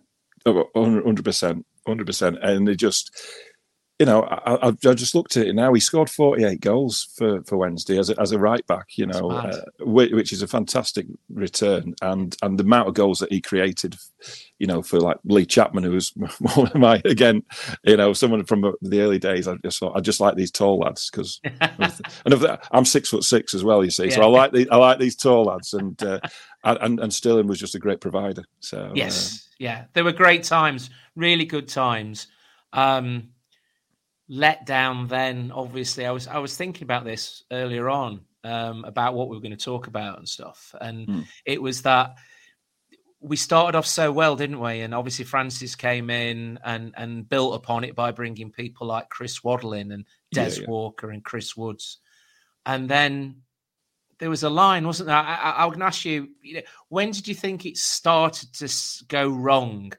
oh, 0.47 0.69
oh, 0.73 1.01
hundred 1.03 1.25
percent, 1.25 1.67
hundred 1.85 2.07
percent. 2.07 2.39
And 2.41 2.67
they 2.67 2.75
just 2.75 3.11
you 3.99 4.05
know, 4.05 4.23
I, 4.23 4.67
I, 4.67 4.93
just 4.93 5.15
looked 5.15 5.37
at 5.37 5.47
it 5.47 5.55
now. 5.55 5.73
He 5.73 5.79
scored 5.79 6.09
48 6.09 6.59
goals 6.59 7.07
for, 7.15 7.41
for 7.43 7.55
Wednesday 7.55 7.97
as 7.97 8.09
a, 8.09 8.19
as 8.19 8.33
a 8.33 8.39
right 8.39 8.65
back, 8.67 8.87
you 8.97 9.05
know, 9.05 9.31
uh, 9.31 9.61
which 9.79 10.33
is 10.33 10.41
a 10.41 10.47
fantastic 10.47 11.05
return. 11.29 11.95
And 12.01 12.35
and 12.41 12.59
the 12.59 12.65
amount 12.65 12.89
of 12.89 12.93
goals 12.93 13.19
that 13.19 13.31
he 13.31 13.39
created, 13.39 13.95
you 14.59 14.67
know, 14.67 14.81
for 14.81 14.99
like 14.99 15.17
Lee 15.23 15.45
Chapman, 15.45 15.85
who 15.85 15.91
was 15.91 16.11
one 16.55 16.67
of 16.67 16.75
my, 16.75 17.01
again, 17.05 17.43
you 17.85 17.95
know, 17.95 18.11
someone 18.11 18.43
from 18.43 18.73
the 18.81 18.99
early 18.99 19.17
days. 19.17 19.47
I 19.47 19.55
just 19.63 19.79
thought, 19.79 19.95
I 19.95 20.01
just 20.01 20.19
like 20.19 20.35
these 20.35 20.51
tall 20.51 20.79
lads 20.79 21.09
because, 21.09 21.39
and 21.61 22.57
I'm 22.71 22.85
six 22.85 23.09
foot 23.09 23.23
six 23.23 23.53
as 23.53 23.63
well, 23.63 23.81
you 23.81 23.91
see. 23.91 24.07
Yeah. 24.07 24.15
So 24.15 24.23
I 24.23 24.27
like 24.27 24.51
these, 24.51 24.67
I 24.71 24.75
like 24.75 24.99
these 24.99 25.15
tall 25.15 25.45
lads. 25.45 25.73
And, 25.73 26.01
uh, 26.03 26.19
and, 26.65 26.99
and 26.99 27.11
Sterland 27.13 27.47
was 27.47 27.59
just 27.59 27.75
a 27.75 27.79
great 27.79 28.01
provider. 28.01 28.43
So, 28.59 28.91
yes, 28.93 29.35
uh, 29.35 29.55
yeah, 29.59 29.85
there 29.93 30.03
were 30.03 30.11
great 30.11 30.43
times, 30.43 30.89
really 31.15 31.45
good 31.45 31.69
times. 31.69 32.27
Um, 32.73 33.29
let 34.27 34.65
down 34.65 35.07
then 35.07 35.51
obviously 35.53 36.05
i 36.05 36.11
was 36.11 36.27
i 36.27 36.39
was 36.39 36.57
thinking 36.57 36.83
about 36.83 37.05
this 37.05 37.43
earlier 37.51 37.89
on 37.89 38.21
um, 38.45 38.85
about 38.85 39.15
what 39.15 39.27
we 39.27 39.35
were 39.35 39.41
going 39.41 39.57
to 39.57 39.63
talk 39.63 39.87
about 39.87 40.19
and 40.19 40.29
stuff. 40.29 40.75
And 40.79 41.07
mm. 41.07 41.25
it 41.45 41.61
was 41.61 41.81
that 41.81 42.15
we 43.19 43.37
started 43.37 43.75
off 43.75 43.87
so 43.87 44.11
well 44.11 44.35
didn't 44.35 44.59
we? 44.59 44.81
And 44.81 44.93
obviously 44.93 45.25
francis 45.25 45.75
came 45.75 46.11
in 46.11 46.59
and 46.63 46.93
and 46.95 47.27
built 47.27 47.55
upon 47.55 47.83
it 47.83 47.95
by 47.95 48.11
bringing 48.11 48.51
people 48.51 48.85
like 48.85 49.09
chris 49.09 49.43
waddle 49.43 49.73
in 49.73 49.91
and 49.91 50.05
des 50.31 50.57
yeah, 50.57 50.61
yeah. 50.61 50.67
walker 50.67 51.09
and 51.09 51.23
chris 51.23 51.57
woods. 51.57 51.97
And 52.67 52.87
then 52.87 53.41
there 54.19 54.29
was 54.29 54.43
a 54.43 54.49
line 54.49 54.85
wasn't 54.85 55.07
there? 55.07 55.17
I, 55.17 55.35
I, 55.35 55.63
I 55.63 55.67
going 55.67 55.79
to 55.79 55.85
ask 55.85 56.05
you, 56.05 56.29
you 56.41 56.55
know, 56.55 56.61
when 56.89 57.11
did 57.11 57.27
you 57.27 57.33
think 57.33 57.65
it 57.65 57.77
started 57.77 58.53
to 58.53 58.71
go 59.07 59.27
wrong 59.27 59.91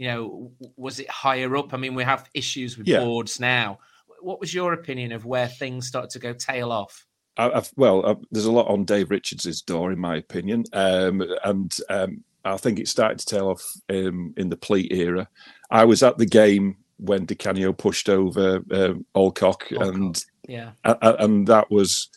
you 0.00 0.06
know, 0.06 0.50
was 0.76 0.98
it 0.98 1.10
higher 1.10 1.54
up? 1.56 1.74
I 1.74 1.76
mean, 1.76 1.94
we 1.94 2.04
have 2.04 2.26
issues 2.32 2.78
with 2.78 2.88
yeah. 2.88 3.00
boards 3.00 3.38
now. 3.38 3.80
What 4.22 4.40
was 4.40 4.54
your 4.54 4.72
opinion 4.72 5.12
of 5.12 5.26
where 5.26 5.46
things 5.46 5.86
started 5.86 6.08
to 6.12 6.18
go 6.18 6.32
tail 6.32 6.72
off? 6.72 7.06
I've, 7.36 7.70
well, 7.76 8.06
I've, 8.06 8.16
there's 8.30 8.46
a 8.46 8.52
lot 8.52 8.68
on 8.68 8.86
Dave 8.86 9.10
Richards's 9.10 9.60
door, 9.60 9.92
in 9.92 9.98
my 9.98 10.16
opinion, 10.16 10.64
um, 10.72 11.22
and 11.44 11.76
um, 11.90 12.24
I 12.46 12.56
think 12.56 12.78
it 12.78 12.88
started 12.88 13.18
to 13.18 13.26
tail 13.26 13.48
off 13.48 13.62
um, 13.90 14.32
in 14.38 14.48
the 14.48 14.56
Pleat 14.56 14.90
era. 14.90 15.28
I 15.70 15.84
was 15.84 16.02
at 16.02 16.16
the 16.16 16.24
game 16.24 16.78
when 16.96 17.26
Di 17.26 17.34
Canio 17.34 17.74
pushed 17.74 18.08
over 18.08 18.62
um, 18.72 19.04
Alcock, 19.14 19.70
and 19.70 20.18
yeah, 20.48 20.70
and 20.82 21.46
that 21.46 21.70
was 21.70 22.08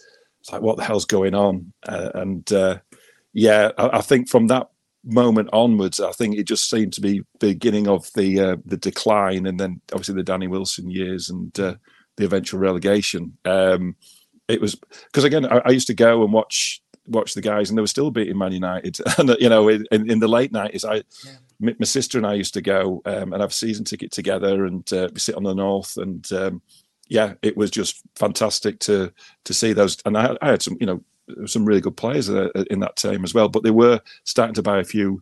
like, 0.54 0.62
what 0.62 0.78
the 0.78 0.86
hell's 0.86 1.06
going 1.06 1.36
on? 1.36 1.74
Uh, 1.86 2.12
and 2.16 2.50
uh, 2.54 2.78
yeah, 3.34 3.72
I, 3.78 3.98
I, 3.98 4.02
think 4.02 4.30
from 4.30 4.48
that 4.48 4.70
moment 5.04 5.50
onwards, 5.54 6.00
I 6.00 6.12
think 6.12 6.38
it 6.38 6.44
just 6.44 6.70
seemed 6.70 6.94
to 6.94 7.02
be 7.02 7.24
beginning 7.40 7.88
of 7.88 8.10
the 8.16 8.40
uh, 8.40 8.56
the 8.66 8.78
decline, 8.78 9.46
and 9.46 9.60
then 9.60 9.82
obviously 9.92 10.16
the 10.16 10.24
Danny 10.24 10.48
Wilson 10.48 10.90
years 10.90 11.30
and 11.30 11.58
uh, 11.60 11.76
the 12.18 12.26
eventual 12.26 12.60
relegation. 12.60 13.38
Um, 13.46 13.96
it 14.48 14.62
was 14.62 14.76
because 14.76 15.24
again, 15.24 15.46
I, 15.46 15.62
I, 15.66 15.70
used 15.70 15.88
to 15.88 15.94
go 15.94 16.24
and 16.24 16.34
watch 16.34 16.82
watch 17.08 17.34
the 17.34 17.42
guys, 17.42 17.70
and 17.70 17.78
they 17.78 17.82
were 17.82 17.88
still 17.88 18.12
beating 18.12 18.38
Man 18.38 18.52
United. 18.52 18.98
and 19.18 19.36
you 19.40 19.50
know, 19.50 19.70
in, 19.70 19.86
in 19.92 20.20
the 20.20 20.28
late 20.28 20.52
nineties, 20.52 20.86
I. 20.86 20.96
Yeah. 20.96 21.38
My, 21.60 21.74
my 21.80 21.86
sister 21.86 22.18
and 22.18 22.28
I 22.28 22.34
used 22.34 22.56
to 22.56 22.62
go 22.62 23.02
um, 23.06 23.32
and 23.32 23.40
have 23.40 23.52
a 23.52 23.54
season 23.54 23.86
ticket 23.86 24.12
together 24.12 24.66
and 24.66 24.92
uh, 24.92 25.10
sit 25.16 25.36
on 25.36 25.44
the 25.44 25.54
north 25.54 25.96
and 25.96 26.30
um, 26.34 26.62
yeah, 27.08 27.34
it 27.42 27.56
was 27.56 27.70
just 27.70 28.02
fantastic 28.16 28.80
to 28.80 29.14
to 29.46 29.54
see 29.54 29.72
those. 29.72 29.98
And 30.04 30.18
I, 30.18 30.36
I 30.42 30.50
had 30.50 30.62
some, 30.62 30.78
you 30.80 30.88
know, 30.88 31.04
some 31.46 31.66
really 31.66 31.82
good 31.82 31.98
players 31.98 32.30
uh, 32.30 32.50
uh, 32.56 32.66
in 32.70 32.80
that 32.80 32.96
team 32.96 33.24
as 33.24 33.34
well. 33.34 33.50
But 33.50 33.64
they 33.64 33.72
were 33.72 34.02
starting 34.24 34.56
to 34.56 34.64
buy 34.64 34.80
a 34.80 34.84
few, 34.84 35.22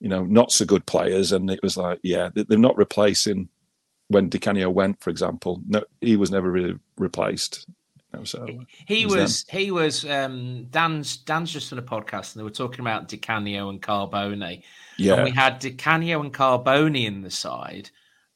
you 0.00 0.08
know, 0.08 0.24
not 0.24 0.52
so 0.52 0.64
good 0.64 0.86
players, 0.86 1.32
and 1.32 1.50
it 1.50 1.60
was 1.62 1.76
like, 1.76 2.00
yeah, 2.02 2.30
they're 2.34 2.58
not 2.58 2.76
replacing 2.76 3.48
when 4.08 4.28
Di 4.28 4.38
Canio 4.38 4.70
went, 4.70 5.00
for 5.00 5.10
example. 5.10 5.60
No, 5.66 5.84
he 6.00 6.16
was 6.16 6.30
never 6.30 6.50
really 6.50 6.78
replaced. 6.98 7.66
so 8.24 8.46
he 8.86 9.06
uh, 9.06 9.08
was 9.08 9.44
he 9.50 9.70
was 9.70 10.04
um, 10.04 10.66
Dan's 10.70 11.16
Dan's 11.18 11.52
just 11.52 11.72
on 11.72 11.78
a 11.78 11.82
podcast 11.82 12.34
and 12.34 12.40
they 12.40 12.44
were 12.44 12.50
talking 12.50 12.80
about 12.80 13.08
Di 13.08 13.16
Canio 13.16 13.68
and 13.70 13.80
Carbone. 13.80 14.62
Yeah, 14.98 15.14
and 15.14 15.24
we 15.24 15.30
had 15.30 15.60
Di 15.60 15.70
Canio 15.70 16.20
and 16.20 16.34
Carbone 16.34 17.04
in 17.04 17.22
the 17.22 17.30
side, 17.30 17.90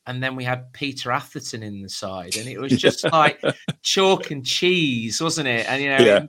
and 0.07 0.23
then 0.23 0.37
we 0.37 0.45
had 0.45 0.73
Peter 0.73 1.11
Atherton 1.11 1.63
in 1.63 1.83
the 1.83 1.89
side, 1.89 2.37
and 2.37 2.49
it 2.49 2.61
was 2.61 2.73
just 2.77 3.05
like 3.13 3.43
chalk 3.83 4.31
and 4.31 4.45
cheese, 4.45 5.21
wasn't 5.21 5.49
it? 5.49 5.69
And 5.69 5.83
you 5.83 5.89
know, 5.89 6.05
yeah. 6.05 6.27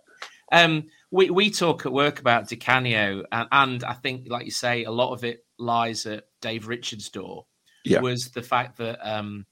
Um, 0.56 0.86
we 1.12 1.30
we 1.30 1.52
talk 1.52 1.86
at 1.86 1.92
work 1.92 2.20
about 2.20 2.48
Di 2.48 2.56
Canio, 2.56 3.26
and, 3.32 3.48
and 3.52 3.84
I 3.84 3.94
think, 3.94 4.28
like 4.30 4.46
you 4.46 4.52
say, 4.52 4.86
a 4.86 4.92
lot 4.92 5.12
of 5.12 5.26
it 5.26 5.46
lies 5.60 6.06
at 6.06 6.24
Dave 6.42 6.68
Richards' 6.68 7.10
door. 7.10 7.46
Yeah. 7.84 8.00
Was 8.00 8.30
the 8.30 8.42
fact 8.42 8.78
that 8.78 9.00
um, 9.04 9.46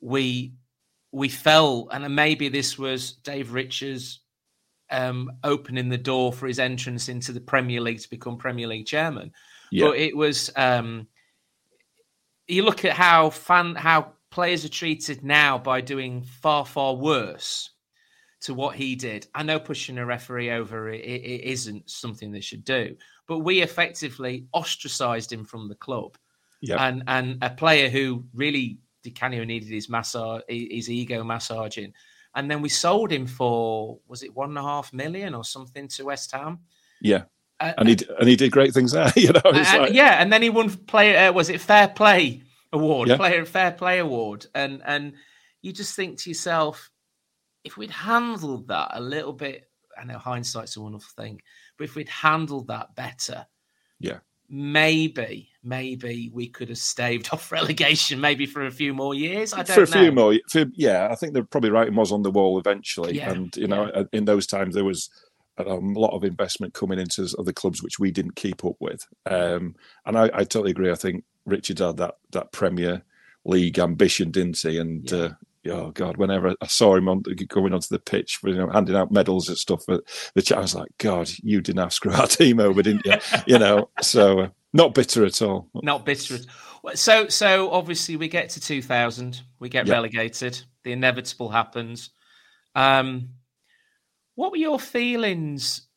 we 0.00 0.54
we 1.10 1.28
fell, 1.28 1.88
and 1.90 2.14
maybe 2.14 2.48
this 2.48 2.78
was 2.78 3.12
Dave 3.12 3.52
Richards 3.52 4.20
um, 4.90 5.32
opening 5.42 5.88
the 5.88 5.98
door 5.98 6.32
for 6.32 6.46
his 6.46 6.60
entrance 6.60 7.08
into 7.08 7.32
the 7.32 7.40
Premier 7.40 7.80
League 7.80 8.00
to 8.00 8.10
become 8.10 8.38
Premier 8.38 8.68
League 8.68 8.86
chairman. 8.86 9.32
Yeah. 9.72 9.86
But 9.86 9.98
it 9.98 10.16
was 10.16 10.50
um, 10.54 11.08
you 12.46 12.62
look 12.62 12.84
at 12.84 12.92
how 12.92 13.30
fan 13.30 13.74
how 13.74 14.12
players 14.30 14.64
are 14.64 14.70
treated 14.70 15.24
now 15.24 15.58
by 15.58 15.80
doing 15.80 16.22
far 16.22 16.64
far 16.64 16.94
worse 16.94 17.70
to 18.40 18.54
what 18.54 18.76
he 18.76 18.94
did. 18.94 19.26
I 19.34 19.42
know 19.42 19.58
pushing 19.58 19.98
a 19.98 20.06
referee 20.06 20.50
over 20.50 20.88
it, 20.88 21.04
it, 21.04 21.22
it 21.22 21.44
isn't 21.44 21.90
something 21.90 22.30
they 22.30 22.40
should 22.40 22.64
do, 22.64 22.96
but 23.26 23.40
we 23.40 23.62
effectively 23.62 24.46
ostracized 24.52 25.32
him 25.32 25.44
from 25.44 25.68
the 25.68 25.74
club. 25.74 26.16
Yep. 26.60 26.80
And 26.80 27.02
and 27.06 27.38
a 27.42 27.50
player 27.50 27.88
who 27.88 28.24
really 28.34 28.78
Di 29.02 29.10
Canio 29.10 29.44
needed 29.44 29.68
his 29.68 29.88
massage, 29.88 30.42
his 30.48 30.90
ego 30.90 31.22
massaging, 31.22 31.92
and 32.34 32.50
then 32.50 32.62
we 32.62 32.68
sold 32.68 33.12
him 33.12 33.26
for 33.26 33.98
was 34.08 34.22
it 34.22 34.34
one 34.34 34.50
and 34.50 34.58
a 34.58 34.62
half 34.62 34.92
million 34.92 35.34
or 35.34 35.44
something 35.44 35.88
to 35.88 36.04
West 36.06 36.32
Ham? 36.32 36.60
Yeah. 37.00 37.24
Uh, 37.60 37.72
and 37.78 37.88
he 37.88 37.96
and 38.18 38.28
he 38.28 38.36
did 38.36 38.52
great 38.52 38.72
things 38.72 38.92
there, 38.92 39.12
you 39.16 39.32
know. 39.32 39.40
Like... 39.44 39.92
Yeah, 39.92 40.20
and 40.20 40.32
then 40.32 40.42
he 40.42 40.50
won 40.50 40.70
player. 40.70 41.28
Uh, 41.28 41.32
was 41.32 41.48
it 41.48 41.60
fair 41.60 41.88
play 41.88 42.42
award? 42.72 43.08
Yeah. 43.08 43.16
Player 43.16 43.44
fair 43.44 43.72
play 43.72 43.98
award, 43.98 44.46
and 44.54 44.80
and 44.84 45.14
you 45.62 45.72
just 45.72 45.96
think 45.96 46.18
to 46.20 46.30
yourself, 46.30 46.90
if 47.64 47.76
we'd 47.76 47.90
handled 47.90 48.68
that 48.68 48.90
a 48.92 49.00
little 49.00 49.32
bit, 49.32 49.70
I 49.98 50.04
know 50.04 50.18
hindsight's 50.18 50.76
a 50.76 50.80
wonderful 50.80 51.10
thing, 51.16 51.40
but 51.76 51.84
if 51.84 51.94
we'd 51.94 52.08
handled 52.08 52.68
that 52.68 52.94
better, 52.94 53.46
yeah, 54.00 54.18
maybe, 54.48 55.50
maybe 55.62 56.30
we 56.32 56.48
could 56.48 56.68
have 56.68 56.78
staved 56.78 57.28
off 57.32 57.52
relegation, 57.52 58.20
maybe 58.20 58.46
for 58.46 58.66
a 58.66 58.70
few 58.70 58.94
more 58.94 59.14
years. 59.14 59.52
I 59.52 59.62
don't 59.62 59.74
for 59.74 59.82
a 59.82 59.86
know. 59.86 60.02
few 60.02 60.12
more, 60.12 60.34
for, 60.48 60.64
yeah, 60.74 61.08
I 61.10 61.14
think 61.14 61.34
the 61.34 61.42
probably 61.42 61.70
writing 61.70 61.96
was 61.96 62.12
on 62.12 62.22
the 62.22 62.30
wall 62.30 62.58
eventually, 62.58 63.16
yeah, 63.16 63.30
and 63.30 63.54
you 63.56 63.66
know, 63.66 63.90
yeah. 63.94 64.04
in 64.12 64.24
those 64.24 64.46
times 64.46 64.74
there 64.74 64.84
was 64.84 65.10
a 65.58 65.74
lot 65.74 66.14
of 66.14 66.22
investment 66.22 66.72
coming 66.72 67.00
into 67.00 67.28
other 67.36 67.52
clubs 67.52 67.82
which 67.82 67.98
we 67.98 68.12
didn't 68.12 68.36
keep 68.36 68.64
up 68.64 68.76
with, 68.80 69.06
um, 69.26 69.74
and 70.06 70.16
I, 70.16 70.30
I, 70.32 70.44
totally 70.44 70.70
agree. 70.70 70.90
I 70.90 70.94
think 70.94 71.24
Richard 71.46 71.80
had 71.80 71.96
that 71.96 72.16
that 72.30 72.52
Premier 72.52 73.02
League 73.44 73.78
ambition, 73.78 74.30
didn't 74.30 74.58
he? 74.58 74.78
And 74.78 75.10
yeah. 75.10 75.18
uh, 75.18 75.32
oh 75.70 75.90
god, 75.90 76.16
whenever 76.16 76.54
I 76.60 76.66
saw 76.66 76.96
him 76.96 77.08
on 77.08 77.22
going 77.48 77.72
onto 77.72 77.88
the 77.90 77.98
pitch, 77.98 78.38
you 78.44 78.54
know, 78.54 78.68
handing 78.68 78.96
out 78.96 79.10
medals 79.10 79.48
and 79.48 79.58
stuff, 79.58 79.84
but 79.86 80.02
the 80.34 80.42
chat 80.42 80.58
I 80.58 80.62
was 80.62 80.74
like, 80.74 80.90
God, 80.98 81.30
you 81.42 81.60
didn't 81.60 81.80
have 81.80 81.92
screw 81.92 82.12
our 82.12 82.26
team 82.28 82.60
over, 82.60 82.82
didn't 82.82 83.06
you? 83.06 83.14
you 83.46 83.58
know, 83.58 83.88
so 84.00 84.40
uh, 84.40 84.48
not 84.72 84.94
bitter 84.94 85.24
at 85.24 85.40
all. 85.42 85.68
Not 85.74 86.04
bitter. 86.04 86.38
So, 86.94 87.28
so 87.28 87.70
obviously 87.70 88.16
we 88.16 88.28
get 88.28 88.50
to 88.50 88.60
2000, 88.60 89.42
we 89.58 89.68
get 89.68 89.88
relegated. 89.88 90.60
The 90.84 90.92
inevitable 90.92 91.50
happens. 91.50 92.10
Um, 92.74 93.30
what 94.34 94.52
were 94.52 94.58
your 94.58 94.78
feelings 94.78 95.88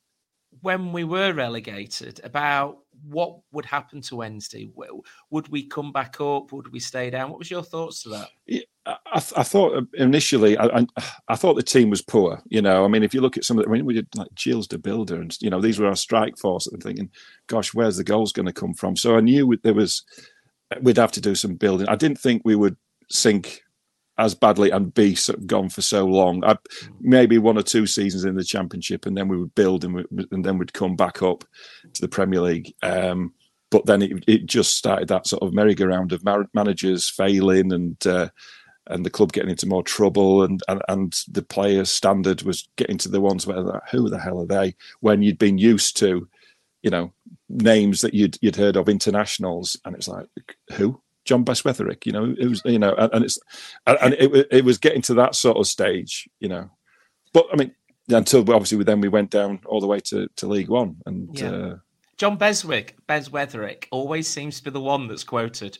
when 0.61 0.91
we 0.91 1.03
were 1.03 1.33
relegated 1.33 2.19
about 2.23 2.79
what 3.07 3.37
would 3.51 3.65
happen 3.65 4.01
to 4.01 4.15
Wednesday. 4.17 4.69
Would 5.29 5.47
we 5.49 5.67
come 5.67 5.91
back 5.91 6.19
up? 6.21 6.51
Would 6.51 6.71
we 6.71 6.79
stay 6.79 7.09
down? 7.09 7.29
What 7.29 7.39
was 7.39 7.51
your 7.51 7.63
thoughts 7.63 8.03
to 8.03 8.09
that? 8.09 8.29
Yeah, 8.45 8.61
I, 8.85 8.95
I, 9.13 9.43
thought 9.43 9.75
um, 9.75 9.89
initially, 9.93 10.57
I, 10.57 10.65
I, 10.65 10.85
I, 11.29 11.35
thought 11.35 11.55
the 11.55 11.63
team 11.63 11.89
was 11.89 12.01
poor. 12.01 12.41
You 12.47 12.61
know, 12.61 12.85
I 12.85 12.87
mean, 12.87 13.03
if 13.03 13.13
you 13.13 13.21
look 13.21 13.37
at 13.37 13.43
some 13.43 13.57
of 13.57 13.65
the, 13.65 13.69
I 13.69 13.73
mean, 13.73 13.85
we 13.85 13.93
did 13.93 14.07
like 14.15 14.29
Gilles 14.37 14.67
de 14.67 14.77
Bilde, 14.77 15.11
and 15.11 15.35
you 15.41 15.49
know, 15.49 15.61
these 15.61 15.79
were 15.79 15.87
our 15.87 15.95
strike 15.95 16.37
force. 16.37 16.67
I'm 16.67 16.79
thinking, 16.79 17.09
gosh, 17.47 17.73
where's 17.73 17.97
the 17.97 18.03
goals 18.03 18.31
going 18.31 18.47
to 18.47 18.53
come 18.53 18.73
from? 18.73 18.95
So 18.95 19.15
I 19.15 19.21
knew 19.21 19.57
there 19.63 19.73
was, 19.73 20.03
we'd 20.81 20.97
have 20.97 21.11
to 21.13 21.21
do 21.21 21.35
some 21.35 21.55
building. 21.55 21.87
I 21.87 21.95
didn't 21.95 22.19
think 22.19 22.41
we 22.43 22.55
would 22.55 22.77
sink 23.09 23.61
as 24.17 24.35
badly 24.35 24.69
and 24.71 24.93
be 24.93 25.17
gone 25.45 25.69
for 25.69 25.81
so 25.81 26.05
long. 26.05 26.43
I, 26.43 26.57
maybe 26.99 27.37
one 27.37 27.57
or 27.57 27.63
two 27.63 27.87
seasons 27.87 28.25
in 28.25 28.35
the 28.35 28.43
championship, 28.43 29.05
and 29.05 29.17
then 29.17 29.27
we 29.27 29.37
would 29.37 29.55
build 29.55 29.83
and, 29.83 29.95
we, 29.95 30.05
and 30.31 30.43
then 30.43 30.57
we'd 30.57 30.73
come 30.73 30.95
back 30.95 31.21
up 31.21 31.43
to 31.93 32.01
the 32.01 32.07
Premier 32.07 32.41
League. 32.41 32.73
Um, 32.83 33.33
but 33.71 33.85
then 33.85 34.01
it, 34.01 34.23
it, 34.27 34.45
just 34.45 34.77
started 34.77 35.07
that 35.07 35.25
sort 35.25 35.41
of 35.41 35.53
merry-go-round 35.53 36.11
of 36.11 36.23
managers 36.53 37.09
failing 37.09 37.71
and 37.71 38.05
uh, 38.05 38.27
and 38.87 39.05
the 39.05 39.09
club 39.09 39.31
getting 39.31 39.49
into 39.49 39.67
more 39.67 39.83
trouble, 39.83 40.43
and, 40.43 40.61
and 40.67 40.81
and 40.89 41.23
the 41.29 41.41
players' 41.41 41.89
standard 41.89 42.41
was 42.43 42.67
getting 42.75 42.97
to 42.97 43.09
the 43.09 43.21
ones 43.21 43.47
where 43.47 43.81
who 43.89 44.09
the 44.09 44.19
hell 44.19 44.41
are 44.41 44.45
they? 44.45 44.75
When 44.99 45.21
you'd 45.21 45.37
been 45.37 45.57
used 45.57 45.97
to, 45.97 46.27
you 46.81 46.89
know, 46.89 47.13
names 47.47 48.01
that 48.01 48.13
you'd 48.13 48.37
you'd 48.41 48.55
heard 48.55 48.75
of 48.75 48.89
internationals, 48.89 49.79
and 49.85 49.95
it's 49.95 50.07
like 50.07 50.27
who 50.73 51.01
John 51.31 51.45
Beswetherick, 51.45 52.05
you 52.05 52.11
know, 52.11 52.35
it 52.37 52.45
was, 52.45 52.61
you 52.65 52.77
know, 52.77 52.93
and, 52.93 53.23
it's, 53.23 53.39
and 53.87 54.13
it, 54.15 54.47
it 54.51 54.65
was 54.65 54.77
getting 54.77 55.01
to 55.03 55.13
that 55.13 55.33
sort 55.33 55.55
of 55.55 55.65
stage, 55.65 56.27
you 56.41 56.49
know. 56.49 56.69
But 57.31 57.45
I 57.53 57.55
mean, 57.55 57.73
until 58.09 58.41
obviously 58.41 58.77
we, 58.77 58.83
then 58.83 58.99
we 58.99 59.07
went 59.07 59.29
down 59.29 59.61
all 59.65 59.79
the 59.79 59.87
way 59.87 60.01
to, 60.01 60.27
to 60.35 60.47
League 60.47 60.67
One, 60.67 60.97
and 61.05 61.29
yeah. 61.39 61.49
uh, 61.49 61.75
John 62.17 62.35
Beswick, 62.35 62.97
Beswetherick, 63.07 63.85
always 63.91 64.27
seems 64.27 64.57
to 64.57 64.65
be 64.65 64.71
the 64.71 64.81
one 64.81 65.07
that's 65.07 65.23
quoted. 65.23 65.77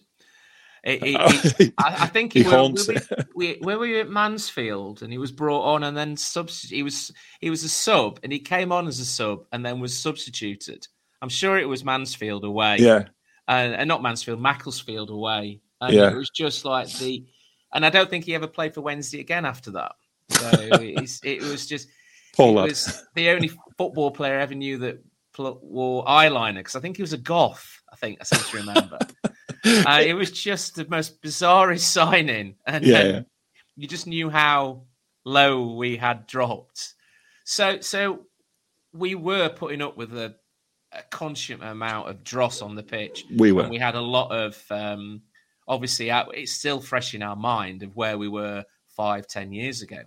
It, 0.86 1.04
it, 1.04 1.60
it, 1.60 1.74
I, 1.78 1.98
I, 2.00 2.06
think 2.08 2.32
he, 2.32 2.44
we, 2.44 2.96
we, 3.36 3.58
we, 3.62 3.76
were 3.76 4.00
at 4.00 4.10
Mansfield, 4.10 5.04
and 5.04 5.12
he 5.12 5.18
was 5.18 5.34
brought 5.34 5.66
on, 5.66 5.84
and 5.84 5.98
then 5.98 6.16
substitute. 6.16 6.78
He 6.78 6.84
was 6.84 7.12
he 7.42 7.50
was 7.50 7.66
a 7.66 7.70
sub, 7.70 8.22
and 8.24 8.32
he 8.32 8.40
came 8.40 8.72
on 8.72 8.88
as 8.88 9.02
a 9.02 9.06
sub, 9.06 9.44
and 9.52 9.66
then 9.66 9.82
was 9.82 9.98
substituted. 9.98 10.88
I'm 11.22 11.28
sure 11.28 11.58
it 11.58 11.68
was 11.68 11.84
Mansfield 11.84 12.46
away. 12.46 12.78
Yeah, 12.80 13.10
and, 13.52 13.76
and 13.76 13.88
not 13.88 14.02
Mansfield, 14.02 14.42
Macclesfield 14.42 15.10
away. 15.10 15.60
And 15.82 15.94
yeah. 15.94 16.10
it 16.10 16.16
was 16.16 16.30
just 16.30 16.64
like 16.64 16.92
the, 16.94 17.26
and 17.74 17.86
I 17.86 17.90
don't 17.90 18.10
think 18.10 18.26
he 18.26 18.36
ever 18.36 18.48
played 18.48 18.74
for 18.74 18.82
Wednesday 18.82 19.20
again 19.20 19.46
after 19.46 19.72
that. 19.72 19.94
So 20.30 20.50
it 20.62 21.42
was 21.42 21.68
just, 21.68 21.90
Paul 22.36 22.60
it 22.60 22.70
was 22.70 23.04
the 23.14 23.30
only 23.30 23.52
football 23.78 24.12
player 24.12 24.40
I 24.40 24.44
ever 24.44 24.56
knew 24.56 24.78
that 24.80 25.04
wore 25.38 26.06
eyeliner 26.06 26.56
because 26.56 26.76
I 26.76 26.80
think 26.80 26.96
he 26.96 27.04
was 27.04 27.14
a 27.14 27.18
goth. 27.18 27.82
I 27.92 27.98
think 27.98 28.20
I 28.22 28.24
seem 28.24 28.40
to 28.40 28.58
remember. 28.58 29.00
uh, 29.66 30.02
it 30.02 30.14
was 30.14 30.32
just 30.32 30.76
the 30.76 30.88
most 30.88 31.22
bizarre 31.22 31.76
signing, 31.78 32.56
and 32.66 32.86
yeah, 32.86 33.04
yeah, 33.04 33.22
you 33.76 33.88
just 33.88 34.08
knew 34.08 34.30
how 34.30 34.84
low 35.26 35.76
we 35.76 35.98
had 35.98 36.26
dropped. 36.26 36.94
So, 37.44 37.82
so 37.82 38.28
we 38.94 39.16
were 39.16 39.50
putting 39.50 39.82
up 39.82 39.98
with 39.98 40.18
a 40.18 40.36
a 40.93 41.01
consummate 41.04 41.67
amount 41.69 42.10
of 42.10 42.23
dross 42.23 42.62
on 42.62 42.75
the 42.75 42.84
pitch. 42.84 43.25
We 43.36 43.51
were. 43.51 43.67
we 43.69 43.77
had 43.77 43.95
a 43.95 44.01
lot 44.01 44.32
of, 44.32 44.63
um, 44.69 45.21
obviously, 45.67 46.10
it's 46.10 46.51
still 46.51 46.82
fresh 46.82 47.13
in 47.13 47.23
our 47.23 47.36
mind 47.36 47.84
of 47.84 47.95
where 47.95 48.17
we 48.17 48.27
were 48.27 48.65
five, 48.89 49.27
ten 49.27 49.51
years 49.51 49.82
ago. 49.82 49.99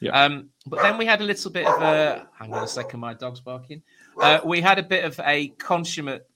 Yeah. 0.00 0.24
Um, 0.24 0.50
but 0.66 0.82
then 0.82 0.98
we 0.98 1.06
had 1.06 1.20
a 1.20 1.24
little 1.24 1.50
bit 1.50 1.66
of 1.66 1.80
a. 1.80 2.28
Hang 2.38 2.52
on 2.52 2.64
a 2.64 2.68
second, 2.68 3.00
my 3.00 3.14
dog's 3.14 3.40
barking. 3.40 3.82
Uh, 4.20 4.40
we 4.44 4.60
had 4.60 4.78
a 4.78 4.82
bit 4.82 5.04
of 5.04 5.18
a 5.24 5.48
consummate 5.48 6.26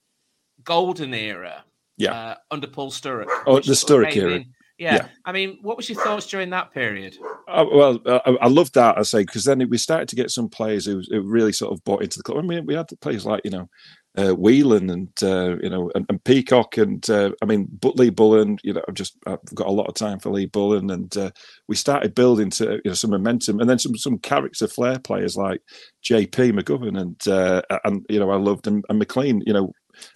golden 0.65 1.15
era. 1.15 1.65
Yeah. 1.97 2.13
Uh, 2.13 2.35
under 2.51 2.67
Paul 2.67 2.91
Sturrock. 2.91 3.29
Oh, 3.47 3.57
the 3.61 3.73
Sturrock 3.73 4.17
era. 4.17 4.33
In, 4.33 4.55
yeah. 4.79 4.95
yeah. 4.95 5.09
I 5.27 5.33
mean, 5.33 5.59
what 5.61 5.77
was 5.77 5.91
your 5.91 6.03
thoughts 6.03 6.27
during 6.27 6.49
that 6.51 6.73
period? 6.73 7.19
Well, 7.51 8.01
I, 8.07 8.37
I 8.43 8.49
loved 8.49 8.75
that. 8.75 8.99
I 8.99 9.03
say 9.03 9.23
because 9.23 9.45
then 9.45 9.67
we 9.69 9.79
started 9.79 10.09
to 10.09 10.17
get 10.17 10.31
some 10.31 10.49
players 10.49 10.87
who, 10.87 11.03
who, 11.11 11.23
really 11.23 11.53
sort 11.53 11.73
of 11.73 11.83
bought 11.85 12.03
into 12.03 12.19
the 12.19 12.23
club. 12.23 12.39
I 12.39 12.47
mean, 12.47 12.67
we 12.67 12.75
had 12.75 12.89
players 13.01 13.27
like 13.27 13.43
you 13.45 13.51
know 13.51 13.69
uh, 14.17 14.33
Whelan 14.33 14.91
and 14.91 15.09
uh, 15.23 15.57
you 15.63 15.71
know 15.71 15.91
and, 15.95 16.05
and 16.09 16.23
Peacock 16.25 16.77
and 16.77 17.09
uh, 17.09 17.31
I 17.43 17.47
mean 17.47 17.69
but 17.71 17.97
Lee 17.97 18.11
Bullen. 18.11 18.59
You 18.63 18.75
know, 18.75 18.83
I've 18.89 18.95
just 18.95 19.17
I've 19.27 19.39
got 19.55 19.69
a 19.69 19.73
lot 19.73 19.87
of 19.87 19.95
time 19.95 20.19
for 20.19 20.31
Lee 20.31 20.47
Bullen, 20.47 20.91
and 20.91 21.17
uh, 21.17 21.31
we 21.69 21.77
started 21.77 22.15
building 22.15 22.51
to 22.51 22.81
you 22.85 22.91
know 22.91 22.95
some 22.95 23.11
momentum, 23.11 23.61
and 23.61 23.71
then 23.71 23.79
some 23.79 23.97
some 23.97 24.19
character 24.19 24.67
flair 24.67 24.99
players 24.99 25.37
like 25.37 25.61
JP 26.05 26.59
McGovern 26.59 27.01
and 27.01 27.29
uh, 27.29 27.63
and 27.85 28.05
you 28.09 28.19
know 28.19 28.31
I 28.31 28.37
loved 28.37 28.67
and, 28.67 28.85
and 28.89 28.99
MacLean. 28.99 29.43
You 29.47 29.53
know, 29.53 29.73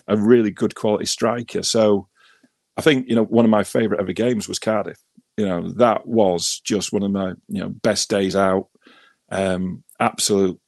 a 0.09 0.17
really 0.17 0.51
good 0.51 0.75
quality 0.75 1.07
striker. 1.07 1.63
So 1.63 2.09
I 2.77 2.83
think 2.83 3.09
you 3.09 3.15
know 3.15 3.25
one 3.25 3.45
of 3.45 3.51
my 3.51 3.65
favourite 3.65 4.01
ever 4.01 4.13
games 4.13 4.49
was 4.49 4.59
Cardiff. 4.59 4.99
You 5.37 5.47
know 5.47 5.71
that 5.73 6.07
was 6.07 6.61
just 6.65 6.93
one 6.93 7.03
of 7.03 7.11
my 7.11 7.31
you 7.49 7.61
know 7.61 7.69
best 7.69 8.09
days 8.09 8.37
out. 8.37 8.69
Um, 9.31 9.83
absolute, 9.99 10.61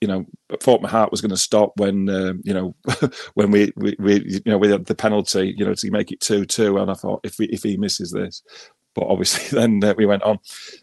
you 0.00 0.08
know, 0.08 0.24
I 0.52 0.56
thought 0.60 0.82
my 0.82 0.88
heart 0.88 1.10
was 1.10 1.20
going 1.20 1.30
to 1.30 1.36
stop 1.36 1.72
when 1.76 2.08
um, 2.08 2.40
you 2.44 2.54
know 2.54 2.76
when 3.34 3.50
we, 3.50 3.72
we, 3.76 3.96
we 3.98 4.24
you 4.24 4.42
know 4.46 4.58
we 4.58 4.70
had 4.70 4.86
the 4.86 4.94
penalty 4.94 5.54
you 5.56 5.64
know 5.64 5.74
to 5.74 5.90
make 5.90 6.12
it 6.12 6.20
two 6.20 6.44
two, 6.44 6.78
and 6.78 6.90
I 6.90 6.94
thought 6.94 7.20
if 7.24 7.38
we, 7.38 7.46
if 7.46 7.62
he 7.62 7.76
misses 7.76 8.12
this, 8.12 8.42
but 8.94 9.06
obviously 9.06 9.58
then 9.58 9.82
uh, 9.82 9.94
we 9.96 10.06
went 10.06 10.22
on. 10.22 10.38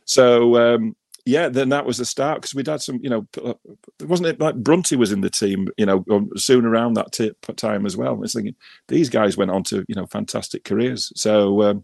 So 0.06 0.58
um, 0.58 0.96
yeah, 1.26 1.50
then 1.50 1.70
that 1.70 1.86
was 1.86 1.98
the 1.98 2.06
start 2.06 2.42
because 2.42 2.54
we'd 2.54 2.68
had 2.68 2.82
some, 2.82 3.00
you 3.02 3.10
know, 3.10 3.28
uh, 3.44 3.56
wasn't 4.02 4.30
it 4.30 4.40
like 4.40 4.56
Brunty 4.56 4.96
was 4.96 5.12
in 5.12 5.22
the 5.22 5.30
team, 5.30 5.68
you 5.76 5.86
know, 5.86 6.06
soon 6.36 6.66
around 6.66 6.94
that 6.94 7.12
t- 7.12 7.32
time 7.56 7.88
as 7.88 7.98
well. 7.98 8.10
I 8.10 8.12
was 8.12 8.34
thinking 8.34 8.56
these 8.88 9.10
guys 9.10 9.36
went 9.36 9.50
on 9.50 9.64
to, 9.64 9.84
you 9.88 9.96
know, 9.96 10.06
fantastic 10.06 10.64
careers. 10.64 11.12
So 11.16 11.64
um, 11.64 11.84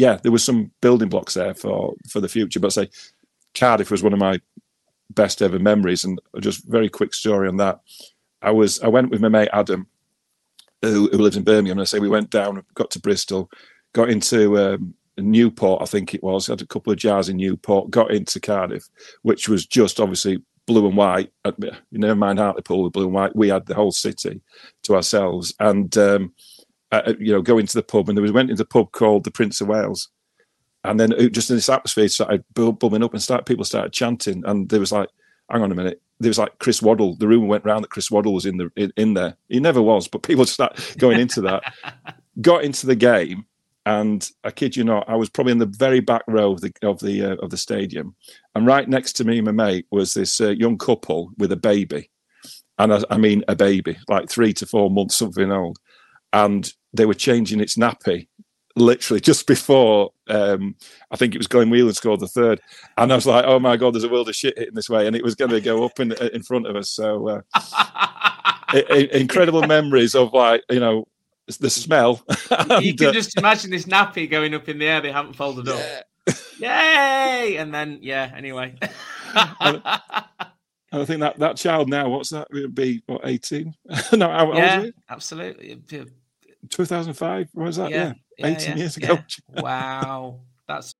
yeah, 0.00 0.18
there 0.22 0.32
was 0.32 0.42
some 0.42 0.70
building 0.80 1.10
blocks 1.10 1.34
there 1.34 1.54
for 1.54 1.94
for 2.08 2.20
the 2.20 2.28
future. 2.28 2.58
But 2.58 2.72
say 2.72 2.88
Cardiff 3.54 3.90
was 3.90 4.02
one 4.02 4.14
of 4.14 4.18
my 4.18 4.40
best 5.10 5.42
ever 5.42 5.58
memories, 5.58 6.04
and 6.04 6.18
just 6.40 6.66
very 6.66 6.88
quick 6.88 7.12
story 7.12 7.48
on 7.48 7.58
that. 7.58 7.80
I 8.40 8.50
was 8.50 8.80
I 8.80 8.88
went 8.88 9.10
with 9.10 9.20
my 9.20 9.28
mate 9.28 9.50
Adam, 9.52 9.86
who, 10.80 11.10
who 11.10 11.18
lives 11.18 11.36
in 11.36 11.44
Birmingham. 11.44 11.78
And 11.78 11.82
I 11.82 11.84
say 11.84 11.98
we 11.98 12.08
went 12.08 12.30
down, 12.30 12.64
got 12.74 12.90
to 12.92 13.00
Bristol, 13.00 13.50
got 13.92 14.08
into 14.08 14.58
um, 14.58 14.94
Newport, 15.18 15.82
I 15.82 15.84
think 15.84 16.14
it 16.14 16.22
was. 16.22 16.46
Had 16.46 16.62
a 16.62 16.66
couple 16.66 16.92
of 16.92 16.98
jars 16.98 17.28
in 17.28 17.36
Newport, 17.36 17.90
got 17.90 18.10
into 18.10 18.40
Cardiff, 18.40 18.88
which 19.22 19.48
was 19.48 19.66
just 19.66 20.00
obviously 20.00 20.42
blue 20.66 20.86
and 20.86 20.96
white. 20.96 21.30
Uh, 21.44 21.52
never 21.92 22.14
mind 22.14 22.38
Hartlepool, 22.38 22.84
the 22.84 22.90
blue 22.90 23.04
and 23.04 23.14
white. 23.14 23.36
We 23.36 23.48
had 23.48 23.66
the 23.66 23.74
whole 23.74 23.92
city 23.92 24.40
to 24.84 24.94
ourselves, 24.94 25.54
and 25.60 25.96
um, 25.98 26.32
uh, 26.92 27.02
uh 27.06 27.14
you 27.18 27.32
know, 27.32 27.42
go 27.42 27.58
into 27.58 27.74
the 27.74 27.82
pub, 27.82 28.08
and 28.08 28.16
there 28.16 28.22
was 28.22 28.32
went 28.32 28.50
into 28.50 28.62
a 28.62 28.66
pub 28.66 28.92
called 28.92 29.24
the 29.24 29.30
Prince 29.30 29.60
of 29.60 29.68
Wales, 29.68 30.08
and 30.84 30.98
then 30.98 31.12
it, 31.12 31.32
just 31.32 31.50
in 31.50 31.56
this 31.56 31.68
atmosphere 31.68 32.08
started 32.08 32.44
bubbling 32.54 33.04
up, 33.04 33.12
and 33.12 33.22
start 33.22 33.46
people 33.46 33.64
started 33.64 33.92
chanting, 33.92 34.42
and 34.46 34.68
there 34.68 34.80
was 34.80 34.92
like, 34.92 35.08
hang 35.50 35.62
on 35.62 35.72
a 35.72 35.74
minute. 35.74 36.00
There 36.20 36.30
was 36.30 36.38
like 36.38 36.58
Chris 36.58 36.82
Waddle. 36.82 37.16
The 37.16 37.28
rumor 37.28 37.46
went 37.46 37.64
round 37.64 37.82
that 37.82 37.90
Chris 37.90 38.10
Waddle 38.10 38.34
was 38.34 38.46
in 38.46 38.56
the 38.56 38.70
in, 38.76 38.92
in 38.96 39.14
there. 39.14 39.36
He 39.48 39.60
never 39.60 39.82
was, 39.82 40.08
but 40.08 40.22
people 40.22 40.46
start 40.46 40.94
going 40.98 41.18
into 41.18 41.40
that. 41.42 41.62
Got 42.40 42.64
into 42.64 42.86
the 42.86 42.96
game, 42.96 43.44
and 43.86 44.28
I 44.44 44.50
kid 44.50 44.76
you 44.76 44.84
not, 44.84 45.08
I 45.08 45.16
was 45.16 45.28
probably 45.28 45.52
in 45.52 45.58
the 45.58 45.66
very 45.66 46.00
back 46.00 46.22
row 46.26 46.52
of 46.52 46.60
the 46.60 46.72
of 46.82 47.00
the 47.00 47.32
uh, 47.32 47.36
of 47.36 47.50
the 47.50 47.56
stadium, 47.56 48.14
and 48.54 48.66
right 48.66 48.88
next 48.88 49.14
to 49.14 49.24
me, 49.24 49.40
my 49.40 49.52
mate 49.52 49.86
was 49.90 50.14
this 50.14 50.40
uh, 50.40 50.50
young 50.50 50.78
couple 50.78 51.32
with 51.38 51.52
a 51.52 51.56
baby, 51.56 52.10
and 52.78 52.94
I, 52.94 53.02
I, 53.10 53.18
mean 53.18 53.44
a 53.48 53.56
baby, 53.56 53.98
like 54.08 54.30
three 54.30 54.52
to 54.54 54.66
four 54.66 54.90
months, 54.90 55.16
something 55.16 55.50
old, 55.50 55.78
and 56.32 56.72
they 56.92 57.06
were 57.06 57.14
changing 57.14 57.60
its 57.60 57.76
nappy, 57.76 58.28
literally 58.76 59.20
just 59.20 59.46
before 59.46 60.10
um, 60.28 60.76
I 61.10 61.16
think 61.16 61.34
it 61.34 61.38
was 61.38 61.46
Glenn 61.46 61.70
Whelan 61.70 61.94
scored 61.94 62.20
the 62.20 62.28
third, 62.28 62.60
and 62.96 63.12
I 63.12 63.16
was 63.16 63.26
like, 63.26 63.44
oh 63.44 63.58
my 63.58 63.76
god, 63.76 63.94
there's 63.94 64.04
a 64.04 64.08
world 64.08 64.28
of 64.28 64.36
shit 64.36 64.58
hitting 64.58 64.74
this 64.74 64.88
way, 64.88 65.06
and 65.06 65.16
it 65.16 65.24
was 65.24 65.34
going 65.34 65.50
to 65.50 65.60
go 65.60 65.84
up 65.84 65.98
in 66.00 66.12
in 66.12 66.42
front 66.42 66.66
of 66.66 66.76
us, 66.76 66.90
so. 66.90 67.28
Uh, 67.28 67.40
incredible 69.12 69.62
memories 69.62 70.14
of 70.14 70.32
like 70.32 70.62
you 70.70 70.78
know 70.78 71.04
the 71.58 71.70
smell. 71.70 72.22
and, 72.50 72.84
you 72.84 72.94
can 72.94 73.08
uh, 73.08 73.12
just 73.12 73.36
imagine 73.38 73.70
this 73.70 73.86
nappy 73.86 74.30
going 74.30 74.54
up 74.54 74.68
in 74.68 74.78
the 74.78 74.86
air. 74.86 75.00
They 75.00 75.12
haven't 75.12 75.34
folded 75.34 75.68
up. 75.68 75.78
Yeah. 75.78 76.34
Yay! 77.46 77.56
And 77.56 77.74
then 77.74 77.98
yeah. 78.02 78.30
Anyway. 78.34 78.76
and, 79.60 79.82
I 80.92 81.04
think 81.04 81.20
that 81.20 81.38
that 81.38 81.56
child 81.56 81.88
now, 81.88 82.08
what's 82.08 82.30
that? 82.30 82.48
Would 82.52 82.74
be 82.74 83.02
what 83.06 83.22
eighteen? 83.24 83.74
no, 84.12 84.28
how, 84.28 84.52
yeah, 84.54 84.86
absolutely. 85.08 85.80
Two 86.68 86.84
thousand 86.84 87.14
five. 87.14 87.48
What 87.52 87.66
was 87.66 87.76
that? 87.76 87.90
Yeah, 87.90 88.12
yeah. 88.38 88.46
eighteen 88.46 88.76
years 88.76 88.96
ago. 88.96 89.18
wow, 89.48 90.40
that's. 90.68 90.94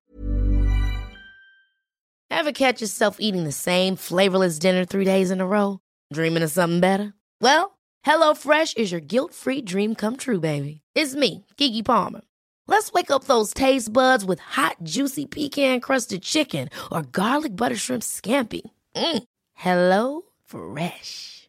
Ever 2.30 2.52
catch 2.52 2.80
yourself 2.80 3.16
eating 3.18 3.44
the 3.44 3.52
same 3.52 3.96
flavorless 3.96 4.58
dinner 4.58 4.84
three 4.84 5.04
days 5.04 5.30
in 5.30 5.40
a 5.40 5.46
row? 5.46 5.80
Dreaming 6.12 6.42
of 6.42 6.50
something 6.50 6.80
better? 6.80 7.14
Well. 7.40 7.76
HelloFresh 8.06 8.78
is 8.78 8.90
your 8.90 9.02
guilt 9.02 9.34
free 9.34 9.60
dream 9.60 9.94
come 9.94 10.16
true, 10.16 10.40
baby. 10.40 10.80
It's 10.94 11.14
me, 11.14 11.44
Keke 11.58 11.84
Palmer. 11.84 12.22
Let's 12.66 12.92
wake 12.92 13.10
up 13.10 13.24
those 13.24 13.52
taste 13.52 13.92
buds 13.92 14.24
with 14.24 14.38
hot, 14.38 14.76
juicy 14.84 15.26
pecan 15.26 15.80
crusted 15.80 16.22
chicken 16.22 16.70
or 16.90 17.02
garlic 17.02 17.56
butter 17.56 17.76
shrimp 17.76 18.02
scampi. 18.02 18.62
Mm. 18.94 19.24
Hello 19.54 20.22
Fresh. 20.46 21.48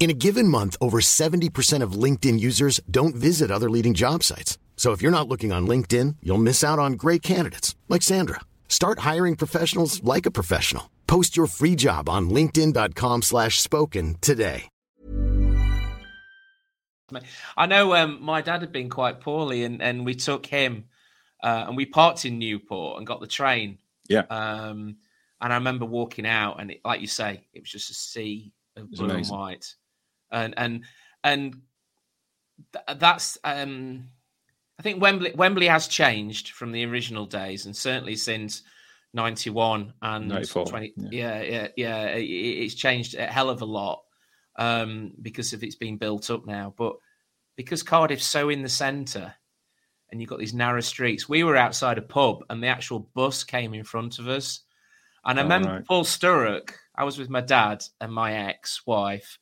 In 0.00 0.08
a 0.08 0.14
given 0.14 0.48
month, 0.48 0.78
over 0.80 0.98
70% 1.02 1.82
of 1.82 1.92
LinkedIn 1.92 2.40
users 2.40 2.80
don't 2.90 3.14
visit 3.14 3.50
other 3.50 3.68
leading 3.68 3.92
job 3.92 4.22
sites. 4.24 4.56
So 4.74 4.92
if 4.92 5.02
you're 5.02 5.12
not 5.12 5.28
looking 5.28 5.52
on 5.52 5.68
LinkedIn, 5.68 6.16
you'll 6.22 6.38
miss 6.38 6.64
out 6.64 6.78
on 6.78 6.94
great 6.94 7.20
candidates 7.20 7.76
like 7.86 8.00
Sandra. 8.00 8.40
Start 8.66 9.00
hiring 9.00 9.36
professionals 9.36 10.02
like 10.02 10.24
a 10.24 10.30
professional. 10.30 10.90
Post 11.06 11.36
your 11.36 11.46
free 11.46 11.74
job 11.76 12.08
on 12.08 12.30
linkedin.com 12.30 13.20
slash 13.20 13.60
spoken 13.60 14.16
today. 14.22 14.70
I 17.56 17.66
know 17.66 17.94
um, 17.94 18.22
my 18.22 18.40
dad 18.40 18.62
had 18.62 18.72
been 18.72 18.88
quite 18.88 19.20
poorly, 19.20 19.64
and, 19.64 19.82
and 19.82 20.06
we 20.06 20.14
took 20.14 20.46
him 20.46 20.84
uh, 21.42 21.64
and 21.66 21.76
we 21.76 21.84
parked 21.84 22.24
in 22.24 22.38
Newport 22.38 22.98
and 22.98 23.06
got 23.06 23.20
the 23.20 23.26
train. 23.26 23.78
Yeah. 24.08 24.22
Um, 24.30 24.96
and 25.40 25.52
I 25.52 25.56
remember 25.56 25.84
walking 25.84 26.24
out, 26.24 26.60
and 26.60 26.70
it, 26.70 26.80
like 26.84 27.00
you 27.00 27.06
say, 27.06 27.42
it 27.52 27.60
was 27.60 27.70
just 27.70 27.90
a 27.90 27.94
sea 27.94 28.52
of 28.76 28.90
blue 28.92 29.10
and 29.10 29.26
white, 29.26 29.74
and 30.32 30.54
and 30.56 30.84
and 31.24 31.60
th- 32.72 32.98
that's 32.98 33.38
um, 33.44 34.08
I 34.78 34.82
think 34.82 35.00
Wembley 35.02 35.32
Wembley 35.34 35.66
has 35.66 35.88
changed 35.88 36.50
from 36.50 36.72
the 36.72 36.84
original 36.84 37.26
days, 37.26 37.66
and 37.66 37.76
certainly 37.76 38.16
since 38.16 38.62
'91 39.12 39.92
and 40.02 40.28
94, 40.28 40.66
20, 40.66 40.92
yeah. 40.96 41.08
yeah, 41.10 41.42
yeah, 41.42 41.68
yeah, 41.76 42.06
it, 42.14 42.22
it's 42.22 42.74
changed 42.74 43.14
a 43.16 43.26
hell 43.26 43.50
of 43.50 43.60
a 43.60 43.64
lot 43.66 44.02
um, 44.56 45.12
because 45.20 45.52
of 45.52 45.64
it's 45.64 45.74
been 45.74 45.96
built 45.96 46.30
up 46.30 46.46
now. 46.46 46.72
But 46.76 46.94
because 47.56 47.82
Cardiff's 47.82 48.24
so 48.24 48.48
in 48.50 48.62
the 48.62 48.68
centre, 48.68 49.34
and 50.10 50.20
you've 50.20 50.30
got 50.30 50.38
these 50.38 50.54
narrow 50.54 50.80
streets, 50.80 51.28
we 51.28 51.42
were 51.42 51.56
outside 51.56 51.98
a 51.98 52.02
pub, 52.02 52.44
and 52.48 52.62
the 52.62 52.68
actual 52.68 53.00
bus 53.14 53.42
came 53.44 53.74
in 53.74 53.84
front 53.84 54.18
of 54.20 54.28
us. 54.28 54.60
And 55.24 55.38
I 55.38 55.42
Oh, 55.42 55.44
remember 55.44 55.68
right. 55.70 55.84
Paul 55.86 56.04
Sturrock. 56.04 56.70
I 56.94 57.04
was 57.04 57.18
with 57.18 57.28
my 57.30 57.40
dad 57.40 57.82
and 58.00 58.12
my 58.12 58.32
ex-wife, 58.48 59.38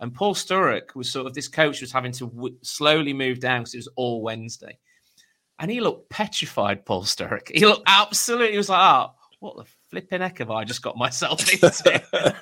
and 0.00 0.12
Paul 0.14 0.34
Sturrock 0.34 0.94
was 0.94 1.10
sort 1.10 1.26
of 1.26 1.34
this 1.34 1.48
coach 1.48 1.80
was 1.80 1.92
having 1.92 2.12
to 2.12 2.26
w- 2.28 2.56
slowly 2.62 3.12
move 3.12 3.40
down 3.40 3.60
because 3.62 3.74
it 3.74 3.78
was 3.78 3.88
all 3.96 4.22
Wednesday, 4.22 4.78
and 5.58 5.70
he 5.70 5.80
looked 5.80 6.10
petrified. 6.10 6.84
Paul 6.84 7.02
Sturrock. 7.04 7.50
He 7.52 7.64
looked 7.66 7.84
absolutely. 7.86 8.52
He 8.52 8.58
was 8.58 8.68
like, 8.68 8.78
"Ah, 8.80 9.14
what 9.40 9.56
the 9.56 9.64
flipping 9.90 10.20
heck 10.20 10.38
have 10.38 10.50
I 10.50 10.64
just 10.64 10.82
got 10.82 10.96
myself 10.96 11.40
into?" 11.52 12.02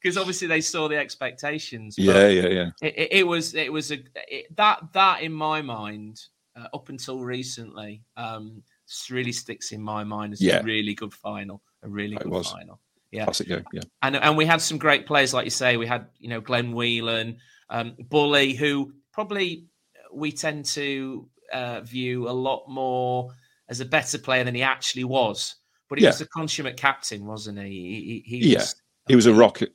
Because 0.00 0.16
obviously 0.16 0.46
they 0.46 0.60
saw 0.60 0.86
the 0.86 0.96
expectations. 0.96 1.96
but 1.96 2.04
Yeah, 2.04 2.28
yeah, 2.28 2.46
yeah. 2.48 2.70
it, 2.80 2.94
it, 2.96 3.08
it 3.12 3.26
was 3.26 3.54
it 3.56 3.72
was 3.72 3.90
a 3.90 3.98
it, 4.28 4.46
that 4.56 4.80
that 4.92 5.22
in 5.22 5.32
my 5.32 5.60
mind 5.60 6.20
uh, 6.54 6.68
up 6.72 6.88
until 6.88 7.18
recently 7.20 8.02
um 8.16 8.62
really 9.10 9.32
sticks 9.32 9.72
in 9.72 9.82
my 9.82 10.04
mind 10.04 10.32
as 10.34 10.40
Yeah. 10.40 10.60
a 10.60 10.62
really 10.62 10.94
good 10.94 11.12
final 11.12 11.62
a 11.82 11.88
really 11.88 12.14
It 12.14 12.22
good 12.22 12.30
was. 12.32 12.50
final 12.52 12.80
yeah 13.10 13.24
Classic 13.24 13.48
game. 13.48 13.64
Yeah. 13.72 13.80
and 14.02 14.16
and 14.16 14.36
we 14.36 14.44
had 14.44 14.60
some 14.60 14.78
great 14.78 15.06
players 15.06 15.32
like 15.34 15.44
you 15.44 15.50
say 15.50 15.76
we 15.76 15.86
had 15.86 16.06
you 16.18 16.28
know 16.28 16.40
Glenn 16.40 16.72
Whelan 16.72 17.38
um 17.70 17.96
Bully 18.08 18.54
who 18.54 18.92
probably 19.12 19.64
we 20.12 20.32
tend 20.32 20.64
to 20.66 21.28
uh, 21.52 21.80
view 21.80 22.28
a 22.28 22.32
lot 22.32 22.64
more 22.68 23.30
as 23.68 23.80
a 23.80 23.84
better 23.84 24.18
player 24.18 24.44
than 24.44 24.54
he 24.54 24.62
actually 24.62 25.04
was 25.04 25.56
but 25.88 25.98
he 25.98 26.04
Yeah. 26.04 26.10
was 26.10 26.20
a 26.20 26.26
consummate 26.28 26.76
captain 26.76 27.24
wasn't 27.26 27.58
he 27.58 27.64
he, 27.64 28.22
he, 28.26 28.38
he 28.40 28.52
Yeah. 28.52 28.58
was 28.58 28.74
He 29.08 29.16
was 29.16 29.26
a 29.26 29.34
rocket 29.34 29.72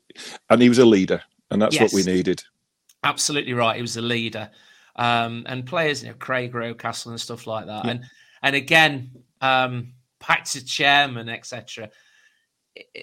and 0.49 0.61
he 0.61 0.69
was 0.69 0.77
a 0.79 0.85
leader, 0.85 1.21
and 1.49 1.59
that's 1.61 1.79
what 1.79 1.91
we 1.93 2.03
needed. 2.03 2.43
absolutely 3.03 3.53
right. 3.53 3.75
He 3.75 3.81
was 3.81 3.97
a 3.97 4.01
leader, 4.01 4.49
um, 4.95 5.43
and 5.47 5.65
players, 5.65 6.03
you 6.03 6.09
know, 6.09 6.15
Craig 6.19 6.53
Rocastle 6.53 7.07
and 7.07 7.19
stuff 7.19 7.47
like 7.47 7.65
that. 7.65 7.85
Yeah. 7.85 7.91
And 7.91 8.05
and 8.43 8.55
again, 8.55 9.11
um, 9.41 9.93
back 10.27 10.45
to 10.45 10.63
chairman, 10.63 11.29
etc. 11.29 11.89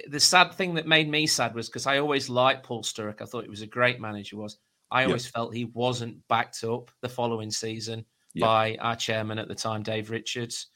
The 0.09 0.21
sad 0.21 0.55
thing 0.55 0.75
that 0.75 0.87
made 0.87 1.09
me 1.09 1.27
sad 1.27 1.55
was 1.55 1.69
because 1.69 1.87
I 1.87 1.99
always 1.99 2.29
liked 2.29 2.65
Paul 2.67 2.83
Sturrock. 2.83 3.23
I 3.23 3.25
thought 3.25 3.45
he 3.45 3.51
was 3.51 3.63
a 3.63 3.67
great 3.67 4.01
manager. 4.01 4.37
Was 4.37 4.59
I 4.91 5.05
always 5.05 5.27
felt 5.27 5.55
he 5.55 5.67
wasn't 5.67 6.27
backed 6.29 6.65
up 6.65 6.91
the 7.01 7.09
following 7.09 7.51
season 7.51 8.05
Yeah. 8.35 8.47
by 8.47 8.77
our 8.81 8.97
chairman 8.97 9.39
at 9.39 9.47
the 9.49 9.55
time, 9.55 9.83
Dave 9.85 10.11
Richards. 10.11 10.67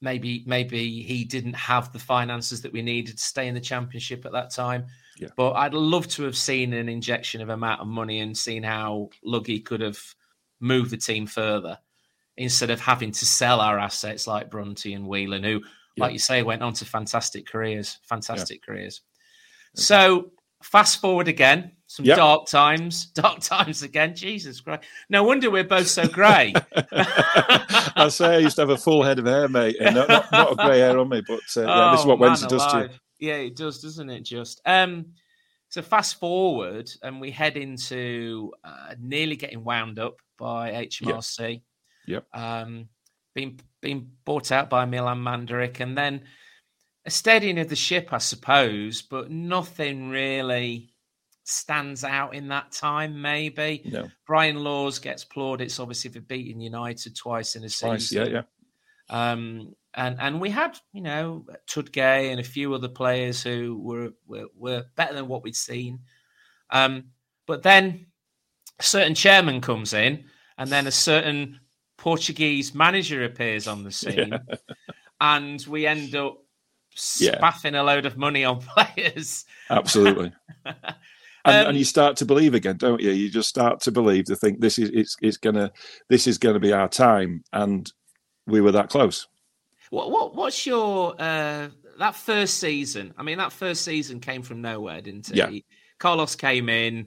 Maybe 0.00 0.42
maybe 0.46 1.02
he 1.02 1.24
didn't 1.24 1.54
have 1.54 1.92
the 1.92 1.98
finances 1.98 2.60
that 2.62 2.72
we 2.72 2.82
needed 2.82 3.16
to 3.16 3.22
stay 3.24 3.46
in 3.48 3.54
the 3.54 3.60
championship 3.60 4.26
at 4.26 4.32
that 4.32 4.50
time. 4.50 4.86
Yeah. 5.16 5.28
But 5.36 5.52
I'd 5.52 5.72
love 5.72 6.06
to 6.08 6.24
have 6.24 6.36
seen 6.36 6.72
an 6.74 6.88
injection 6.88 7.40
of 7.40 7.48
amount 7.48 7.80
of 7.80 7.86
money 7.86 8.20
and 8.20 8.36
seen 8.36 8.62
how 8.62 9.08
Luggy 9.24 9.64
could 9.64 9.80
have 9.80 9.98
moved 10.60 10.90
the 10.90 10.98
team 10.98 11.26
further 11.26 11.78
instead 12.36 12.68
of 12.68 12.80
having 12.80 13.12
to 13.12 13.24
sell 13.24 13.60
our 13.62 13.78
assets 13.78 14.26
like 14.26 14.50
Brunty 14.50 14.92
and 14.92 15.06
Whelan, 15.06 15.42
who, 15.42 15.62
like 15.96 16.10
Yeah. 16.10 16.12
you 16.12 16.18
say, 16.18 16.42
went 16.42 16.62
on 16.62 16.72
to 16.74 16.84
fantastic 16.84 17.46
careers, 17.46 17.98
fantastic 18.02 18.62
careers. 18.64 19.02
So 19.74 20.32
fast 20.62 21.00
forward 21.00 21.28
again, 21.28 21.72
some 21.86 22.04
Yeah. 22.04 22.16
dark 22.16 22.46
times, 22.46 23.06
dark 23.14 23.40
times 23.40 23.82
again. 23.82 24.14
Jesus 24.14 24.60
Christ! 24.60 24.84
No 25.08 25.22
wonder 25.24 25.50
we're 25.50 25.64
both 25.64 25.86
so 25.88 26.06
grey. 26.08 26.52
I 26.92 28.08
say 28.10 28.36
I 28.36 28.38
used 28.38 28.56
to 28.56 28.62
have 28.62 28.70
a 28.70 28.76
full 28.76 29.02
head 29.02 29.18
of 29.18 29.26
hair, 29.26 29.48
mate, 29.48 29.76
and 29.80 29.94
not, 29.94 30.08
not, 30.08 30.32
not 30.32 30.52
a 30.52 30.56
grey 30.56 30.78
hair 30.80 30.98
on 30.98 31.08
me, 31.08 31.22
but 31.26 31.40
uh, 31.56 31.62
yeah, 31.66 31.90
this 31.92 32.00
is 32.00 32.06
Oh, 32.06 32.08
what 32.08 32.18
Wednesday 32.18 32.48
does 32.48 32.66
to 32.72 32.80
you. 32.82 32.88
Yeah, 33.28 33.36
it 33.36 33.56
does, 33.56 33.80
doesn't 33.80 34.10
it? 34.10 34.20
Just 34.22 34.60
um. 34.66 35.06
So 35.68 35.82
fast 35.82 36.20
forward, 36.20 36.88
and 37.02 37.20
we 37.20 37.30
head 37.32 37.56
into 37.56 38.52
uh, 38.64 38.94
nearly 39.00 39.34
getting 39.34 39.64
wound 39.64 39.98
up 39.98 40.14
by 40.38 40.70
HMRC. 40.70 41.60
Yep. 42.06 42.24
Um, 42.32 42.88
being 43.36 43.60
being 43.82 44.10
bought 44.24 44.50
out 44.50 44.68
by 44.68 44.86
Milan 44.86 45.18
Mandaric, 45.18 45.78
and 45.78 45.96
then 45.96 46.22
a 47.04 47.10
steadying 47.10 47.58
of 47.58 47.68
the 47.68 47.76
ship, 47.76 48.08
I 48.10 48.18
suppose, 48.18 49.02
but 49.02 49.30
nothing 49.30 50.08
really 50.08 50.94
stands 51.44 52.02
out 52.02 52.34
in 52.34 52.48
that 52.48 52.72
time. 52.72 53.20
Maybe 53.22 53.82
No, 53.84 54.08
Brian 54.26 54.56
Laws 54.56 54.98
gets 54.98 55.22
plaudits, 55.22 55.78
obviously, 55.78 56.10
for 56.10 56.20
beating 56.20 56.60
United 56.60 57.14
twice 57.14 57.54
in 57.54 57.62
a 57.62 57.68
season. 57.68 58.26
yeah, 58.26 58.42
yeah. 59.10 59.30
Um, 59.30 59.76
and 59.94 60.16
and 60.18 60.40
we 60.40 60.50
had 60.50 60.78
you 60.92 61.02
know 61.02 61.44
Tudgay 61.68 62.30
and 62.30 62.40
a 62.40 62.44
few 62.44 62.74
other 62.74 62.88
players 62.88 63.42
who 63.42 63.78
were 63.78 64.12
were, 64.26 64.46
were 64.56 64.84
better 64.96 65.14
than 65.14 65.28
what 65.28 65.44
we'd 65.44 65.54
seen. 65.54 66.00
Um, 66.70 67.04
but 67.46 67.62
then 67.62 68.06
a 68.80 68.82
certain 68.82 69.14
chairman 69.14 69.60
comes 69.60 69.92
in, 69.92 70.24
and 70.56 70.70
then 70.70 70.86
a 70.86 70.90
certain 70.90 71.60
Portuguese 71.96 72.74
manager 72.74 73.24
appears 73.24 73.66
on 73.66 73.82
the 73.84 73.90
scene, 74.02 74.38
and 75.20 75.64
we 75.68 75.86
end 75.86 76.14
up 76.14 76.38
Yeah. 77.18 77.36
spaffing 77.36 77.74
a 77.74 77.82
load 77.82 78.06
of 78.06 78.16
money 78.16 78.44
on 78.44 78.60
players. 78.76 79.44
Absolutely. 79.70 80.32
and, 80.64 80.76
Um, 81.44 81.66
and 81.68 81.78
you 81.78 81.84
start 81.84 82.16
to 82.18 82.24
believe 82.26 82.54
again, 82.54 82.76
don't 82.76 83.00
you? 83.00 83.10
You 83.12 83.30
just 83.30 83.48
start 83.48 83.80
to 83.82 83.92
believe 83.92 84.24
to 84.26 84.36
think 84.36 84.60
this 84.60 84.78
is 84.78 84.90
it's 84.92 85.16
it's 85.22 85.36
gonna 85.36 85.70
this 86.08 86.26
is 86.26 86.38
gonna 86.38 86.58
be 86.60 86.72
our 86.72 86.88
time, 86.88 87.44
and 87.52 87.90
we 88.46 88.60
were 88.60 88.72
that 88.72 88.90
close. 88.90 89.28
What 89.90 90.10
what 90.10 90.34
what's 90.34 90.66
your 90.66 91.14
uh 91.20 91.68
that 91.98 92.14
first 92.14 92.58
season? 92.58 93.14
I 93.16 93.22
mean, 93.22 93.38
that 93.38 93.52
first 93.52 93.82
season 93.82 94.20
came 94.20 94.42
from 94.42 94.60
nowhere, 94.60 95.00
didn't 95.00 95.30
it? 95.30 95.36
Yeah. 95.36 95.50
Carlos 95.98 96.34
came 96.34 96.68
in. 96.68 97.06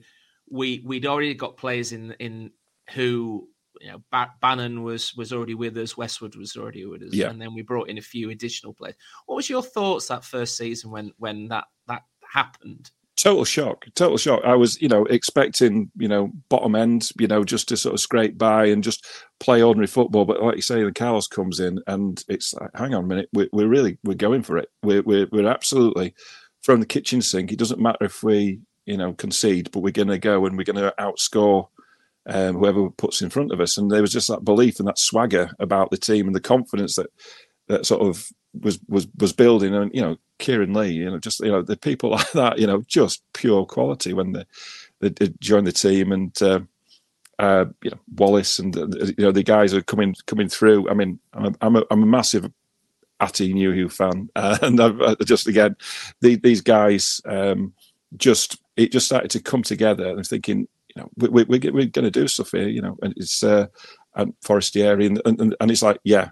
We 0.49 0.81
we'd 0.85 1.05
already 1.05 1.33
got 1.33 1.57
players 1.57 1.91
in 1.91 2.13
in 2.19 2.51
who 2.93 3.49
you 3.79 3.91
know 3.91 4.01
ba- 4.11 4.31
Bannan 4.41 4.83
was 4.83 5.15
was 5.15 5.31
already 5.33 5.55
with 5.55 5.77
us. 5.77 5.97
Westwood 5.97 6.35
was 6.35 6.55
already 6.55 6.85
with 6.85 7.03
us, 7.03 7.13
Yeah. 7.13 7.29
and 7.29 7.41
then 7.41 7.53
we 7.53 7.61
brought 7.61 7.89
in 7.89 7.97
a 7.97 8.01
few 8.01 8.29
additional 8.29 8.73
players. 8.73 8.95
What 9.25 9.35
was 9.35 9.49
your 9.49 9.63
thoughts 9.63 10.07
that 10.07 10.23
first 10.25 10.57
season 10.57 10.91
when 10.91 11.11
when 11.17 11.47
that 11.49 11.65
that 11.87 12.03
happened? 12.33 12.91
Total 13.17 13.43
shock, 13.43 13.85
total 13.95 14.17
shock. 14.17 14.41
I 14.45 14.55
was, 14.55 14.81
you 14.81 14.87
know, 14.87 15.03
expecting, 15.03 15.91
you 15.97 16.07
know, 16.07 16.31
bottom 16.47 16.73
end, 16.73 17.09
you 17.19 17.27
know, 17.27 17.43
just 17.43 17.67
to 17.67 17.75
sort 17.75 17.93
of 17.93 17.99
scrape 17.99 18.37
by 18.37 18.67
and 18.67 18.81
just 18.81 19.05
play 19.41 19.61
ordinary 19.61 19.87
football. 19.87 20.23
But 20.23 20.41
like 20.41 20.55
you 20.55 20.61
say, 20.61 20.81
the 20.83 20.93
Carlos 20.93 21.27
comes 21.27 21.59
in, 21.59 21.81
and 21.85 22.23
it's 22.29 22.53
like, 22.53 22.69
hang 22.75 22.93
on 22.93 23.03
a 23.03 23.07
minute, 23.07 23.27
we're, 23.33 23.49
we're 23.51 23.67
really 23.67 23.97
we're 24.05 24.13
going 24.13 24.41
for 24.43 24.57
it. 24.57 24.69
We're, 24.83 25.01
we're 25.01 25.27
we're 25.33 25.49
absolutely 25.49 26.15
from 26.61 26.79
the 26.79 26.85
kitchen 26.85 27.21
sink. 27.21 27.51
It 27.51 27.59
doesn't 27.59 27.81
matter 27.81 28.05
if 28.05 28.23
we, 28.23 28.61
you 28.85 28.95
know, 28.95 29.11
concede, 29.11 29.69
but 29.71 29.81
we're 29.81 29.91
going 29.91 30.07
to 30.07 30.17
go 30.17 30.45
and 30.45 30.57
we're 30.57 30.63
going 30.63 30.77
to 30.77 30.93
outscore 30.97 31.67
um, 32.25 32.55
whoever 32.55 32.89
puts 32.89 33.21
in 33.21 33.29
front 33.29 33.51
of 33.51 33.59
us. 33.59 33.77
And 33.77 33.89
there 33.89 34.01
was 34.01 34.11
just 34.11 34.27
that 34.27 34.45
belief 34.45 34.79
and 34.79 34.87
that 34.87 34.99
swagger 34.99 35.51
about 35.59 35.91
the 35.91 35.97
team 35.97 36.27
and 36.27 36.35
the 36.35 36.41
confidence 36.41 36.95
that 36.95 37.07
that 37.67 37.85
sort 37.85 38.01
of 38.01 38.29
was 38.59 38.79
was 38.87 39.07
was 39.17 39.33
building. 39.33 39.73
And 39.73 39.93
you 39.93 40.01
know, 40.01 40.17
Kieran 40.37 40.73
Lee, 40.73 40.91
you 40.91 41.09
know, 41.09 41.19
just 41.19 41.39
you 41.39 41.51
know, 41.51 41.61
the 41.61 41.77
people 41.77 42.09
like 42.11 42.31
that, 42.31 42.59
you 42.59 42.67
know, 42.67 42.83
just 42.87 43.23
pure 43.33 43.65
quality 43.65 44.13
when 44.13 44.33
they 44.33 44.45
they, 44.99 45.09
they 45.09 45.33
joined 45.39 45.67
the 45.67 45.71
team. 45.71 46.11
And 46.11 46.41
uh, 46.41 46.61
uh, 47.39 47.65
you 47.81 47.89
know 47.89 47.99
Wallace 48.15 48.59
and 48.59 48.77
uh, 48.77 48.87
you 49.17 49.23
know 49.23 49.31
the 49.31 49.43
guys 49.43 49.73
are 49.73 49.81
coming 49.81 50.13
coming 50.27 50.49
through. 50.49 50.89
I 50.89 50.93
mean, 50.93 51.19
I'm 51.33 51.45
a, 51.45 51.55
I'm 51.61 51.75
a, 51.77 51.83
I'm 51.89 52.03
a 52.03 52.05
massive 52.05 52.51
Atdhe 53.21 53.53
Nuhiu 53.53 53.91
fan, 53.91 54.29
uh, 54.35 54.57
and 54.61 54.79
I've, 54.79 54.99
uh, 55.01 55.15
just 55.23 55.47
again 55.47 55.77
the, 56.21 56.35
these 56.35 56.61
guys 56.61 57.21
um, 57.25 57.73
just 58.17 58.61
it 58.75 58.91
just 58.91 59.05
started 59.05 59.31
to 59.31 59.41
come 59.41 59.63
together. 59.63 60.07
And 60.07 60.19
I'm 60.19 60.23
thinking, 60.25 60.67
you 60.95 61.01
know, 61.01 61.09
we, 61.17 61.29
we, 61.29 61.43
we're, 61.43 61.71
we're 61.73 61.85
going 61.85 62.05
to 62.05 62.11
do 62.11 62.27
stuff 62.27 62.51
here, 62.51 62.67
you 62.67 62.81
know, 62.81 62.97
and 63.01 63.13
it's 63.17 63.43
uh, 63.43 63.67
and 64.15 64.33
Forestieri, 64.41 65.05
and, 65.05 65.21
and 65.25 65.55
and 65.59 65.71
it's 65.71 65.81
like, 65.83 65.99
yeah, 66.03 66.29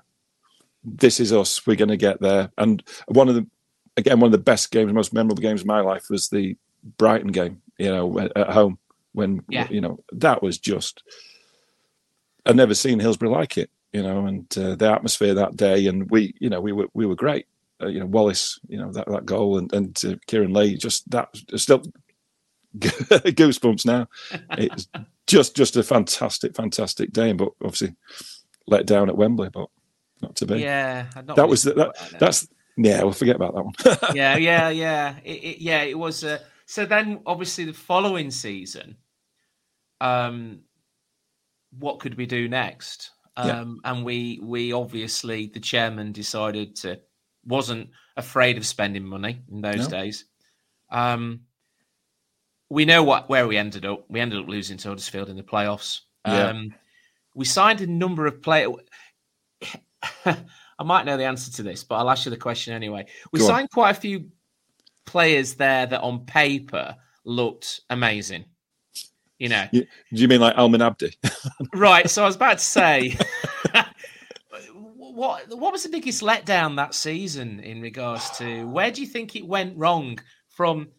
this 0.84 1.20
is 1.20 1.32
us. 1.32 1.66
We're 1.68 1.76
going 1.76 1.90
to 1.90 1.98
get 1.98 2.20
there. 2.22 2.52
And 2.58 2.84
one 3.08 3.30
of 3.30 3.36
the 3.36 3.46
again 3.98 4.20
one 4.20 4.28
of 4.30 4.32
the 4.32 4.38
best 4.38 4.72
games, 4.72 4.92
most 4.94 5.14
memorable 5.14 5.42
games 5.42 5.62
of 5.62 5.68
my 5.68 5.82
life 5.82 6.10
was 6.10 6.30
the 6.30 6.58
Brighton 6.98 7.32
game. 7.32 7.62
You 7.78 7.90
know, 7.90 8.20
at 8.20 8.50
home 8.50 8.80
when 9.14 9.44
Yeah. 9.50 9.68
you 9.70 9.82
know 9.82 10.04
that 10.12 10.42
was 10.42 10.58
just 10.58 11.04
I've 12.46 12.56
never 12.56 12.74
seen 12.74 13.00
Hillsborough 13.00 13.32
like 13.32 13.58
it, 13.58 13.70
you 13.94 14.02
know, 14.02 14.26
and 14.26 14.46
uh, 14.58 14.76
the 14.76 14.92
atmosphere 14.92 15.34
that 15.34 15.58
day, 15.58 15.88
and 15.88 16.10
we, 16.10 16.34
you 16.40 16.50
know, 16.50 16.62
we 16.62 16.72
were 16.72 16.88
we 16.94 17.06
were 17.06 17.16
great. 17.16 17.46
Uh, 17.82 17.88
you 17.88 18.00
know, 18.00 18.06
Wallace, 18.08 18.60
you 18.68 18.78
know 18.78 18.92
that 18.94 19.08
that 19.08 19.26
goal, 19.26 19.58
and 19.60 19.72
and 19.74 20.02
uh, 20.06 20.16
Kieran 20.26 20.54
Lee, 20.54 20.78
just 20.78 21.10
that 21.12 21.30
still 21.56 21.84
goosebumps 22.78 23.86
now. 23.86 24.08
It's 24.52 24.88
just 25.28 25.56
just 25.56 25.76
a 25.78 25.84
fantastic, 25.84 26.56
fantastic 26.56 27.12
day, 27.12 27.34
but 27.34 27.50
obviously 27.64 27.96
let 28.68 28.86
down 28.86 29.10
at 29.10 29.18
Wembley, 29.18 29.50
but 29.50 29.70
not 30.22 30.36
to 30.38 30.46
be. 30.46 30.60
Yeah, 30.60 31.08
not 31.16 31.28
that 31.28 31.38
really 31.38 31.50
was 31.50 31.64
the, 31.64 31.74
that, 31.74 31.96
that. 32.12 32.20
that's 32.20 32.48
yeah. 32.78 33.04
We'll 33.04 33.14
forget 33.14 33.36
about 33.36 33.56
that 33.56 33.64
one. 33.64 34.16
yeah, 34.16 34.38
yeah, 34.38 34.70
yeah. 34.70 35.16
It, 35.24 35.44
it, 35.44 35.62
yeah, 35.62 35.84
it 35.84 35.98
was. 35.98 36.24
Uh, 36.24 36.40
so 36.66 36.86
then, 36.86 37.22
obviously, 37.26 37.66
the 37.66 37.74
following 37.74 38.30
season, 38.30 38.98
um, 40.02 40.62
what 41.78 42.00
could 42.00 42.16
we 42.16 42.26
do 42.26 42.48
next? 42.48 43.12
Um, 43.36 43.80
Yeah. 43.84 43.92
and 43.92 44.06
we 44.06 44.40
we 44.42 44.74
obviously 44.74 45.48
the 45.54 45.60
chairman 45.60 46.12
decided 46.12 46.76
to 46.78 47.00
wasn't 47.46 47.90
afraid 48.18 48.58
of 48.58 48.66
spending 48.66 49.06
money 49.06 49.42
in 49.52 49.62
those 49.62 49.90
No. 49.90 49.90
days. 49.90 50.26
Um, 50.90 51.42
we 52.70 52.86
know 52.86 53.04
what 53.04 53.30
where 53.30 53.48
we 53.48 53.58
ended 53.58 53.86
up. 53.86 54.06
We 54.10 54.20
ended 54.20 54.40
up 54.40 54.48
losing 54.48 54.78
to 54.78 54.90
Huddersfield 54.90 55.30
in 55.30 55.36
the 55.38 55.44
playoffs. 55.44 56.02
Yeah. 56.26 56.50
Um, 56.50 56.74
we 57.36 57.46
signed 57.46 57.82
a 57.82 57.88
number 57.88 58.26
of 58.26 58.42
players. 58.42 58.74
I 60.26 60.84
might 60.84 61.06
know 61.06 61.18
the 61.18 61.26
answer 61.26 61.52
to 61.54 61.64
this, 61.64 61.84
but 61.84 61.96
I'll 61.96 62.10
ask 62.10 62.26
you 62.26 62.30
the 62.30 62.38
question 62.38 62.74
anyway. 62.74 63.08
We 63.32 63.40
Go 63.40 63.46
on. 63.46 63.52
signed 63.52 63.70
quite 63.72 63.92
a 63.92 64.00
few 64.00 64.30
players 65.06 65.56
there 65.56 65.86
that 65.86 66.02
on 66.02 66.26
paper 66.26 66.96
looked 67.24 67.82
amazing. 67.90 68.46
You 69.40 69.50
know, 69.50 69.68
You- 69.72 69.88
Do 70.14 70.22
you 70.22 70.28
mean 70.28 70.42
like 70.42 70.56
Almen 70.56 70.82
Abdi? 70.82 71.14
right? 71.74 72.10
So 72.10 72.24
I 72.24 72.26
was 72.26 72.36
about 72.36 72.58
to 72.58 72.64
say, 72.64 73.16
what 74.74 75.48
what 75.58 75.72
was 75.72 75.84
the 75.84 75.90
biggest 75.90 76.22
letdown 76.22 76.76
that 76.78 76.94
season 76.94 77.60
in 77.62 77.82
regards 77.82 78.30
to 78.38 78.66
where 78.68 78.92
do 78.92 79.02
you 79.02 79.08
think 79.08 79.36
it 79.36 79.46
went 79.46 79.78
wrong 79.78 80.20
from, 80.50 80.90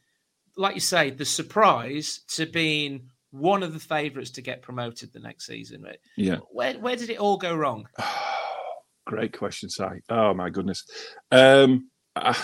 like 0.59 0.75
you 0.75 0.81
say, 0.81 1.11
the 1.11 1.25
surprise 1.25 2.21
to 2.29 2.45
being 2.45 3.09
one 3.31 3.63
of 3.63 3.73
the 3.73 3.79
favourites 3.79 4.31
to 4.33 4.43
get 4.43 4.61
promoted 4.61 5.13
the 5.13 5.21
next 5.21 5.47
season? 5.47 5.83
Right? 5.83 6.01
yeah. 6.17 6.39
Where 6.51 6.75
where 6.75 6.97
did 6.97 7.11
it 7.11 7.19
all 7.19 7.39
go 7.39 7.55
wrong? 7.55 7.89
Great 9.07 9.37
question, 9.39 9.71
Si. 9.71 9.85
Oh 10.11 10.35
my 10.35 10.51
goodness. 10.51 10.85
Um, 11.31 11.89
I, 12.15 12.37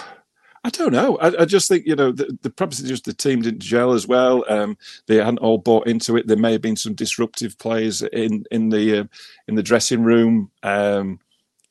I 0.62 0.70
don't 0.70 0.92
know. 0.92 1.18
I, 1.18 1.42
I 1.42 1.44
just 1.44 1.68
think 1.68 1.84
you 1.86 1.96
know 1.96 2.12
the, 2.12 2.38
the 2.40 2.48
probably 2.48 2.88
just 2.88 3.04
the 3.04 3.12
team 3.12 3.42
didn't 3.42 3.60
gel 3.60 3.92
as 3.92 4.06
well. 4.06 4.44
Um, 4.48 4.78
they 5.06 5.16
hadn't 5.16 5.38
all 5.38 5.58
bought 5.58 5.86
into 5.86 6.16
it. 6.16 6.26
There 6.26 6.38
may 6.38 6.52
have 6.52 6.62
been 6.62 6.76
some 6.76 6.94
disruptive 6.94 7.58
players 7.58 8.00
in 8.00 8.44
in 8.50 8.70
the 8.70 9.00
uh, 9.00 9.04
in 9.48 9.56
the 9.56 9.62
dressing 9.62 10.02
room. 10.02 10.50
Um, 10.62 11.18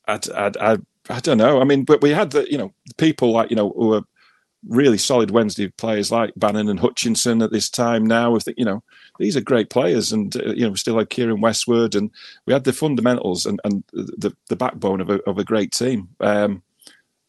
I, 0.08 0.20
I, 0.36 0.78
I 1.10 1.20
don't 1.22 1.38
know. 1.38 1.60
I 1.60 1.64
mean, 1.64 1.86
but 1.86 2.02
we 2.02 2.12
had 2.12 2.32
the 2.32 2.50
you 2.52 2.58
know 2.58 2.74
people 2.98 3.32
like 3.32 3.50
you 3.50 3.56
know 3.56 3.70
who 3.70 3.88
were 3.88 4.02
really 4.68 4.98
solid 4.98 5.32
Wednesday 5.32 5.70
players 5.70 6.12
like 6.12 6.34
Bannan 6.36 6.70
and 6.70 6.80
Hutchinson 6.80 7.42
at 7.42 7.52
this 7.52 7.70
time. 7.70 8.06
Now, 8.06 8.36
I 8.36 8.40
think 8.40 8.58
you 8.58 8.66
know 8.66 8.84
these 9.20 9.38
are 9.38 9.42
great 9.42 9.70
players, 9.70 10.12
and 10.12 10.36
uh, 10.36 10.54
you 10.54 10.64
know 10.64 10.72
we 10.72 10.78
still 10.78 10.98
had 10.98 11.10
Keiren 11.10 11.42
Westwood, 11.42 11.96
and 11.96 12.12
we 12.46 12.54
had 12.54 12.64
the 12.64 12.74
fundamentals 12.74 13.46
and, 13.46 13.60
and 13.64 13.84
the 13.92 14.36
the 14.50 14.56
backbone 14.56 15.02
of 15.02 15.10
a 15.10 15.22
of 15.24 15.38
a 15.38 15.44
great 15.44 15.72
team. 15.72 16.10
Um, 16.20 16.64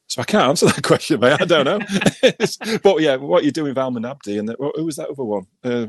so 0.07 0.23
I 0.23 0.25
can't 0.25 0.49
answer 0.49 0.67
that 0.75 0.83
question, 0.83 1.21
mate. 1.21 1.41
I 1.41 1.45
don't 1.45 1.65
know. 1.65 1.79
but 2.83 3.01
yeah, 3.01 3.17
what 3.17 3.45
you 3.45 3.51
doing 3.51 3.71
with 3.71 3.79
Almen 3.79 4.09
Abdi 4.09 4.39
and 4.39 4.49
the, 4.49 4.57
who 4.77 4.85
was 4.85 4.97
that 4.97 5.11
other 5.11 5.25
one? 5.25 5.47
Uh, 5.63 5.87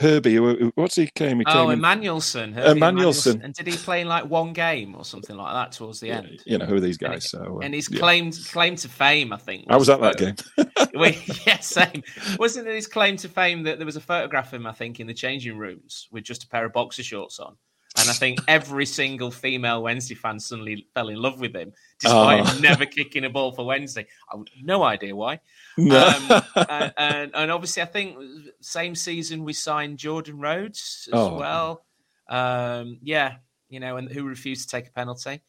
Urby. 0.00 0.72
What's 0.74 0.96
he 0.96 1.08
came? 1.14 1.38
He 1.38 1.44
Oh, 1.46 1.68
came 1.68 1.78
Emanuelson. 1.78 2.54
Urby 2.54 2.76
Emanuelson. 2.78 3.40
And 3.44 3.54
did 3.54 3.66
he 3.66 3.76
play 3.76 4.00
in 4.00 4.08
like 4.08 4.24
one 4.28 4.52
game 4.52 4.94
or 4.96 5.04
something 5.04 5.36
like 5.36 5.52
that 5.52 5.72
towards 5.72 6.00
the 6.00 6.10
end? 6.10 6.40
you 6.46 6.58
know 6.58 6.64
who 6.66 6.76
are 6.76 6.80
these 6.80 6.96
guys? 6.98 7.24
he- 7.24 7.28
So 7.28 7.58
uh, 7.60 7.64
and 7.64 7.74
he's 7.74 7.90
yeah. 7.90 7.98
claim 7.98 8.32
claim 8.32 8.76
to 8.76 8.88
fame, 8.88 9.32
I 9.32 9.36
think. 9.36 9.66
I 9.68 9.76
was 9.76 9.88
at 9.90 10.00
that 10.00 10.16
game. 10.16 10.34
Well, 10.94 11.12
yeah, 11.46 11.58
same. 11.60 12.02
Wasn't 12.38 12.68
it 12.68 12.74
his 12.74 12.86
claim 12.86 13.16
to 13.18 13.28
fame 13.28 13.62
that 13.62 13.78
there 13.78 13.86
was 13.86 13.96
a 13.96 14.00
photograph 14.00 14.48
of 14.52 14.60
him, 14.60 14.66
I 14.66 14.72
think, 14.72 15.00
in 15.00 15.06
the 15.06 15.14
changing 15.14 15.56
rooms 15.56 16.06
with 16.12 16.22
just 16.24 16.44
a 16.44 16.48
pair 16.48 16.66
of 16.66 16.74
boxer 16.74 17.02
shorts 17.02 17.38
on? 17.38 17.56
And 17.98 18.08
I 18.08 18.14
think 18.14 18.40
every 18.48 18.86
single 18.86 19.30
female 19.30 19.82
Wednesday 19.82 20.14
fan 20.14 20.40
suddenly 20.40 20.86
fell 20.94 21.08
in 21.08 21.16
love 21.20 21.40
with 21.40 21.54
him, 21.54 21.72
despite 22.00 22.40
Oh. 22.40 22.44
him 22.44 22.62
never 22.62 22.86
kicking 22.86 23.24
a 23.24 23.30
ball 23.30 23.52
for 23.52 23.66
Wednesday. 23.66 24.06
I 24.32 24.36
have 24.38 24.46
no 24.62 24.82
idea 24.82 25.14
why. 25.14 25.40
No. 25.76 25.98
Um, 26.06 26.42
and, 26.96 27.30
and, 27.34 27.50
obviously, 27.50 27.82
I 27.82 27.86
think 27.86 28.16
same 28.62 28.94
season 28.94 29.44
we 29.44 29.52
signed 29.52 29.98
Jordan 29.98 30.38
Rhodes 30.40 31.06
as 31.12 31.18
Oh. 31.18 31.36
well. 31.36 31.84
Um, 32.30 32.98
yeah, 33.02 33.36
you 33.68 33.78
know, 33.78 33.98
and 33.98 34.10
who 34.10 34.24
refused 34.24 34.70
to 34.70 34.76
take 34.76 34.88
a 34.88 34.92
penalty. 34.92 35.42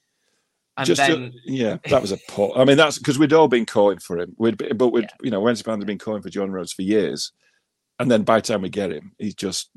And 0.76 0.86
just 0.86 1.00
then, 1.00 1.26
uh, 1.26 1.40
yeah, 1.46 1.78
that 1.90 2.02
was 2.02 2.12
a 2.12 2.18
pot. 2.28 2.58
I 2.58 2.66
mean, 2.66 2.76
that's 2.78 2.98
because 2.98 3.18
we'd 3.18 3.32
all 3.32 3.48
been 3.48 3.66
calling 3.66 4.00
for 4.00 4.18
him. 4.20 4.36
We'd, 4.38 4.58
be- 4.58 4.74
but 4.74 4.90
we'd, 4.90 5.04
Yeah. 5.04 5.10
you 5.22 5.32
know, 5.32 5.40
Wednesday 5.40 5.64
fans 5.64 5.82
had 5.82 5.88
been 5.88 5.98
calling 5.98 6.22
for 6.22 6.30
Jordan 6.30 6.54
Rhodes 6.54 6.74
for 6.74 6.82
years, 6.82 7.32
and 8.00 8.12
then 8.12 8.24
by 8.24 8.38
the 8.40 8.42
time 8.42 8.64
we 8.64 8.70
get 8.70 8.92
him, 8.92 9.14
he's 9.18 9.36
just 9.36 9.70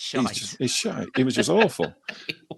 shite. 0.00 0.28
he's 0.28 0.38
just 0.38 0.56
he's 0.58 0.72
shy. 0.72 1.06
He 1.16 1.24
was 1.24 1.34
just 1.34 1.50
awful. 1.60 1.92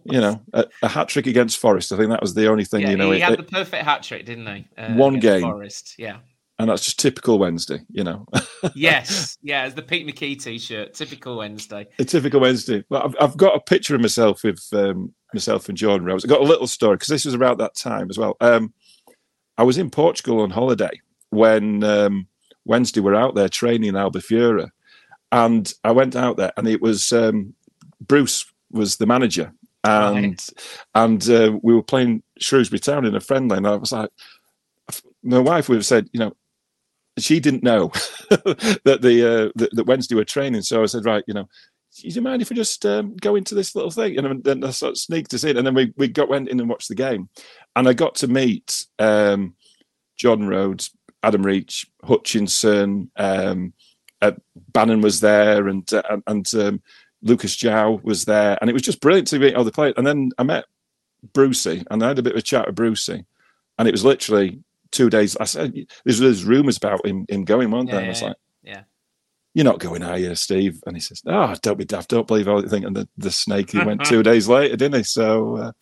You 0.04 0.20
know, 0.20 0.42
a, 0.52 0.66
a 0.82 0.88
hat 0.88 1.08
trick 1.08 1.26
against 1.26 1.58
Forest. 1.58 1.92
I 1.92 1.96
think 1.96 2.10
that 2.10 2.20
was 2.22 2.34
the 2.34 2.48
only 2.48 2.64
thing. 2.64 2.82
yeah, 2.82 2.90
you 2.90 2.96
know, 2.96 3.10
he 3.10 3.18
it- 3.18 3.22
had 3.24 3.32
it- 3.34 3.36
the 3.38 3.42
perfect 3.52 3.84
hat 3.84 4.02
trick, 4.02 4.26
didn't 4.26 4.46
he? 4.46 4.66
Uh, 4.76 4.94
One 4.94 5.18
game. 5.20 5.42
Forest. 5.42 5.94
Yeah. 5.98 6.18
and 6.58 6.68
that's 6.70 6.84
just 6.84 6.98
typical 7.00 7.38
Wednesday. 7.38 7.80
You 7.90 8.04
know, 8.04 8.26
Yes. 8.74 9.36
yeah. 9.42 9.64
It's 9.66 9.74
the 9.74 9.82
Pete 9.82 10.06
McKee 10.06 10.42
t-shirt. 10.42 10.94
Typical 10.94 11.36
Wednesday. 11.38 11.86
a 11.98 12.04
typical 12.04 12.40
Wednesday. 12.40 12.84
But 12.88 13.04
I've, 13.04 13.16
I've 13.20 13.36
got 13.36 13.56
a 13.56 13.60
picture 13.60 13.94
of 13.94 14.00
myself 14.00 14.42
with 14.44 14.62
um, 14.72 15.12
myself 15.34 15.68
and 15.68 15.76
Jordan 15.78 16.06
Rhodes. 16.06 16.24
I've 16.24 16.30
got 16.30 16.40
a 16.40 16.44
little 16.44 16.66
story 16.68 16.96
because 16.96 17.08
this 17.08 17.24
was 17.24 17.34
around 17.34 17.58
that 17.58 17.74
time 17.74 18.08
as 18.10 18.18
well. 18.18 18.36
Um, 18.40 18.72
I 19.58 19.64
was 19.64 19.78
in 19.78 19.90
Portugal 19.90 20.40
on 20.40 20.50
holiday 20.50 21.00
when 21.30 21.82
um, 21.84 22.26
Wednesday 22.64 23.00
were 23.00 23.14
out 23.14 23.34
there 23.34 23.48
training 23.48 23.88
in 23.90 23.94
Albufeira, 23.94 24.70
and 25.32 25.72
I 25.82 25.90
went 25.90 26.14
out 26.14 26.36
there, 26.36 26.52
and 26.56 26.68
it 26.68 26.80
was 26.80 27.10
um, 27.12 27.54
Bruce 28.00 28.44
was 28.70 28.98
the 28.98 29.06
manager, 29.06 29.52
and 29.82 30.14
Right. 30.14 30.50
and 30.94 31.30
uh, 31.30 31.58
we 31.62 31.74
were 31.74 31.82
playing 31.82 32.22
Shrewsbury 32.38 32.78
Town 32.78 33.06
in 33.06 33.16
a 33.16 33.20
friendly, 33.20 33.56
and 33.56 33.66
I 33.66 33.74
was 33.76 33.90
like, 33.90 34.10
my 35.22 35.38
wife 35.38 35.68
would 35.68 35.76
have 35.76 35.86
said, 35.86 36.08
you 36.12 36.20
know, 36.20 36.32
she 37.18 37.40
didn't 37.40 37.62
know 37.62 37.88
that 38.30 38.98
the 39.02 39.46
uh, 39.48 39.52
that, 39.56 39.70
that 39.74 39.86
Wednesday 39.86 40.14
were 40.14 40.24
training, 40.24 40.62
so 40.62 40.82
I 40.82 40.86
said, 40.86 41.04
right, 41.04 41.24
you 41.26 41.34
know. 41.34 41.48
Do 42.00 42.08
you 42.08 42.22
mind 42.22 42.40
if 42.40 42.48
we 42.48 42.56
just 42.56 42.86
um, 42.86 43.14
go 43.16 43.36
into 43.36 43.54
this 43.54 43.74
little 43.74 43.90
thing? 43.90 44.16
And 44.16 44.42
then 44.44 44.64
I 44.64 44.70
sort 44.70 44.92
of 44.92 44.98
sneaked 44.98 45.34
us 45.34 45.44
in, 45.44 45.58
and 45.58 45.66
then 45.66 45.74
we, 45.74 45.92
we 45.98 46.08
got 46.08 46.30
went 46.30 46.48
in 46.48 46.58
and 46.58 46.66
watched 46.66 46.88
the 46.88 46.94
game, 46.94 47.28
and 47.76 47.86
I 47.86 47.92
got 47.92 48.14
to 48.16 48.28
meet 48.28 48.86
um, 48.98 49.54
Jordan 50.16 50.48
Rhodes, 50.48 50.90
Adam 51.22 51.42
Reach, 51.42 51.86
Hutchinson, 52.02 53.10
um, 53.16 53.74
uh, 54.22 54.32
Bannan 54.72 55.02
was 55.02 55.20
there, 55.20 55.68
and 55.68 55.92
uh, 55.92 56.18
and, 56.26 56.54
um, 56.54 56.82
Lucas 57.22 57.54
João 57.54 58.02
was 58.02 58.24
there, 58.24 58.56
and 58.60 58.70
it 58.70 58.72
was 58.72 58.82
just 58.82 59.00
brilliant 59.00 59.28
to 59.28 59.38
meet 59.38 59.54
all 59.54 59.64
the 59.64 59.70
players. 59.72 59.94
And 59.96 60.06
then 60.06 60.30
I 60.38 60.42
met 60.44 60.64
Brucey, 61.34 61.84
and 61.90 62.02
I 62.02 62.08
had 62.08 62.18
a 62.18 62.22
bit 62.22 62.32
of 62.32 62.38
a 62.38 62.42
chat 62.42 62.66
with 62.66 62.74
Brucey, 62.74 63.24
and 63.78 63.86
it 63.86 63.92
was 63.92 64.04
literally 64.04 64.60
two 64.90 65.10
days. 65.10 65.36
I 65.36 65.44
said, 65.44 65.74
"There's, 66.04 66.18
there's 66.18 66.44
rumours 66.44 66.78
about 66.78 67.04
him 67.06 67.26
him 67.28 67.44
going, 67.44 67.70
weren't 67.70 67.90
there?" 67.90 67.96
Yeah, 67.96 68.00
and 68.00 68.06
I 68.06 68.10
was 68.10 68.22
like, 68.22 68.36
yeah. 68.62 68.82
"You're 69.54 69.64
not 69.64 69.78
going, 69.78 70.02
are 70.02 70.18
you, 70.18 70.34
Steve?" 70.34 70.80
And 70.86 70.96
he 70.96 71.00
says, 71.00 71.22
"Oh, 71.26 71.54
don't 71.62 71.78
be 71.78 71.84
daft. 71.84 72.10
Don't 72.10 72.26
believe 72.26 72.48
all 72.48 72.62
you 72.62 72.68
think." 72.68 72.84
And 72.86 72.96
the, 72.96 73.08
the 73.18 73.30
snake 73.30 73.70
he 73.70 73.78
went 73.78 74.04
two 74.04 74.22
days 74.30 74.48
later, 74.48 74.76
didn't 74.76 74.96
he? 74.98 75.02
So 75.04 75.56
uh, 75.58 75.72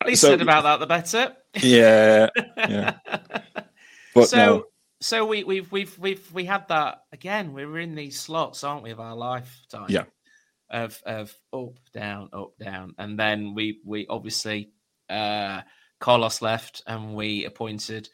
At 0.00 0.06
least 0.06 0.20
So- 0.22 0.28
said 0.28 0.42
about 0.42 0.62
that, 0.64 0.80
the 0.80 0.86
better. 0.86 1.34
yeah, 1.60 2.28
yeah. 2.56 2.94
But 4.14 4.28
so, 4.28 4.36
no, 4.36 4.64
so 5.02 5.26
we, 5.26 5.44
we've 5.44 5.70
we've 5.70 5.98
we've 5.98 6.32
we 6.32 6.44
had 6.46 6.68
that 6.68 7.02
again. 7.12 7.52
We 7.52 7.66
were 7.66 7.78
in 7.78 7.94
these 7.94 8.18
slots, 8.18 8.64
aren't 8.64 8.82
we, 8.82 8.90
of 8.90 9.00
our 9.00 9.14
lifetime? 9.16 9.86
Yeah. 9.88 10.04
Of 10.70 11.00
of 11.04 11.34
up 11.52 11.78
down 11.92 12.30
up 12.32 12.56
down, 12.58 12.94
and 12.96 13.18
then 13.18 13.54
we 13.54 13.80
we 13.84 14.06
obviously 14.08 14.70
uh 15.10 15.60
Carlos 16.00 16.40
left, 16.40 16.82
and 16.86 17.14
we 17.14 17.44
appointed 17.44 18.08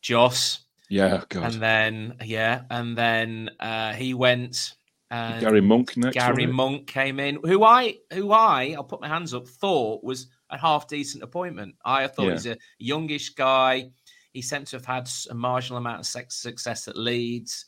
Jos, 0.00 0.60
yeah, 0.88 1.22
God, 1.28 1.52
and 1.52 1.62
then 1.62 2.16
yeah, 2.24 2.62
and 2.70 2.96
then 2.96 3.50
uh 3.60 3.92
he 3.92 4.14
went, 4.14 4.72
And 5.10 5.40
Gary 5.42 5.60
Monk 5.60 5.96
next. 5.96 6.14
Gary? 6.14 6.46
Monk 6.46 6.86
came 6.86 7.20
in, 7.20 7.38
who 7.44 7.62
I, 7.64 7.96
who 8.12 8.32
I, 8.32 8.74
I'll 8.76 8.84
put 8.84 9.02
my 9.02 9.08
hands 9.08 9.34
up, 9.34 9.46
thought 9.46 10.02
was 10.02 10.28
a 10.48 10.56
half 10.58 10.88
decent 10.88 11.22
appointment. 11.22 11.74
I 11.84 12.06
thought 12.06 12.26
Yeah. 12.26 12.32
he's 12.32 12.46
a 12.46 12.56
youngish 12.78 13.30
guy. 13.34 13.90
He 14.32 14.42
seemed 14.42 14.66
to 14.68 14.76
have 14.76 14.84
had 14.86 15.10
a 15.30 15.34
marginal 15.34 15.78
amount 15.78 16.00
of 16.00 16.06
success 16.32 16.88
at 16.88 16.96
Leeds. 16.96 17.66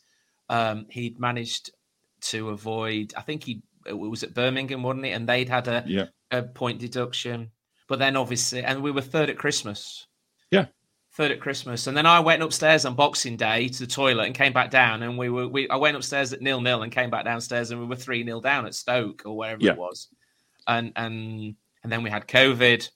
Um, 0.49 0.85
he'd 0.89 1.19
managed 1.19 1.71
to 2.21 2.49
avoid, 2.49 3.13
I 3.17 3.21
think 3.21 3.43
he 3.43 3.61
it 3.85 3.93
was 3.93 4.23
at 4.23 4.33
Birmingham, 4.33 4.81
wasn't 4.81 5.05
it? 5.05 5.11
And 5.11 5.27
they'd 5.27 5.49
had 5.49 5.67
a, 5.67 5.83
Yeah. 5.85 6.05
a 6.31 6.41
point 6.43 6.79
deduction. 6.79 7.51
But 7.89 7.99
then 7.99 8.15
obviously, 8.15 8.63
and 8.63 8.81
we 8.81 8.91
were 8.91 9.01
third 9.01 9.29
at 9.29 9.37
Christmas. 9.37 10.07
Yeah. 10.51 10.67
Third 11.15 11.31
at 11.31 11.41
Christmas, 11.41 11.85
and 11.85 11.95
then 11.95 12.05
I 12.07 12.21
went 12.21 12.41
upstairs 12.41 12.85
on 12.85 12.95
Boxing 12.95 13.35
Day 13.37 13.67
to 13.67 13.79
the 13.79 13.85
toilet 13.87 14.25
and 14.25 14.33
came 14.33 14.51
back 14.53 14.71
down, 14.71 15.03
and 15.03 15.15
we 15.17 15.29
were 15.29 15.47
we 15.47 15.69
I 15.69 15.75
went 15.75 15.95
upstairs 15.95 16.33
at 16.33 16.41
nil 16.41 16.59
nil 16.59 16.81
and 16.81 16.91
came 16.91 17.11
back 17.11 17.23
downstairs, 17.23 17.69
and 17.69 17.79
we 17.79 17.85
were 17.85 17.95
three 17.97 18.23
nil 18.23 18.41
down 18.41 18.65
at 18.65 18.73
Stoke 18.73 19.21
or 19.25 19.37
wherever 19.37 19.61
Yeah. 19.63 19.73
it 19.73 19.77
was, 19.77 20.07
and 20.65 20.91
and 20.95 21.55
and 21.83 21.91
then 21.91 22.01
we 22.01 22.09
had 22.09 22.27
COVID, 22.27 22.89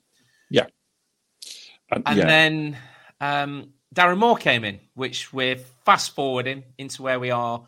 And, 1.91 2.03
and 2.05 2.17
yeah. 2.17 2.25
then 2.25 2.77
um, 3.21 3.73
Darren 3.95 4.17
Moore 4.17 4.37
came 4.37 4.63
in, 4.63 4.79
which 4.95 5.31
we're 5.33 5.57
fast 5.85 6.13
forwarding 6.15 6.63
into 6.77 7.01
where 7.01 7.19
we 7.19 7.31
are 7.31 7.65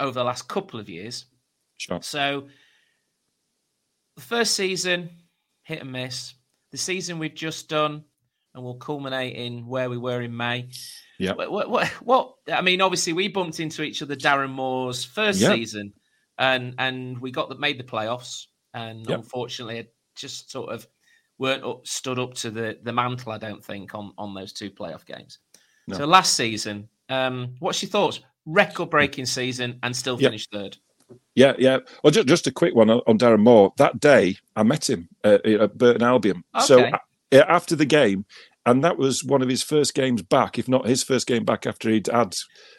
over 0.00 0.12
the 0.12 0.24
last 0.24 0.48
couple 0.48 0.78
of 0.80 0.88
years. 0.88 1.24
Sure. 1.78 2.00
So 2.02 2.48
the 4.16 4.22
first 4.22 4.54
season, 4.54 5.10
hit 5.62 5.80
and 5.82 5.92
miss. 5.92 6.34
The 6.72 6.78
season 6.78 7.18
we've 7.18 7.34
just 7.34 7.68
done, 7.68 8.04
and 8.54 8.64
we'll 8.64 8.74
culminate 8.74 9.36
in 9.36 9.66
where 9.66 9.88
we 9.90 9.98
were 9.98 10.22
in 10.22 10.36
May. 10.36 10.68
Yeah. 11.18 11.32
What, 11.32 11.50
what, 11.50 11.70
what, 11.70 11.88
what- 12.02 12.32
I 12.52 12.60
mean, 12.62 12.80
obviously, 12.80 13.12
we 13.12 13.28
bumped 13.28 13.60
into 13.60 13.82
each 13.82 14.02
other, 14.02 14.16
Darren 14.16 14.50
Moore's 14.50 15.04
first 15.04 15.40
Yeah. 15.40 15.50
season, 15.54 15.92
and 16.38 16.74
and 16.78 17.18
we 17.20 17.30
got 17.30 17.48
the, 17.48 17.56
made 17.56 17.78
the 17.78 17.84
playoffs, 17.84 18.44
and 18.74 19.08
Yep. 19.08 19.18
unfortunately, 19.18 19.78
it 19.78 19.94
just 20.16 20.50
sort 20.50 20.70
of 20.70 20.86
weren't 21.38 21.64
up, 21.64 21.86
stood 21.86 22.18
up 22.18 22.34
to 22.34 22.50
the 22.50 22.78
the 22.82 22.92
mantle. 22.92 23.32
I 23.32 23.38
don't 23.38 23.64
think 23.64 23.94
on 23.94 24.12
on 24.18 24.34
those 24.34 24.52
two 24.52 24.70
playoff 24.70 25.04
games. 25.06 25.38
No. 25.88 25.96
So 25.98 26.06
last 26.06 26.34
season, 26.34 26.88
um, 27.08 27.54
what's 27.60 27.82
your 27.82 27.90
thoughts? 27.90 28.20
Record 28.44 28.90
breaking 28.90 29.26
season 29.26 29.78
and 29.82 29.94
still 29.96 30.20
Yeah. 30.20 30.28
finished 30.28 30.50
third. 30.52 30.76
Yeah, 31.36 31.52
yeah. 31.58 31.78
Well, 32.02 32.10
just, 32.10 32.26
just 32.26 32.46
a 32.48 32.50
quick 32.52 32.74
one 32.74 32.90
on, 32.90 33.18
Darren 33.18 33.40
Moore. 33.40 33.72
That 33.76 34.00
day, 34.00 34.36
I 34.56 34.62
met 34.64 34.88
him 34.90 35.08
uh, 35.22 35.38
at 35.44 35.78
Burton 35.78 36.02
Albion. 36.02 36.42
So 36.64 36.80
uh, 36.84 36.98
after 37.32 37.76
the 37.76 37.84
game, 37.84 38.24
and 38.64 38.82
that 38.82 38.98
was 38.98 39.22
one 39.22 39.42
of 39.42 39.48
his 39.48 39.62
first 39.62 39.94
games 39.94 40.22
back, 40.22 40.58
if 40.58 40.66
not 40.66 40.88
his 40.88 41.04
first 41.04 41.28
game 41.28 41.44
back 41.44 41.66
after 41.66 41.88
he'd 41.90 42.08
had 42.08 42.34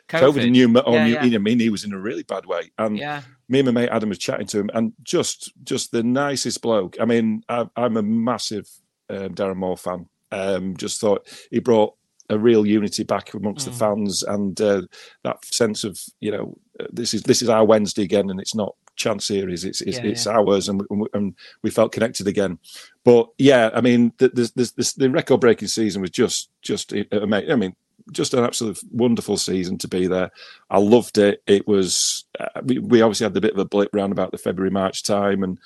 COVID, 0.09 0.43
and 0.43 0.55
pneumo- 0.55 0.85
or 0.85 0.95
Yeah, 0.95 1.05
yeah. 1.05 1.23
you 1.23 1.29
know, 1.31 1.35
I 1.35 1.39
mean, 1.39 1.59
he 1.59 1.69
was 1.69 1.85
in 1.85 1.93
a 1.93 1.99
really 1.99 2.23
bad 2.23 2.45
way. 2.45 2.71
And 2.77 2.97
Yeah, 2.97 3.21
me 3.49 3.59
and 3.59 3.65
my 3.67 3.71
mate 3.71 3.89
Adam 3.89 4.09
was 4.09 4.17
chatting 4.17 4.47
to 4.47 4.59
him, 4.59 4.69
and 4.73 4.93
just 5.03 5.51
just 5.63 5.91
the 5.91 6.03
nicest 6.03 6.61
bloke. 6.61 6.97
I 6.99 7.05
mean, 7.05 7.43
I, 7.49 7.67
I'm 7.75 7.97
a 7.97 8.03
massive 8.03 8.67
um, 9.09 9.29
Darren 9.35 9.55
Moore 9.57 9.77
fan. 9.77 10.07
Um, 10.31 10.75
just 10.75 10.99
thought 10.99 11.27
he 11.51 11.59
brought 11.59 11.93
a 12.29 12.37
real 12.37 12.65
unity 12.65 13.03
back 13.03 13.33
amongst 13.33 13.67
Mm. 13.67 13.71
the 13.71 13.77
fans, 13.77 14.23
and 14.23 14.59
uh, 14.61 14.81
that 15.23 15.43
sense 15.45 15.83
of 15.83 15.99
you 16.19 16.31
know 16.31 16.57
uh, 16.79 16.87
this 16.91 17.13
is 17.13 17.23
this 17.23 17.41
is 17.41 17.49
our 17.49 17.63
Wednesday 17.65 18.03
again, 18.03 18.29
and 18.29 18.39
it's 18.41 18.55
not 18.55 18.75
Chansiri's. 18.97 19.63
It's 19.63 19.79
it's, 19.81 19.97
Yeah, 19.97 20.05
it's 20.05 20.25
yeah. 20.25 20.33
ours, 20.37 20.67
and 20.67 20.81
we, 20.89 21.07
and 21.13 21.33
we 21.63 21.69
felt 21.69 21.93
connected 21.93 22.27
again. 22.27 22.59
But 23.05 23.29
yeah, 23.37 23.69
I 23.73 23.79
mean, 23.81 24.11
the 24.17 24.27
the, 24.29 24.51
the, 24.55 24.73
the, 24.75 24.93
the 24.97 25.09
record 25.09 25.39
breaking 25.39 25.69
season 25.69 26.01
was 26.01 26.11
just 26.11 26.49
just 26.61 26.91
amazing. 27.11 27.51
I 27.51 27.55
mean. 27.55 27.75
Just 28.11 28.33
an 28.33 28.43
absolute 28.43 28.79
wonderful 28.91 29.37
season 29.37 29.77
to 29.79 29.87
be 29.87 30.07
there. 30.07 30.31
I 30.69 30.79
loved 30.79 31.17
it. 31.17 31.41
It 31.47 31.67
was 31.67 32.25
uh, 32.39 32.61
we, 32.63 32.79
we 32.79 33.01
obviously 33.01 33.25
had 33.25 33.35
a 33.37 33.41
bit 33.41 33.53
of 33.53 33.59
a 33.59 33.65
blip 33.65 33.89
round 33.93 34.11
about 34.11 34.31
the 34.31 34.37
February 34.37 34.71
March 34.71 35.03
time, 35.03 35.43
and 35.43 35.59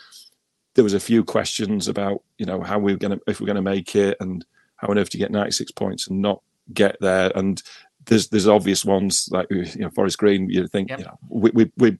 there 0.75 0.83
was 0.83 0.93
a 0.93 0.99
few 0.99 1.23
questions 1.23 1.87
about 1.87 2.23
you 2.37 2.45
know 2.45 2.61
how 2.61 2.79
we 2.79 2.93
were 2.93 2.97
going 2.97 3.17
to 3.17 3.21
if 3.27 3.39
we're 3.39 3.45
going 3.47 3.55
to 3.55 3.61
make 3.61 3.95
it 3.95 4.17
and 4.19 4.45
how 4.77 4.87
on 4.87 4.97
earth 4.97 5.13
you 5.13 5.19
get 5.19 5.31
96 5.31 5.71
points 5.73 6.07
and 6.07 6.21
not 6.21 6.41
get 6.73 6.95
there 7.01 7.31
and 7.35 7.61
there's 8.05 8.29
there's 8.29 8.47
obvious 8.47 8.83
ones 8.85 9.27
like 9.31 9.47
you 9.51 9.65
know 9.75 9.89
Forest 9.91 10.17
Green 10.17 10.49
you 10.49 10.67
think 10.67 10.89
Yep. 10.89 10.99
you 10.99 11.05
know 11.05 11.19
we 11.29 11.51
we 11.53 11.71
we 11.77 11.97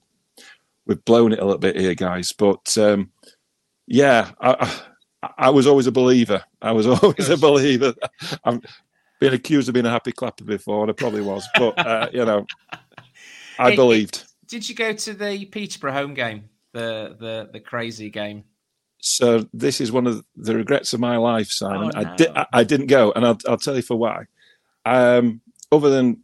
we've 0.86 1.04
blown 1.04 1.32
it 1.32 1.38
a 1.38 1.44
little 1.44 1.58
bit 1.58 1.76
here 1.76 1.94
guys 1.94 2.32
but 2.32 2.76
um 2.78 3.10
yeah 3.86 4.30
I, 4.40 4.80
I 5.22 5.30
I 5.38 5.50
was 5.50 5.66
always 5.66 5.86
a 5.86 5.92
believer 5.92 6.42
I 6.60 6.72
was 6.72 6.86
always 7.02 7.28
a 7.28 7.36
believer 7.36 7.94
I'm 8.44 8.62
been 9.22 9.34
accused 9.34 9.68
of 9.68 9.74
being 9.74 9.86
a 9.86 9.90
happy 9.90 10.12
clapper 10.12 10.44
before 10.44 10.82
and 10.82 10.90
I 10.90 10.94
probably 10.94 11.22
was 11.22 11.46
but 11.56 11.78
uh, 11.78 12.08
you 12.12 12.24
know 12.24 12.46
I 13.58 13.76
believed 13.76 14.24
Did 14.46 14.68
you 14.68 14.74
go 14.74 14.92
to 14.92 15.14
the 15.14 15.44
Peterborough 15.46 15.92
home 15.92 16.14
game, 16.14 16.44
the 16.72 17.16
the 17.18 17.50
the 17.52 17.60
crazy 17.60 18.10
game? 18.10 18.44
So 19.04 19.48
this 19.52 19.80
is 19.80 19.90
one 19.90 20.06
of 20.06 20.24
the 20.36 20.54
regrets 20.54 20.92
of 20.92 21.00
my 21.00 21.16
life, 21.16 21.48
Simon. 21.48 21.90
Oh, 21.94 21.98
I 21.98 22.16
did 22.16 22.28
I, 22.36 22.46
I, 22.52 22.64
didn't 22.64 22.86
go, 22.86 23.12
and 23.16 23.26
I'll, 23.26 23.38
I'll 23.48 23.56
tell 23.56 23.74
you 23.74 23.82
for 23.82 23.96
why. 23.96 24.26
Um, 24.86 25.40
other 25.72 25.90
than 25.90 26.22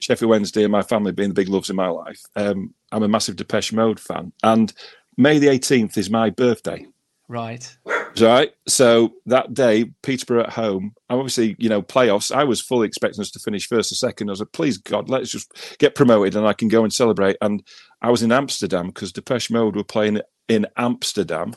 Sheffield 0.00 0.30
Wednesday 0.30 0.64
and 0.64 0.72
my 0.72 0.82
family 0.82 1.12
being 1.12 1.28
the 1.28 1.34
big 1.34 1.48
loves 1.48 1.70
in 1.70 1.76
my 1.76 1.86
life, 1.86 2.20
um, 2.34 2.74
I'm 2.90 3.04
a 3.04 3.08
massive 3.08 3.36
Depeche 3.36 3.72
Mode 3.72 4.00
fan, 4.00 4.32
and 4.42 4.72
May 5.16 5.38
the 5.38 5.46
18th 5.46 5.96
is 5.96 6.10
my 6.10 6.28
birthday. 6.28 6.86
Right. 7.26 7.76
Right. 8.18 8.52
So 8.66 9.14
that 9.26 9.52
day, 9.52 9.92
Peterborough 10.02 10.44
at 10.44 10.52
home, 10.52 10.94
obviously, 11.10 11.54
you 11.58 11.68
know, 11.68 11.82
playoffs. 11.82 12.34
I 12.34 12.44
was 12.44 12.62
fully 12.62 12.86
expecting 12.86 13.20
us 13.20 13.30
to 13.32 13.38
finish 13.38 13.68
first 13.68 13.92
or 13.92 13.94
second. 13.94 14.28
I 14.28 14.32
was 14.32 14.40
like, 14.40 14.52
please 14.52 14.78
God, 14.78 15.10
let's 15.10 15.30
just 15.30 15.76
get 15.78 15.94
promoted 15.94 16.34
and 16.34 16.46
I 16.46 16.54
can 16.54 16.68
go 16.68 16.82
and 16.82 16.92
celebrate. 16.92 17.36
And 17.42 17.62
I 18.00 18.10
was 18.10 18.22
in 18.22 18.32
Amsterdam 18.32 18.86
because 18.86 19.12
Depeche 19.12 19.50
Mode 19.50 19.76
were 19.76 19.84
playing 19.84 20.20
in 20.48 20.66
Amsterdam 20.76 21.54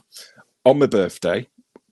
on 0.66 0.80
my 0.80 0.86
birthday. 0.86 1.48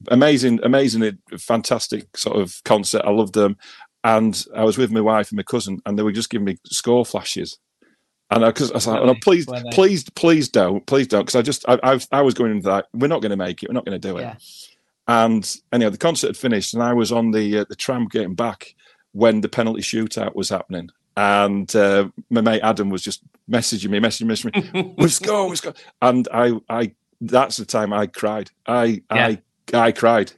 Amazing, 0.09 0.59
amazing, 0.63 1.17
fantastic 1.39 2.17
sort 2.17 2.37
of 2.37 2.61
concert. 2.65 3.03
I 3.05 3.11
loved 3.11 3.35
them. 3.35 3.57
And 4.03 4.45
I 4.55 4.63
was 4.63 4.77
with 4.77 4.91
my 4.91 5.01
wife 5.01 5.31
and 5.31 5.37
my 5.37 5.43
cousin, 5.43 5.81
and 5.85 5.97
they 5.97 6.03
were 6.03 6.11
just 6.11 6.29
giving 6.29 6.45
me 6.45 6.57
score 6.65 7.05
flashes. 7.05 7.57
And 8.29 8.43
I, 8.43 8.51
cause 8.51 8.71
I 8.71 8.75
was 8.75 8.87
like, 8.87 8.99
Really? 8.99 9.11
oh, 9.11 9.19
please, 9.21 9.45
please, 9.71 10.09
please 10.11 10.49
don't, 10.49 10.85
please 10.85 11.07
don't, 11.07 11.21
because 11.21 11.35
I 11.35 11.41
just, 11.41 11.67
I, 11.69 11.79
I, 11.81 11.99
I 12.11 12.21
was 12.21 12.33
going 12.33 12.51
into 12.51 12.67
that. 12.67 12.87
We're 12.93 13.07
not 13.07 13.21
going 13.21 13.29
to 13.29 13.37
make 13.37 13.63
it. 13.63 13.69
We're 13.69 13.73
not 13.73 13.85
going 13.85 13.99
to 13.99 14.07
do 14.07 14.17
it. 14.17 14.21
Yeah. 14.21 14.35
And 15.07 15.55
anyhow, 15.71 15.89
the 15.89 15.97
concert 15.97 16.27
had 16.27 16.37
finished, 16.37 16.73
and 16.73 16.83
I 16.83 16.93
was 16.93 17.13
on 17.13 17.31
the 17.31 17.59
uh, 17.59 17.65
the 17.69 17.77
tram 17.77 18.07
getting 18.07 18.35
back 18.35 18.75
when 19.13 19.39
the 19.39 19.47
penalty 19.47 19.81
shootout 19.81 20.35
was 20.35 20.49
happening. 20.49 20.89
And 21.15 21.73
uh, 21.75 22.09
my 22.29 22.41
mate 22.41 22.61
Adam 22.61 22.89
was 22.89 23.01
just 23.01 23.23
messaging 23.49 23.89
me, 23.89 23.99
messaging 23.99 24.27
me, 24.27 24.35
messaging 24.35 24.73
me. 24.73 24.93
We've 24.97 25.11
scored, 25.11 25.49
we've 25.49 25.57
scored. 25.57 25.77
And 26.03 26.27
I, 26.31 26.59
I, 26.69 26.91
that's 27.21 27.57
the 27.57 27.65
time 27.65 27.91
I 27.91 28.05
cried. 28.05 28.51
I, 28.67 29.01
I, 29.09 29.41
I 29.73 29.91
cried. 29.91 30.31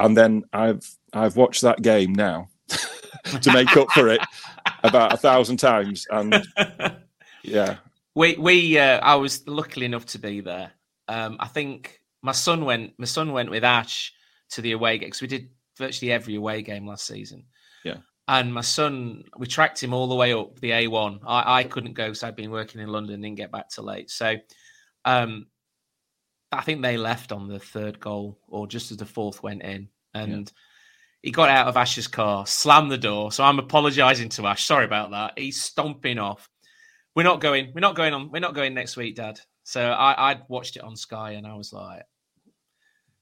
And 0.00 0.16
then 0.16 0.42
I've, 0.52 0.84
I've 1.12 1.36
watched 1.36 1.62
that 1.62 1.80
game 1.80 2.12
now 2.12 2.48
to 3.40 3.52
make 3.52 3.76
up 3.76 3.88
for 3.92 4.08
it 4.08 4.20
about 4.82 5.12
a 5.12 5.16
thousand 5.16 5.58
times. 5.58 6.04
And 6.10 6.34
yeah, 7.46 7.78
We 8.14 8.36
we 8.36 8.78
uh, 8.78 9.00
I 9.00 9.16
was 9.16 9.46
lucky 9.46 9.84
enough 9.84 10.06
to 10.06 10.18
be 10.18 10.40
there. 10.40 10.72
Um, 11.08 11.36
I 11.40 11.48
think 11.48 12.00
my 12.22 12.32
son 12.32 12.64
went. 12.64 12.94
My 12.98 13.06
son 13.06 13.32
went 13.32 13.50
with 13.50 13.64
Ash 13.64 14.12
to 14.50 14.62
the 14.62 14.72
away 14.72 14.98
game 14.98 15.08
because 15.08 15.22
we 15.22 15.28
did 15.28 15.50
virtually 15.76 16.12
every 16.12 16.34
away 16.34 16.62
game 16.62 16.86
last 16.86 17.06
season. 17.06 17.44
Yeah. 17.84 17.98
And 18.28 18.52
my 18.52 18.62
son, 18.62 19.24
we 19.38 19.46
tracked 19.46 19.80
him 19.82 19.94
all 19.94 20.08
the 20.08 20.14
way 20.16 20.32
up 20.32 20.58
the 20.58 20.70
A1. 20.70 21.20
I, 21.24 21.60
I 21.60 21.64
couldn't 21.64 21.94
go 21.94 22.06
because 22.06 22.24
I'd 22.24 22.34
been 22.34 22.50
working 22.50 22.80
in 22.80 22.88
London, 22.88 23.20
didn't 23.20 23.36
get 23.36 23.52
back 23.52 23.68
till 23.68 23.84
late. 23.84 24.10
So, 24.10 24.34
um, 25.04 25.46
I 26.50 26.62
think 26.62 26.82
they 26.82 26.96
left 26.96 27.30
on 27.30 27.46
the 27.46 27.60
third 27.60 28.00
goal 28.00 28.40
or 28.48 28.66
just 28.66 28.90
as 28.90 28.96
the 28.96 29.06
fourth 29.06 29.42
went 29.44 29.62
in, 29.62 29.88
and 30.12 30.50
he 31.22 31.30
got 31.30 31.50
out 31.50 31.68
of 31.68 31.76
Ash's 31.76 32.08
car, 32.08 32.46
slammed 32.46 32.90
the 32.90 32.98
door. 32.98 33.30
So 33.32 33.44
I'm 33.44 33.58
apologising 33.58 34.28
to 34.30 34.46
Ash. 34.46 34.64
Sorry 34.64 34.84
about 34.84 35.10
that. 35.10 35.38
He's 35.38 35.60
stomping 35.60 36.18
off. 36.18 36.48
We're 37.16 37.22
not 37.22 37.40
going. 37.40 37.72
We're 37.74 37.80
not 37.80 37.96
going 37.96 38.12
on. 38.12 38.30
We're 38.30 38.40
not 38.40 38.54
going 38.54 38.74
next 38.74 38.96
week, 38.98 39.16
Dad. 39.16 39.40
So 39.64 39.80
I, 39.82 40.30
I'd 40.30 40.42
watched 40.48 40.76
it 40.76 40.84
on 40.84 40.94
Sky, 40.94 41.32
and 41.32 41.46
I 41.46 41.54
was 41.54 41.72
like, 41.72 42.02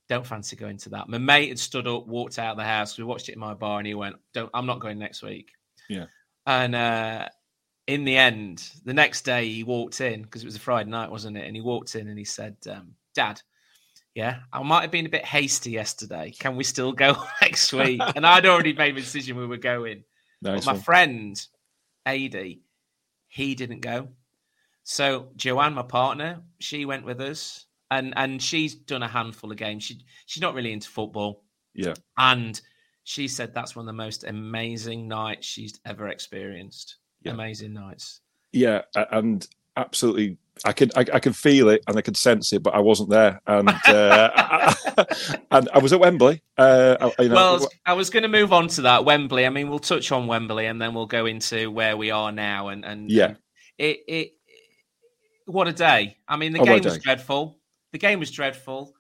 "Don't 0.09 0.27
fancy 0.27 0.57
going 0.57 0.79
to 0.79 0.91
that." 0.91 1.09
My 1.09 1.19
mate 1.19 1.49
had 1.51 1.61
stood 1.61 1.87
up, 1.87 2.09
walked 2.09 2.41
out 2.41 2.51
of 2.51 2.57
the 2.57 2.65
house. 2.65 2.99
We 2.99 3.05
watched 3.05 3.29
it 3.29 3.35
in 3.35 3.39
my 3.39 3.55
bar, 3.55 3.79
and 3.79 3.87
he 3.87 3.95
went, 3.95 4.17
"Don't. 4.35 4.51
I'm 4.53 4.67
not 4.67 4.81
going 4.81 4.99
next 4.99 5.23
week." 5.23 5.53
Yeah. 5.89 6.07
And 6.45 6.75
uh, 6.75 7.29
in 7.87 8.05
the 8.05 8.17
end, 8.17 8.69
the 8.85 8.95
next 8.95 9.23
day, 9.23 9.49
he 9.49 9.63
walked 9.63 10.01
in 10.01 10.23
because 10.23 10.43
it 10.43 10.47
was 10.47 10.57
a 10.57 10.61
Friday 10.61 10.91
night, 10.91 11.13
wasn't 11.13 11.37
it? 11.37 11.47
And 11.47 11.55
he 11.55 11.63
walked 11.63 11.95
in 11.95 12.09
and 12.09 12.19
he 12.19 12.25
said, 12.25 12.57
um, 12.69 12.95
"Dad, 13.15 13.41
yeah, 14.17 14.41
I 14.53 14.61
might 14.65 14.83
have 14.83 14.91
been 14.91 15.07
a 15.07 15.11
bit 15.11 15.25
hasty 15.25 15.71
yesterday. 15.71 16.35
Can 16.37 16.57
we 16.57 16.65
still 16.65 16.91
go 16.91 17.15
next 17.41 17.73
week?" 17.73 18.01
and 18.17 18.27
I'd 18.27 18.47
already 18.47 18.73
made 18.73 18.95
my 18.95 19.01
decision 19.01 19.37
we 19.37 19.47
were 19.47 19.57
going. 19.57 20.03
nice 20.43 20.65
But 20.65 20.75
my 20.75 20.83
friend, 20.83 21.41
Adi, 22.05 22.64
he 23.35 23.57
didn't 23.57 23.81
go. 23.81 24.09
So 24.85 25.31
Joanne, 25.35 25.75
my 25.75 25.83
partner, 25.83 26.41
she 26.61 26.85
went 26.85 27.05
with 27.05 27.21
us, 27.21 27.67
and 27.91 28.15
and 28.17 28.41
she's 28.41 28.77
done 28.77 29.03
a 29.03 29.09
handful 29.09 29.51
of 29.51 29.57
games. 29.57 29.83
She 29.83 30.05
she's 30.27 30.41
not 30.41 30.55
really 30.55 30.73
into 30.73 30.89
football, 30.89 31.43
Yeah. 31.75 31.95
and 32.17 32.61
she 33.03 33.27
said 33.27 33.53
that's 33.53 33.75
one 33.75 33.83
of 33.83 33.87
the 33.89 33.93
most 34.05 34.23
amazing 34.23 35.09
nights 35.09 35.47
she's 35.49 35.81
ever 35.85 36.09
experienced. 36.09 36.99
Yeah. 37.23 37.33
Amazing 37.33 37.73
nights. 37.75 38.21
Yeah, 38.53 38.83
and 38.95 39.45
absolutely. 39.77 40.39
I 40.65 40.73
could 40.73 40.93
I, 40.97 41.01
I 41.15 41.19
could 41.19 41.35
feel 41.35 41.69
it 41.69 41.83
and 41.89 41.97
I 41.99 42.01
could 42.01 42.17
sense 42.17 42.53
it, 42.53 42.63
but 42.63 42.75
I 42.75 42.79
wasn't 42.79 43.11
there, 43.11 43.41
and 43.47 43.69
uh, 43.69 44.75
and 45.51 45.69
I 45.75 45.79
was 45.79 45.93
at 45.93 45.99
Wembley. 45.99 46.43
Uh, 46.57 47.11
you 47.19 47.29
know, 47.29 47.35
well, 47.35 47.69
I 47.85 47.95
was 47.95 48.09
going 48.09 48.23
to 48.23 48.29
move 48.29 48.53
on 48.53 48.69
to 48.69 48.83
that 48.83 49.05
Wembley. 49.05 49.47
I 49.47 49.51
mean, 49.51 49.69
we'll 49.69 49.81
touch 49.81 50.13
on 50.13 50.29
Wembley 50.29 50.67
and 50.67 50.81
then 50.81 50.95
we'll 50.95 51.07
go 51.07 51.27
into 51.27 51.71
where 51.73 51.97
we 51.97 52.13
are 52.13 52.31
now. 52.31 52.69
And 52.69 52.85
and 52.85 53.11
yeah, 53.11 53.35
it 53.79 53.99
it 54.07 54.31
what 55.47 55.67
a 55.67 55.73
day. 55.73 56.19
I 56.29 56.37
mean, 56.37 56.53
the 56.53 56.61
Oh, 56.61 56.65
game 56.65 56.83
was 56.85 56.99
dreadful. 56.99 57.59
The 57.91 57.99
game 57.99 58.21
was 58.21 58.31
dreadful, 58.31 58.95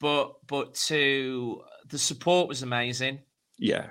but 0.00 0.34
but 0.46 0.74
to 0.74 1.62
the 1.88 1.98
support 1.98 2.46
was 2.46 2.62
amazing. 2.62 3.20
yeah, 3.58 3.86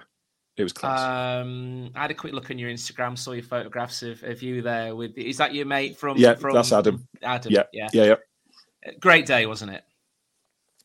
it 0.59 0.63
was 0.63 0.73
class. 0.73 1.41
Um, 1.41 1.91
I 1.95 2.01
had 2.01 2.11
a 2.11 2.15
quick 2.15 2.33
look 2.33 2.51
on 2.51 2.57
your 2.57 2.69
Instagram, 2.69 3.17
saw 3.17 3.31
your 3.31 3.43
photographs 3.43 4.03
of, 4.03 4.23
of 4.23 4.41
you 4.41 4.61
there 4.61 4.95
with. 4.95 5.17
Is 5.17 5.37
that 5.37 5.53
your 5.53 5.65
mate 5.65 5.97
from? 5.97 6.17
Yeah, 6.17 6.35
from, 6.35 6.53
that's 6.53 6.71
Adam. 6.71 7.07
Adam. 7.21 7.51
yeah, 7.51 7.63
yeah, 7.73 7.89
yeah, 7.93 8.03
yeah. 8.05 8.91
Great 8.99 9.25
day, 9.25 9.45
wasn't 9.45 9.71
it? 9.71 9.83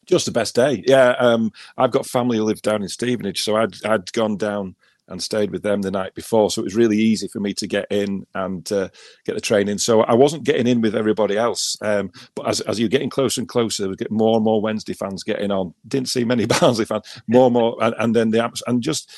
Just 0.06 0.26
the 0.26 0.32
best 0.32 0.54
day. 0.54 0.82
Yeah, 0.86 1.10
um, 1.18 1.52
I've 1.76 1.90
got 1.90 2.06
family 2.06 2.36
who 2.36 2.44
live 2.44 2.62
down 2.62 2.82
in 2.82 2.88
Stevenage, 2.88 3.42
so 3.42 3.56
I'd 3.56 3.84
I'd 3.84 4.12
gone 4.12 4.36
down 4.36 4.76
and 5.08 5.22
stayed 5.22 5.50
with 5.50 5.62
them 5.62 5.82
the 5.82 5.90
night 5.90 6.14
before, 6.14 6.50
so 6.50 6.62
it 6.62 6.64
was 6.64 6.74
really 6.74 6.96
easy 6.96 7.28
for 7.28 7.38
me 7.38 7.52
to 7.52 7.66
get 7.66 7.86
in 7.90 8.26
and 8.34 8.70
uh, 8.72 8.88
get 9.26 9.34
the 9.34 9.40
training. 9.40 9.76
So 9.78 10.00
I 10.02 10.14
wasn't 10.14 10.44
getting 10.44 10.66
in 10.66 10.80
with 10.80 10.94
everybody 10.94 11.36
else, 11.36 11.76
um, 11.82 12.10
but 12.34 12.48
as 12.48 12.60
as 12.62 12.80
you're 12.80 12.88
getting 12.88 13.10
closer 13.10 13.40
and 13.40 13.48
closer, 13.48 13.82
there 13.82 13.88
was 13.88 13.98
getting 13.98 14.16
more 14.16 14.36
and 14.36 14.44
more 14.44 14.62
Wednesday 14.62 14.94
fans 14.94 15.22
getting 15.22 15.50
on. 15.50 15.74
Didn't 15.86 16.08
see 16.08 16.24
many 16.24 16.46
Barnsley 16.60 16.86
fans, 16.86 17.20
more 17.26 17.46
and 17.46 17.54
more, 17.54 17.76
and, 17.80 17.94
and 17.98 18.16
then 18.16 18.30
the 18.30 18.62
and 18.66 18.82
just. 18.82 19.10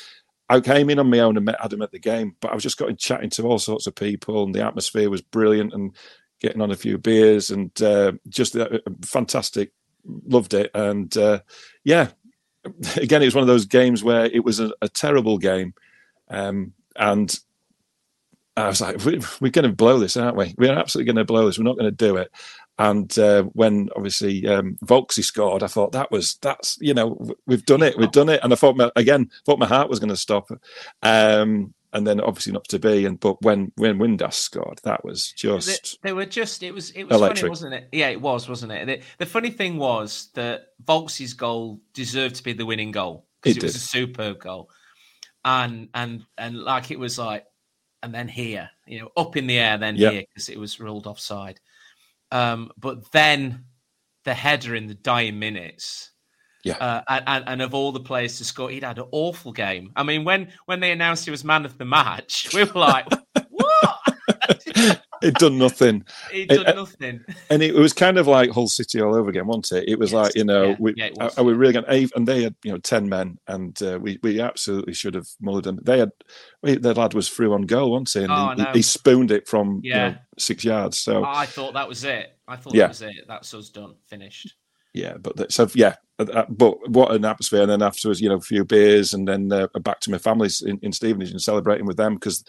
I 0.49 0.59
came 0.61 0.89
in 0.89 0.99
on 0.99 1.09
my 1.09 1.19
own 1.19 1.35
and 1.35 1.45
met 1.45 1.57
Adam 1.63 1.81
at 1.81 1.91
the 1.91 1.99
game, 1.99 2.35
but 2.39 2.51
I 2.51 2.55
was 2.55 2.63
just 2.63 2.77
got 2.77 2.89
in 2.89 2.95
chatting 2.95 3.29
to 3.31 3.43
all 3.43 3.59
sorts 3.59 3.87
of 3.87 3.95
people, 3.95 4.43
and 4.43 4.55
the 4.55 4.65
atmosphere 4.65 5.09
was 5.09 5.21
brilliant, 5.21 5.73
and 5.73 5.95
getting 6.39 6.61
on 6.61 6.71
a 6.71 6.75
few 6.75 6.97
beers, 6.97 7.51
and 7.51 7.81
uh, 7.81 8.13
just 8.29 8.55
uh, 8.55 8.79
fantastic. 9.03 9.71
Loved 10.05 10.53
it, 10.53 10.71
and 10.73 11.15
uh, 11.17 11.39
yeah, 11.83 12.09
again, 12.95 13.21
it 13.21 13.25
was 13.25 13.35
one 13.35 13.41
of 13.41 13.47
those 13.47 13.65
games 13.65 14.03
where 14.03 14.25
it 14.25 14.43
was 14.43 14.59
a, 14.59 14.71
a 14.81 14.87
terrible 14.87 15.37
game, 15.37 15.73
um, 16.29 16.73
and 16.95 17.37
I 18.55 18.67
was 18.67 18.79
like, 18.79 19.03
we, 19.03 19.19
"We're 19.41 19.51
going 19.51 19.69
to 19.69 19.75
blow 19.75 19.99
this, 19.99 20.15
aren't 20.15 20.37
we? 20.37 20.55
We're 20.57 20.77
absolutely 20.77 21.11
going 21.11 21.17
to 21.17 21.25
blow 21.25 21.45
this. 21.45 21.57
We're 21.57 21.65
not 21.65 21.77
going 21.77 21.91
to 21.91 22.05
do 22.05 22.17
it." 22.17 22.31
And 22.79 23.17
uh, 23.17 23.43
when 23.53 23.89
obviously 23.95 24.45
um, 24.47 24.77
Vaulksy 24.85 25.23
scored, 25.23 25.63
I 25.63 25.67
thought 25.67 25.93
that 25.93 26.11
was 26.11 26.37
that's 26.41 26.77
you 26.79 26.93
know 26.93 27.17
we've 27.47 27.65
done 27.65 27.81
it, 27.81 27.97
we've 27.97 28.11
done 28.11 28.29
it, 28.29 28.39
and 28.43 28.53
I 28.53 28.55
thought 28.55 28.77
my, 28.77 28.91
again 28.95 29.31
thought 29.45 29.57
my 29.59 29.65
heart 29.65 29.89
was 29.89 29.99
going 29.99 30.09
to 30.09 30.15
stop, 30.15 30.49
um, 31.01 31.73
and 31.93 32.05
then 32.05 32.21
obviously 32.21 32.53
not 32.53 32.67
to 32.69 32.77
be. 32.77 33.05
And 33.05 33.19
but 33.19 33.41
when 33.41 33.71
when 33.77 33.97
Windass 33.97 34.35
scored, 34.35 34.79
that 34.83 35.03
was 35.03 35.31
just 35.31 35.97
They, 36.03 36.09
they 36.09 36.13
were 36.13 36.25
just. 36.27 36.61
It 36.61 36.71
was. 36.71 36.91
It 36.91 37.05
was 37.05 37.13
funny, 37.13 37.23
Electric. 37.23 37.49
wasn't 37.49 37.73
it? 37.73 37.89
Yeah, 37.91 38.09
it 38.09 38.21
was, 38.21 38.47
wasn't 38.47 38.71
it? 38.73 38.85
The, 38.85 39.01
the 39.17 39.25
funny 39.25 39.49
thing 39.49 39.77
was 39.77 40.29
that 40.35 40.67
Vaulksy's 40.85 41.33
goal 41.33 41.81
deserved 41.95 42.35
to 42.35 42.43
be 42.43 42.53
the 42.53 42.65
winning 42.65 42.91
goal 42.91 43.25
because 43.41 43.57
It 43.57 43.63
it, 43.63 43.65
was 43.65 43.75
a 43.75 43.79
superb 43.79 44.39
goal, 44.39 44.69
and 45.43 45.89
and 45.95 46.23
and 46.37 46.59
like 46.59 46.91
it 46.91 46.99
was 46.99 47.17
like, 47.17 47.43
and 48.03 48.13
then 48.13 48.27
here, 48.27 48.69
you 48.85 48.99
know, 48.99 49.09
up 49.17 49.35
in 49.35 49.47
the 49.47 49.57
air, 49.57 49.79
then 49.79 49.95
Yeah. 49.95 50.11
here 50.11 50.23
because 50.29 50.49
it 50.49 50.59
was 50.59 50.79
ruled 50.79 51.07
offside. 51.07 51.59
Um, 52.31 52.71
but 52.77 53.11
then 53.11 53.65
the 54.25 54.33
header 54.33 54.75
in 54.75 54.87
the 54.87 54.95
dying 54.95 55.39
minutes. 55.39 56.11
Yeah. 56.63 56.77
Uh, 56.77 57.01
and, 57.07 57.23
and, 57.27 57.43
and 57.47 57.61
of 57.61 57.73
all 57.73 57.91
the 57.91 58.01
players 58.01 58.37
to 58.39 58.45
score, 58.45 58.69
he'd 58.69 58.83
had 58.83 58.99
an 58.99 59.05
awful 59.11 59.53
game. 59.53 59.91
I 59.95 60.03
mean, 60.03 60.25
when 60.25 60.51
when 60.65 60.79
they 60.79 60.91
announced 60.91 61.23
he 61.23 61.31
was 61.31 61.43
man 61.43 61.65
of 61.65 61.77
the 61.77 61.85
match, 61.85 62.53
we 62.53 62.63
were 62.65 62.79
like, 62.79 63.07
"What? 63.49 65.01
It 65.21 65.33
done 65.35 65.57
nothing. 65.57 66.03
And- 66.33 66.49
done 66.49 66.75
nothing." 66.75 67.21
and 67.49 67.63
it 67.63 67.73
was 67.75 67.93
kind 67.93 68.17
of 68.17 68.27
like 68.27 68.51
Hull 68.51 68.67
City 68.67 69.01
all 69.01 69.15
over 69.15 69.29
again, 69.29 69.47
wasn't 69.47 69.83
it? 69.83 69.89
It 69.89 69.99
was 69.99 70.11
Yes, 70.11 70.23
like 70.23 70.35
you 70.35 70.43
know, 70.43 70.69
yeah, 70.69 70.75
we, 70.79 70.93
yeah, 70.97 71.09
are, 71.19 71.31
are 71.37 71.43
we 71.43 71.53
really 71.53 71.73
going 71.73 71.85
to? 71.85 72.15
And 72.15 72.27
they 72.27 72.43
had 72.43 72.55
you 72.63 72.71
know 72.71 72.77
ten 72.79 73.07
men, 73.09 73.37
and 73.47 73.81
uh, 73.81 73.99
we 74.01 74.19
we 74.23 74.39
absolutely 74.41 74.93
should 74.93 75.13
have 75.15 75.27
mullered 75.43 75.63
them. 75.63 75.79
They 75.83 75.99
had 75.99 76.11
we, 76.63 76.75
the 76.75 76.93
lad 76.93 77.13
was 77.13 77.29
through 77.29 77.53
on 77.53 77.63
goal, 77.63 77.91
wasn't 77.91 78.09
he? 78.13 78.23
And 78.23 78.31
Oh, 78.31 78.53
he, 78.55 78.63
know. 78.63 78.71
he 78.73 78.81
spooned 78.81 79.31
it 79.31 79.47
from 79.47 79.81
you 79.83 79.93
know, 79.93 80.15
six 80.37 80.63
yards. 80.63 80.99
So 80.99 81.23
I 81.23 81.45
thought 81.45 81.73
that 81.73 81.87
was 81.87 82.03
it. 82.03 82.37
I 82.47 82.55
thought 82.55 82.73
Yeah. 82.73 82.83
that 82.83 82.89
was 82.89 83.01
it. 83.01 83.15
That's 83.27 83.53
us 83.53 83.69
done, 83.69 83.95
finished. 84.07 84.53
yeah, 84.93 85.15
but 85.17 85.35
that, 85.35 85.51
so 85.51 85.67
yeah, 85.75 85.95
uh, 86.17 86.25
uh, 86.33 86.45
but 86.49 86.89
what 86.89 87.11
an 87.11 87.25
atmosphere! 87.25 87.61
And 87.61 87.69
then 87.69 87.81
afterwards, 87.83 88.19
you 88.21 88.29
know, 88.29 88.35
a 88.37 88.41
few 88.41 88.63
beers, 88.65 89.13
and 89.13 89.27
then 89.27 89.51
uh, 89.51 89.67
back 89.81 89.99
to 90.01 90.11
my 90.11 90.17
family's 90.17 90.61
in, 90.61 90.79
in 90.81 90.91
Stevenage 90.91 91.31
and 91.31 91.41
celebrating 91.41 91.85
with 91.85 91.97
them 91.97 92.15
because 92.15 92.43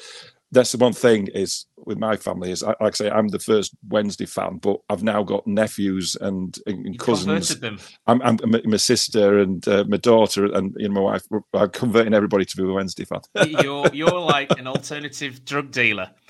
that's 0.51 0.73
the 0.73 0.79
one 0.79 0.95
thing 0.95 1.29
is 1.29 1.67
with 1.77 1.99
my 1.99 2.17
family 2.17 2.51
is 2.51 2.63
I- 2.63 2.69
like 2.81 2.81
I 2.81 2.91
say 2.91 3.11
I'm 3.11 3.29
the 3.29 3.39
first 3.39 3.73
Wednesday 3.89 4.25
fan, 4.27 4.57
but 4.59 4.79
I've 4.89 5.03
now 5.03 5.23
got 5.23 5.47
nephews 5.47 6.17
and, 6.21 6.57
and 6.67 6.95
You 6.95 6.99
cousins. 6.99 7.27
converted 7.27 7.61
them. 7.61 7.79
I'm, 8.07 8.23
I'm 8.23 8.39
my, 8.51 8.63
my 8.65 8.77
sister 8.79 9.39
and 9.41 9.67
uh, 9.69 9.85
my 9.89 9.99
daughter 9.99 10.47
and 10.47 10.75
you 10.79 10.89
know 10.89 10.95
my 10.95 11.01
wife. 11.01 11.23
I'm 11.55 11.71
converting 11.71 12.15
everybody 12.15 12.45
to 12.47 12.57
be 12.57 12.63
a 12.63 12.67
Wednesday 12.73 13.05
fan. 13.05 13.21
You're 13.63 13.89
you're 13.93 14.21
like 14.21 14.59
an 14.59 14.67
alternative 14.67 15.45
drug 15.45 15.71
dealer. 15.71 16.11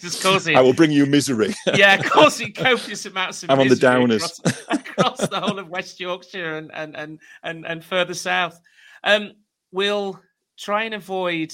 Just 0.00 0.22
causing 0.22 0.56
I 0.56 0.60
will 0.60 0.72
bring 0.74 0.90
you 0.92 1.06
misery. 1.06 1.54
yeah, 1.74 1.96
causing 1.98 2.52
copious 2.52 3.06
amounts 3.06 3.42
of 3.42 3.50
I'm 3.50 3.60
on 3.60 3.68
the 3.68 3.74
downers. 3.74 4.38
across, 4.38 4.62
across 4.68 5.28
the 5.28 5.40
whole 5.40 5.58
of 5.58 5.68
West 5.68 5.98
Yorkshire 6.00 6.56
and 6.58 6.70
and 6.74 6.96
and 6.96 7.18
and, 7.42 7.66
and 7.66 7.84
further 7.84 8.14
south. 8.14 8.58
Um, 9.04 9.32
we'll 9.72 10.20
try 10.58 10.84
and 10.84 10.94
avoid 10.94 11.52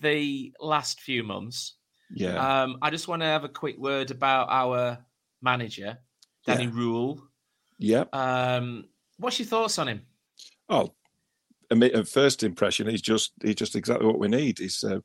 the 0.00 0.52
last 0.60 1.00
few 1.00 1.22
months. 1.22 1.74
yeah, 2.14 2.62
Um, 2.62 2.78
I 2.82 2.90
just 2.90 3.08
want 3.08 3.22
to 3.22 3.26
have 3.26 3.44
a 3.44 3.48
quick 3.48 3.78
word 3.78 4.10
about 4.10 4.48
our 4.50 4.98
manager, 5.42 5.98
Danny 6.46 6.64
Yeah. 6.64 6.70
Röhl. 6.70 7.20
yeah. 7.78 8.04
Um, 8.12 8.84
what's 9.18 9.38
your 9.38 9.46
thoughts 9.46 9.78
on 9.78 9.88
him? 9.88 10.02
Oh, 10.68 10.94
a 11.70 12.04
first 12.04 12.42
impression, 12.44 12.88
he's 12.88 13.02
just 13.02 13.32
he's 13.42 13.54
just 13.56 13.76
exactly 13.76 14.06
what 14.06 14.18
we 14.18 14.28
need. 14.28 14.58
He's 14.58 14.82
uh, 14.84 15.00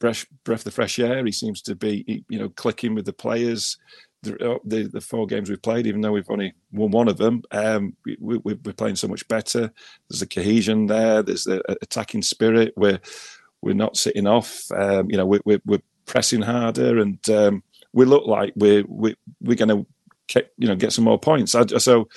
breath 0.00 0.26
breath 0.44 0.66
of 0.66 0.74
fresh 0.74 0.98
air. 0.98 1.24
He 1.24 1.32
seems 1.32 1.62
to 1.62 1.74
be 1.76 2.24
you 2.28 2.38
know 2.38 2.48
clicking 2.50 2.94
with 2.94 3.04
the 3.06 3.12
players. 3.12 3.76
The, 4.24 4.54
uh, 4.54 4.58
the 4.64 4.88
the 4.88 5.00
four 5.00 5.26
games 5.28 5.48
we've 5.48 5.62
played, 5.62 5.86
even 5.86 6.00
though 6.00 6.10
we've 6.10 6.28
only 6.28 6.52
won 6.72 6.90
one 6.90 7.06
of 7.06 7.18
them, 7.18 7.42
um, 7.52 7.94
we, 8.04 8.16
we, 8.20 8.54
we're 8.64 8.72
playing 8.72 8.96
so 8.96 9.06
much 9.06 9.26
better. 9.28 9.70
There's 10.10 10.22
a 10.22 10.26
cohesion 10.26 10.86
there. 10.86 11.22
There's 11.22 11.44
the 11.44 11.62
uh, 11.70 11.76
attacking 11.82 12.22
spirit. 12.22 12.72
We're 12.76 12.98
we're 13.62 13.74
not 13.74 13.96
sitting 13.96 14.26
off. 14.26 14.70
Um, 14.72 15.10
you 15.10 15.16
know, 15.16 15.26
we're, 15.26 15.40
we're 15.44 15.60
we're 15.66 15.82
pressing 16.06 16.42
harder, 16.42 16.98
and 16.98 17.18
um, 17.30 17.62
we 17.92 18.04
look 18.04 18.26
like 18.26 18.52
we're 18.56 18.84
we, 18.88 19.16
we're 19.40 19.56
going 19.56 19.68
to 19.68 20.46
you 20.56 20.68
know 20.68 20.76
get 20.76 20.92
some 20.92 21.04
more 21.04 21.18
points. 21.18 21.54
I, 21.54 21.66
so 21.78 22.08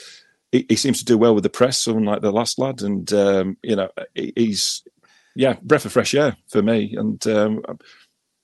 he, 0.51 0.65
he 0.69 0.75
seems 0.75 0.99
to 0.99 1.05
do 1.05 1.17
well 1.17 1.33
with 1.33 1.43
the 1.43 1.49
press, 1.49 1.87
unlike 1.87 2.21
the 2.21 2.31
last 2.31 2.59
lad, 2.59 2.81
and 2.81 3.11
um, 3.13 3.57
you 3.63 3.75
know 3.75 3.89
he, 4.15 4.33
he's 4.35 4.83
yeah 5.35 5.55
breath 5.61 5.85
of 5.85 5.93
fresh 5.93 6.13
air 6.13 6.35
for 6.47 6.61
me, 6.61 6.95
and 6.97 7.25
um, 7.27 7.63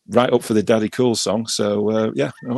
right 0.10 0.32
up 0.32 0.42
for 0.44 0.54
the 0.54 0.64
Daddy 0.64 0.90
Cool 0.90 1.16
song. 1.16 1.48
So 1.48 1.90
uh, 1.92 2.12
yeah, 2.16 2.32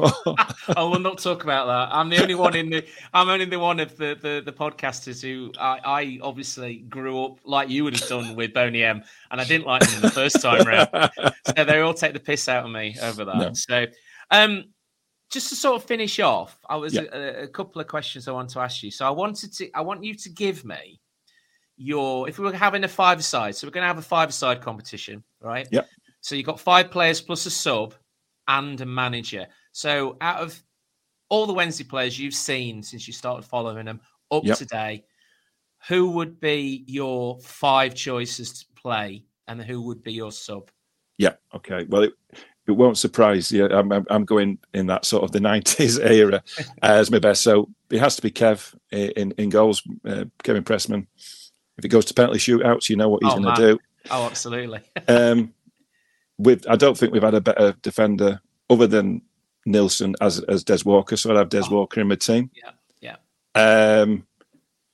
I 0.76 0.84
will 0.84 1.00
not 1.00 1.18
talk 1.18 1.44
about 1.44 1.66
that. 1.68 1.96
I'm 1.96 2.10
the 2.10 2.22
only 2.22 2.36
one 2.36 2.56
in 2.56 2.70
the. 2.70 2.86
I'm 3.14 3.30
only 3.30 3.46
the 3.46 3.60
one 3.60 3.80
of 3.80 3.98
the 3.98 4.18
the, 4.22 4.42
the 4.46 4.52
podcasters 4.52 5.22
who 5.22 5.52
I, 5.60 5.80
I 5.84 6.20
obviously 6.22 6.78
grew 6.90 7.24
up 7.24 7.40
like 7.44 7.70
you 7.70 7.84
would 7.84 7.98
have 8.00 8.08
done 8.10 8.36
with 8.36 8.54
Boney 8.54 8.84
M, 8.84 9.04
and 9.32 9.42
I 9.42 9.44
didn't 9.44 9.66
like 9.68 9.82
them 9.90 10.02
the 10.02 10.12
first 10.12 10.42
time 10.42 10.66
round. 10.68 10.90
So 11.58 11.66
they 11.66 11.80
all 11.82 11.94
take 11.94 12.14
the 12.14 12.20
piss 12.20 12.48
out 12.48 12.66
of 12.66 12.72
me 12.72 12.96
over 13.02 13.26
that. 13.26 13.36
No. 13.38 13.54
So, 13.54 13.86
um, 14.32 14.66
just 15.32 15.50
to 15.50 15.56
sort 15.56 15.76
of 15.82 15.84
finish 15.84 16.20
off, 16.20 16.60
I 16.70 16.76
was 16.76 16.94
Yeah. 16.94 17.04
a, 17.12 17.44
a 17.44 17.48
couple 17.48 17.82
of 17.82 17.88
questions 17.88 18.28
I 18.28 18.32
want 18.32 18.50
to 18.52 18.60
ask 18.60 18.84
you. 18.84 18.92
So 18.92 19.06
I 19.06 19.10
wanted 19.10 19.54
to. 19.54 19.70
I 19.74 19.82
want 19.82 20.04
you 20.04 20.14
to 20.16 20.30
give 20.30 20.64
me 20.64 21.00
your. 21.78 22.30
If 22.30 22.38
we 22.40 22.46
were 22.46 22.54
having 22.54 22.84
a 22.84 22.88
five 22.88 23.24
side, 23.24 23.56
so 23.56 23.68
we're 23.68 23.72
going 23.72 23.84
to 23.84 23.88
have 23.88 23.98
a 23.98 24.02
five 24.04 24.34
side 24.34 24.62
competition, 24.62 25.24
right? 25.42 25.68
Yep. 25.72 25.90
So 26.22 26.36
you've 26.36 26.46
got 26.46 26.60
five 26.60 26.92
players 26.92 27.22
plus 27.22 27.46
a 27.46 27.52
sub 27.52 27.94
and 28.48 28.80
a 28.82 28.86
manager. 28.86 29.48
So 29.72 30.18
out 30.22 30.42
of 30.42 30.62
all 31.30 31.46
the 31.46 31.54
Wednesday 31.54 31.84
players 31.84 32.18
you've 32.20 32.34
seen 32.34 32.82
since 32.84 33.08
you 33.08 33.14
started 33.14 33.44
following 33.48 33.86
them 33.86 34.02
up 34.32 34.44
Yep. 34.44 34.58
today, 34.58 35.04
who 35.88 36.10
would 36.12 36.40
be 36.40 36.84
your 36.88 37.40
five 37.40 37.96
choices 37.96 38.60
to 38.60 38.66
play, 38.76 39.24
and 39.48 39.62
who 39.62 39.82
would 39.84 40.04
be 40.04 40.14
your 40.14 40.32
sub? 40.32 40.70
yeah, 41.18 41.34
okay. 41.54 41.86
Well, 41.90 42.04
it, 42.04 42.14
it 42.68 42.72
won't 42.72 42.98
surprise 42.98 43.52
you. 43.52 43.66
I'm, 43.66 43.92
I'm, 44.10 44.24
going 44.26 44.58
in 44.74 44.88
that 44.88 45.06
sort 45.06 45.24
of 45.24 45.32
the 45.32 45.40
'90s 45.50 46.00
era 46.04 46.44
as 46.82 47.12
my 47.12 47.20
best. 47.20 47.42
So 47.44 47.70
it 47.90 48.00
has 48.00 48.16
to 48.18 48.22
be 48.22 48.32
Kev 48.32 48.74
in 48.92 49.32
in 49.32 49.50
goals. 49.50 49.84
Uh, 50.06 50.26
Kevin 50.44 50.64
Pressman. 50.64 51.08
If 51.78 51.86
it 51.86 51.90
goes 51.90 52.06
to 52.06 52.14
penalty 52.14 52.40
shootouts, 52.40 52.90
you 52.90 52.96
know 52.98 53.10
what 53.10 53.24
he's 53.24 53.34
Oh, 53.34 53.40
going 53.42 53.56
to 53.56 53.62
do. 53.74 53.80
Oh, 54.12 54.26
absolutely. 54.26 54.82
Um, 55.08 55.54
with 56.40 56.66
I 56.68 56.76
don't 56.76 56.98
think 56.98 57.14
we've 57.14 57.22
had 57.22 57.36
a 57.36 57.42
better 57.42 57.76
defender 57.84 58.42
other 58.72 58.88
than 58.88 59.22
Nilsson 59.68 60.16
as 60.22 60.40
as 60.46 60.64
Des 60.64 60.80
Walker. 60.86 61.16
So 61.16 61.30
I'd 61.30 61.38
have 61.38 61.50
Des 61.50 61.64
Oh. 61.70 61.76
Walker 61.76 62.02
in 62.02 62.08
my 62.08 62.16
team. 62.16 62.50
Yeah, 62.56 62.72
yeah. 63.56 64.02
Um, 64.02 64.26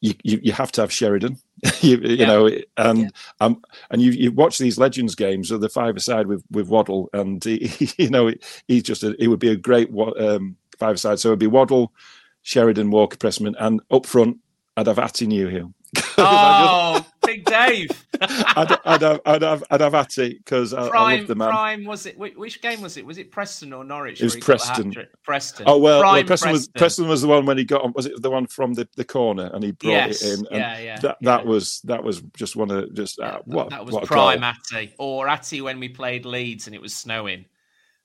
you, 0.01 0.13
you 0.23 0.39
you 0.43 0.51
have 0.51 0.71
to 0.73 0.81
have 0.81 0.91
Sheridan. 0.91 1.37
you, 1.81 1.97
you 1.97 2.15
Yeah. 2.17 2.25
know, 2.27 2.49
and 2.77 2.99
Yeah. 3.03 3.09
um, 3.39 3.61
and 3.89 4.01
you 4.01 4.11
you 4.11 4.31
watch 4.31 4.57
these 4.57 4.77
Legends 4.77 5.15
games 5.15 5.51
of 5.51 5.61
the 5.61 5.69
five 5.69 5.95
aside 5.95 6.27
with 6.27 6.43
with 6.51 6.67
Waddle, 6.67 7.09
and 7.13 7.41
he, 7.43 7.71
you 7.97 8.09
know 8.09 8.31
he's 8.67 8.83
just 8.83 9.03
a, 9.03 9.15
he 9.19 9.27
would 9.27 9.39
be 9.39 9.49
a 9.49 9.55
great 9.55 9.89
um, 10.19 10.57
five 10.77 10.99
side. 10.99 11.19
So 11.19 11.29
it'd 11.29 11.39
be 11.39 11.47
Waddle, 11.47 11.93
Sheridan, 12.41 12.91
Walker, 12.91 13.17
Pressman, 13.17 13.55
and 13.59 13.81
up 13.91 14.05
front 14.05 14.37
I'd 14.77 14.87
have 14.87 14.97
Atdhe 14.97 15.27
Nuhiu. 15.27 15.73
oh, 16.23 17.05
Big 17.25 17.45
Dave. 17.45 17.89
I'd, 18.21 18.77
I'd, 18.85 19.01
have, 19.01 19.21
I'd 19.25 19.41
have 19.41 19.63
I'd 19.69 19.81
have 19.81 19.93
Atty 19.93 20.35
because 20.35 20.73
I, 20.73 20.87
I 20.87 21.17
love 21.17 21.27
the 21.27 21.35
man. 21.35 21.49
Prime 21.49 21.85
was 21.85 22.05
it? 22.05 22.17
Which, 22.17 22.61
game 22.61 22.81
was 22.81 22.97
it? 22.97 23.05
Was 23.05 23.17
it 23.17 23.31
Preston 23.31 23.73
or 23.73 23.83
Norwich? 23.83 24.21
It 24.21 24.23
was 24.23 24.35
Preston. 24.37 24.93
Preston. 25.23 25.65
Oh 25.67 25.77
well, 25.77 25.99
well 25.99 26.01
Prime 26.01 26.25
Preston, 26.25 26.51
was 26.51 26.67
Preston 26.69 27.07
was 27.07 27.21
the 27.21 27.27
one 27.27 27.45
when 27.45 27.57
he 27.57 27.63
got 27.63 27.83
on. 27.83 27.93
Was 27.93 28.05
it 28.05 28.21
the 28.21 28.29
one 28.29 28.47
from 28.47 28.73
the, 28.73 28.87
the 28.95 29.05
corner 29.05 29.49
and 29.53 29.63
he 29.63 29.71
brought 29.71 29.91
yes. 29.91 30.21
it 30.21 30.39
in? 30.39 30.47
And 30.47 30.57
yeah, 30.59 30.79
yeah. 30.79 30.99
That 30.99 31.17
yeah. 31.19 31.37
that 31.37 31.45
was 31.45 31.81
that 31.81 32.03
was 32.03 32.21
just 32.35 32.55
one 32.55 32.71
of 32.71 32.93
just 32.93 33.19
uh, 33.19 33.39
what 33.45 33.69
that 33.69 33.85
was 33.85 33.95
what 33.95 34.05
prime. 34.05 34.43
Atty 34.43 34.93
or 34.97 35.27
Atty 35.27 35.61
when 35.61 35.79
we 35.79 35.89
played 35.89 36.25
Leeds 36.25 36.67
and 36.67 36.75
it 36.75 36.81
was 36.81 36.95
snowing. 36.95 37.45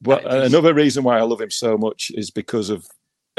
Well, 0.02 0.20
Uh, 0.26 0.44
another 0.44 0.72
reason 0.72 1.04
why 1.04 1.18
I 1.18 1.22
love 1.22 1.40
him 1.40 1.50
so 1.50 1.76
much 1.76 2.10
is 2.14 2.30
because 2.30 2.70
of 2.70 2.86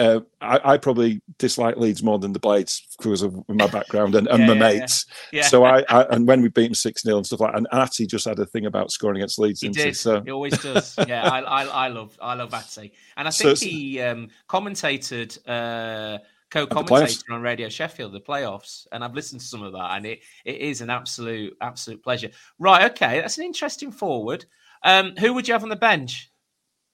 uh, 0.01 0.19
I, 0.41 0.73
I 0.73 0.77
probably 0.77 1.21
dislike 1.37 1.77
Leeds 1.77 2.01
more 2.01 2.17
than 2.17 2.33
the 2.33 2.39
Blades 2.39 2.87
because 2.97 3.21
of 3.21 3.35
my 3.47 3.67
background 3.67 4.15
and, 4.15 4.27
and 4.27 4.39
Yeah, 4.41 4.47
my 4.47 4.53
yeah, 4.53 4.59
mates. 4.79 5.05
Yeah. 5.31 5.43
So 5.43 5.63
I, 5.63 5.83
I 5.89 6.03
and 6.09 6.27
when 6.27 6.41
we 6.41 6.49
beat 6.49 6.65
them 6.65 6.73
six 6.73 7.03
0 7.03 7.17
and 7.17 7.25
stuff 7.25 7.39
like, 7.39 7.51
that, 7.51 7.57
and 7.59 7.67
Atty 7.71 8.07
just 8.07 8.25
had 8.25 8.39
a 8.39 8.45
thing 8.47 8.65
about 8.65 8.91
scoring 8.91 9.17
against 9.17 9.37
Leeds. 9.37 9.61
He 9.61 9.69
did. 9.69 9.95
So 9.95 10.21
He 10.21 10.31
always 10.31 10.57
does. 10.59 10.95
Yeah, 11.07 11.29
I, 11.29 11.41
I, 11.41 11.63
I 11.65 11.87
love, 11.89 12.17
I 12.19 12.33
love 12.33 12.51
Atty, 12.53 12.93
and 13.15 13.27
I 13.27 13.31
think 13.31 13.51
it's- 13.51 13.59
he 13.59 14.01
um, 14.01 14.29
commentated, 14.49 15.37
uh, 15.47 16.17
co-commentated 16.49 17.23
on 17.29 17.41
Radio 17.43 17.69
Sheffield 17.69 18.11
the 18.11 18.21
playoffs, 18.21 18.87
and 18.91 19.03
I've 19.03 19.13
listened 19.13 19.41
to 19.41 19.47
some 19.47 19.61
of 19.61 19.73
that, 19.73 19.97
and 19.97 20.05
it, 20.07 20.21
it 20.45 20.57
is 20.57 20.81
an 20.81 20.89
absolute, 20.89 21.55
absolute 21.61 22.03
pleasure. 22.03 22.31
Right, 22.57 22.89
okay, 22.91 23.21
that's 23.21 23.37
an 23.37 23.43
interesting 23.43 23.91
forward. 23.91 24.45
Um, 24.83 25.15
who 25.15 25.33
would 25.33 25.47
you 25.47 25.53
have 25.53 25.63
on 25.63 25.69
the 25.69 25.75
bench? 25.75 26.31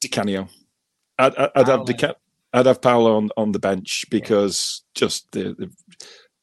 Di 0.01 0.09
Canio. 0.09 0.49
I'd, 1.17 1.35
I'd, 1.37 1.49
I'd 1.55 1.67
have. 1.67 2.15
I'd 2.53 2.65
have 2.65 2.81
Paolo 2.81 3.17
on, 3.17 3.29
on 3.37 3.51
the 3.51 3.59
bench 3.59 4.05
because 4.09 4.83
just 4.95 5.31
the, 5.31 5.53
the 5.57 5.71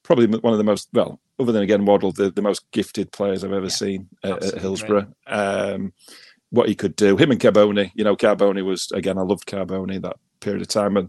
probably 0.02 0.26
one 0.26 0.52
of 0.52 0.58
the 0.58 0.64
most 0.64 0.88
well, 0.92 1.20
other 1.38 1.52
than 1.52 1.62
again 1.62 1.84
Waddle, 1.84 2.12
the, 2.12 2.30
the 2.30 2.42
most 2.42 2.70
gifted 2.72 3.10
players 3.12 3.42
I've 3.42 3.52
ever 3.52 3.70
seen 3.70 4.08
at, 4.22 4.42
at 4.44 4.60
Hillsborough. 4.60 5.12
Um, 5.26 5.92
what 6.50 6.68
he 6.68 6.74
could 6.74 6.94
do, 6.94 7.16
him 7.16 7.32
and 7.32 7.40
Carboni. 7.40 7.90
You 7.94 8.04
know, 8.04 8.16
Carboni 8.16 8.64
was 8.64 8.92
again. 8.92 9.18
I 9.18 9.22
loved 9.22 9.46
Carboni 9.46 10.00
that 10.02 10.16
period 10.40 10.62
of 10.62 10.68
time, 10.68 10.96
and 10.96 11.08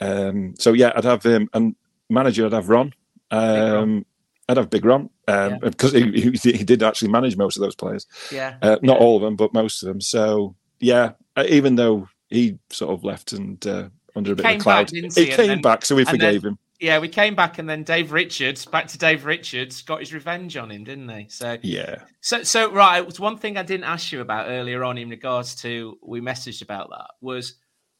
um, 0.00 0.54
so 0.58 0.72
yeah, 0.72 0.92
I'd 0.96 1.04
have 1.04 1.22
him 1.22 1.48
and 1.54 1.76
manager. 2.10 2.46
I'd 2.46 2.52
have 2.52 2.68
Ron. 2.68 2.92
Um, 3.30 4.04
I'd 4.48 4.56
have 4.56 4.70
Big 4.70 4.84
Ron 4.84 5.08
um, 5.28 5.58
because 5.60 5.92
he, 5.92 6.10
he, 6.10 6.30
he 6.52 6.64
did 6.64 6.82
actually 6.82 7.10
manage 7.10 7.36
most 7.36 7.56
of 7.56 7.62
those 7.62 7.76
players. 7.76 8.06
Yeah, 8.30 8.56
Uh, 8.60 8.76
not 8.82 8.98
yeah. 8.98 9.04
all 9.04 9.16
of 9.16 9.22
them, 9.22 9.36
but 9.36 9.54
most 9.54 9.82
of 9.82 9.88
them. 9.88 10.00
So 10.00 10.56
yeah, 10.80 11.12
uh, 11.36 11.44
even 11.48 11.76
though 11.76 12.08
he 12.28 12.58
sort 12.70 12.92
of 12.92 13.04
left 13.04 13.32
and 13.32 13.64
uh, 13.66 13.88
under 14.14 14.32
a 14.32 14.36
bit 14.36 14.46
of 14.46 14.60
cloud, 14.62 14.86
back, 14.86 15.12
he 15.14 15.22
he? 15.26 15.26
Came 15.30 15.46
then- 15.48 15.62
back, 15.62 15.84
so 15.84 15.94
we 15.96 16.04
forgave 16.04 16.42
then- 16.42 16.52
him. 16.52 16.58
Yeah, 16.80 16.98
we 16.98 17.08
came 17.08 17.36
back, 17.36 17.58
and 17.58 17.68
then 17.70 17.84
Dave 17.84 18.10
Richards, 18.10 18.66
back 18.66 18.88
to 18.88 18.98
Dave 18.98 19.24
Richards, 19.24 19.82
got 19.82 20.00
his 20.00 20.12
revenge 20.12 20.56
on 20.56 20.68
him, 20.68 20.82
didn't 20.82 21.06
they? 21.06 21.28
So 21.30 21.56
Yeah, 21.62 22.02
So, 22.20 22.42
so 22.42 22.72
right, 22.72 22.98
it 22.98 23.06
was 23.06 23.20
one 23.20 23.38
thing 23.38 23.56
I 23.56 23.62
didn't 23.62 23.84
ask 23.84 24.10
you 24.10 24.20
about 24.20 24.48
earlier 24.48 24.82
on 24.82 24.98
in 24.98 25.08
regards 25.08 25.54
to 25.62 25.96
we 26.02 26.20
messaged 26.20 26.60
about 26.60 26.90
that 26.90 27.12
was 27.20 27.54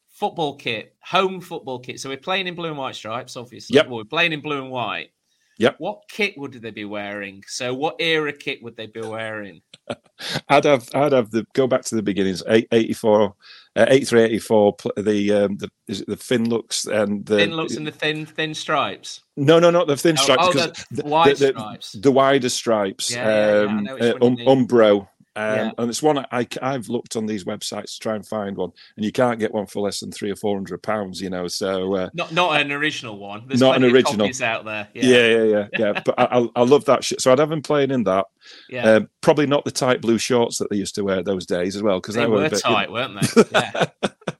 football 0.09 0.57
kit, 0.57 0.95
home 1.01 1.39
football 1.39 1.79
kit. 1.79 2.01
So 2.01 2.09
we're 2.09 2.17
playing 2.17 2.47
in 2.47 2.55
blue 2.55 2.67
and 2.67 2.77
white 2.77 2.95
stripes, 2.95 3.37
obviously. 3.37 3.75
Yep. 3.75 3.87
Well, 3.87 3.97
we're 3.99 4.03
playing 4.03 4.33
in 4.33 4.41
blue 4.41 4.61
and 4.61 4.69
white. 4.69 5.11
Yep. 5.59 5.75
What 5.77 6.01
kit 6.09 6.33
would 6.37 6.51
they 6.53 6.71
be 6.71 6.83
wearing? 6.83 7.43
So, 7.47 7.73
what 7.73 7.95
era 7.99 8.33
kit 8.33 8.61
would 8.63 8.75
they 8.75 8.87
be 8.87 9.01
wearing? 9.01 9.61
I'd 10.49 10.65
have 10.65 10.89
I'd 10.93 11.11
have 11.11 11.31
the 11.31 11.45
go 11.53 11.67
back 11.67 11.83
to 11.85 11.95
the 11.95 12.01
beginnings. 12.01 12.43
Eight, 12.47 12.67
84, 12.71 13.33
uh, 13.75 13.85
83, 13.89 14.21
84, 14.23 14.75
The 14.97 15.33
um, 15.33 15.57
the 15.57 15.69
is 15.87 16.01
it 16.01 16.07
the 16.07 16.17
fin 16.17 16.47
looks 16.49 16.85
and 16.85 17.25
the 17.25 17.37
Thin 17.37 17.55
looks 17.55 17.75
and 17.75 17.85
the 17.87 17.91
thin, 17.91 18.25
thin 18.25 18.53
stripes. 18.53 19.21
no 19.35 19.59
no 19.59 19.69
not 19.71 19.87
the 19.87 19.97
thin 19.97 20.15
Oh, 20.19 20.21
stripes 20.23 20.43
oh, 20.47 20.51
'cause 20.53 20.85
the 20.91 21.03
wide 21.05 21.37
the, 21.37 21.47
stripes. 21.49 21.91
the 21.93 22.11
wider 22.11 22.49
stripes. 22.49 23.11
Yeah, 23.11 23.25
yeah, 23.27 23.63
yeah, 23.63 23.69
um, 23.69 23.87
uh, 24.21 24.25
um. 24.25 24.37
Umbro. 24.67 25.07
Um, 25.35 25.55
Yeah. 25.57 25.71
And 25.77 25.89
it's 25.89 26.03
one 26.03 26.19
I, 26.31 26.47
I've 26.61 26.89
looked 26.89 27.15
on 27.15 27.25
these 27.25 27.43
websites 27.43 27.93
to 27.93 27.99
try 27.99 28.15
and 28.15 28.25
find 28.27 28.55
one, 28.57 28.71
and 28.95 29.03
you 29.05 29.11
can't 29.11 29.39
get 29.39 29.53
one 29.53 29.65
for 29.65 29.81
less 29.81 29.99
than 29.99 30.11
three 30.11 30.29
or 30.31 30.35
four 30.35 30.55
hundred 30.55 30.81
pounds. 30.83 31.19
You 31.21 31.29
know, 31.29 31.47
so 31.47 31.95
uh, 31.95 32.09
Not, 32.13 32.31
not 32.33 32.61
an 32.61 32.71
original 32.71 33.17
one. 33.17 33.47
There's 33.47 33.59
Not 33.59 33.77
an 33.77 33.83
of 33.83 33.93
original. 33.93 34.17
copies 34.25 34.41
out 34.41 34.65
there. 34.65 34.87
Yeah, 34.93 35.03
Yeah, 35.05 35.27
yeah, 35.27 35.43
yeah, 35.43 35.67
yeah. 35.79 36.01
but 36.05 36.19
I, 36.19 36.39
I, 36.39 36.47
I 36.57 36.63
love 36.63 36.85
that 36.85 37.03
shit. 37.03 37.21
So 37.21 37.31
I'd 37.31 37.39
have 37.39 37.51
him 37.51 37.61
playing 37.61 37.91
in 37.91 38.03
that. 38.03 38.25
yeah. 38.69 38.91
Um, 38.93 39.09
probably 39.21 39.47
not 39.47 39.65
the 39.65 39.71
tight 39.71 40.01
blue 40.01 40.17
shorts 40.17 40.57
that 40.59 40.69
they 40.69 40.75
used 40.77 40.95
to 40.95 41.03
wear 41.03 41.23
those 41.23 41.45
days 41.45 41.75
as 41.75 41.81
well, 41.81 41.99
because 41.99 42.15
they 42.15 42.25
were, 42.25 42.37
were 42.37 42.45
a 42.45 42.49
bit, 42.49 42.61
you 42.63 42.69
know- 42.69 42.75
tight, 42.75 42.91
weren't 42.91 43.21
they? 43.21 43.43
Yeah, 43.53 43.85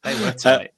they 0.03 0.23
were 0.25 0.31
tight. 0.33 0.71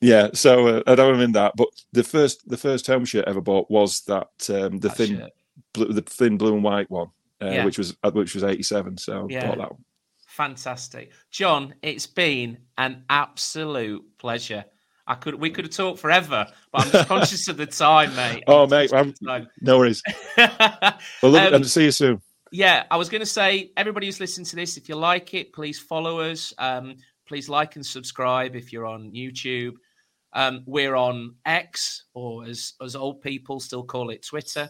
yeah, 0.00 0.28
so 0.34 0.66
uh, 0.68 0.82
I'd 0.86 0.98
have 0.98 1.14
him 1.14 1.20
in 1.20 1.32
that. 1.32 1.54
But 1.56 1.68
the 1.92 2.04
first, 2.04 2.48
the 2.48 2.56
first 2.56 2.86
home 2.86 3.04
shirt 3.04 3.24
I 3.26 3.30
ever 3.30 3.40
bought 3.40 3.70
was 3.70 4.02
that 4.02 4.28
um, 4.50 4.78
the 4.78 4.88
That 4.88 4.96
thin, 4.96 5.28
blue, 5.72 5.92
the 5.92 6.02
thin 6.02 6.36
blue 6.38 6.54
and 6.54 6.62
white 6.62 6.90
one, 6.90 7.08
uh, 7.42 7.46
Yeah. 7.46 7.64
which 7.64 7.78
was 7.78 7.96
uh, 8.02 8.10
which 8.10 8.34
was 8.34 8.44
eighty 8.44 8.62
seven. 8.62 8.96
So 8.96 9.26
Yeah. 9.30 9.46
bought 9.48 9.58
that 9.58 9.70
one. 9.72 9.84
Fantastic, 10.26 11.10
John. 11.30 11.74
It's 11.82 12.06
been 12.06 12.58
an 12.78 13.04
absolute 13.10 14.04
pleasure. 14.18 14.64
I 15.06 15.14
could 15.16 15.34
we 15.34 15.50
could 15.50 15.64
have 15.64 15.74
talked 15.74 15.98
forever, 15.98 16.46
but 16.72 16.84
I'm 16.86 16.92
just 16.92 17.08
conscious 17.08 17.48
of 17.48 17.56
the 17.56 17.66
time, 17.84 18.14
mate. 18.14 18.44
Oh, 18.46 18.66
mate, 18.66 18.92
no 19.60 19.78
worries. 19.78 20.02
Well, 20.36 21.34
it, 21.34 21.46
Um, 21.48 21.54
and 21.54 21.66
see 21.66 21.84
you 21.84 21.90
soon. 21.90 22.22
yeah, 22.52 22.84
I 22.90 22.96
was 22.96 23.08
going 23.08 23.20
to 23.20 23.26
say, 23.26 23.72
everybody 23.76 24.06
who's 24.06 24.20
listening 24.20 24.46
to 24.46 24.56
this, 24.56 24.76
if 24.76 24.88
you 24.88 24.94
like 24.94 25.34
it, 25.34 25.52
please 25.52 25.78
follow 25.80 26.20
us. 26.20 26.54
Um, 26.58 26.96
please 27.26 27.48
like 27.48 27.74
and 27.76 27.84
subscribe 27.84 28.54
if 28.54 28.72
you're 28.72 28.86
on 28.86 29.10
YouTube. 29.12 29.74
Um, 30.32 30.62
we're 30.64 30.94
on 30.94 31.34
X, 31.44 32.04
or 32.14 32.44
as 32.44 32.74
as 32.80 32.94
old 32.94 33.20
people 33.20 33.58
still 33.58 33.82
call 33.82 34.10
it, 34.10 34.24
Twitter. 34.24 34.68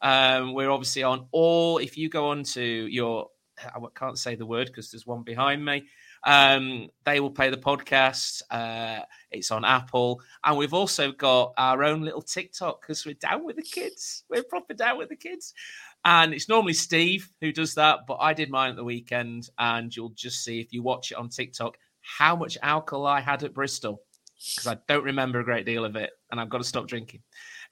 Um, 0.00 0.54
we're 0.54 0.70
obviously 0.70 1.02
on 1.02 1.26
all. 1.32 1.78
If 1.78 1.96
you 1.96 2.08
go 2.08 2.26
on 2.26 2.44
to 2.44 2.62
your, 2.62 3.28
I 3.62 3.78
can't 3.94 4.18
say 4.18 4.34
the 4.34 4.46
word 4.46 4.68
because 4.68 4.90
there's 4.90 5.06
one 5.06 5.22
behind 5.22 5.64
me. 5.64 5.84
Um, 6.24 6.88
they 7.04 7.20
will 7.20 7.30
play 7.30 7.50
the 7.50 7.56
podcast. 7.56 8.42
Uh, 8.50 9.04
it's 9.30 9.50
on 9.50 9.64
Apple, 9.64 10.20
and 10.44 10.58
we've 10.58 10.74
also 10.74 11.12
got 11.12 11.52
our 11.56 11.84
own 11.84 12.02
little 12.02 12.22
TikTok 12.22 12.80
because 12.80 13.06
we're 13.06 13.14
down 13.14 13.44
with 13.44 13.56
the 13.56 13.62
kids. 13.62 14.24
We're 14.28 14.42
proper 14.42 14.74
down 14.74 14.98
with 14.98 15.10
the 15.10 15.16
kids. 15.16 15.54
And 16.04 16.32
it's 16.32 16.48
normally 16.48 16.74
Steve 16.74 17.28
who 17.40 17.52
does 17.52 17.74
that, 17.74 18.00
but 18.06 18.18
I 18.20 18.32
did 18.32 18.50
mine 18.50 18.70
at 18.70 18.76
the 18.76 18.84
weekend. 18.84 19.50
And 19.58 19.94
you'll 19.94 20.10
just 20.10 20.44
see 20.44 20.60
if 20.60 20.72
you 20.72 20.82
watch 20.82 21.12
it 21.12 21.18
on 21.18 21.28
TikTok 21.28 21.76
how 22.00 22.34
much 22.34 22.56
alcohol 22.62 23.06
I 23.06 23.20
had 23.20 23.42
at 23.42 23.52
Bristol 23.52 24.02
because 24.38 24.66
I 24.66 24.78
don't 24.86 25.04
remember 25.04 25.40
a 25.40 25.44
great 25.44 25.66
deal 25.66 25.84
of 25.84 25.96
it 25.96 26.10
and 26.30 26.40
I've 26.40 26.48
got 26.48 26.58
to 26.58 26.64
stop 26.64 26.86
drinking. 26.86 27.22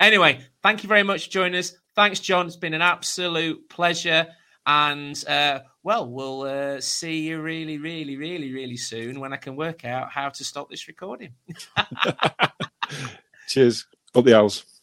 Anyway, 0.01 0.41
thank 0.63 0.83
you 0.83 0.89
very 0.89 1.03
much 1.03 1.27
for 1.27 1.31
joining 1.31 1.59
us. 1.59 1.75
Thanks, 1.97 2.21
John. 2.21 2.47
It's 2.47 2.57
been 2.57 2.75
an 2.75 2.83
absolute 2.83 3.69
pleasure. 3.71 4.27
And 4.67 5.23
uh, 5.27 5.61
well, 5.83 6.07
we'll 6.07 6.43
uh, 6.43 6.81
see 6.81 7.21
you 7.21 7.41
really, 7.41 7.79
really, 7.79 8.17
really, 8.17 8.53
really 8.53 8.77
soon 8.77 9.19
when 9.19 9.33
I 9.33 9.39
can 9.39 9.57
work 9.57 9.85
out 9.87 10.11
how 10.11 10.29
to 10.29 10.45
stop 10.45 10.69
this 10.69 10.89
recording. 10.89 11.33
Cheers. 13.49 13.87
Up 14.15 14.25
the 14.25 14.37
owls. 14.37 14.76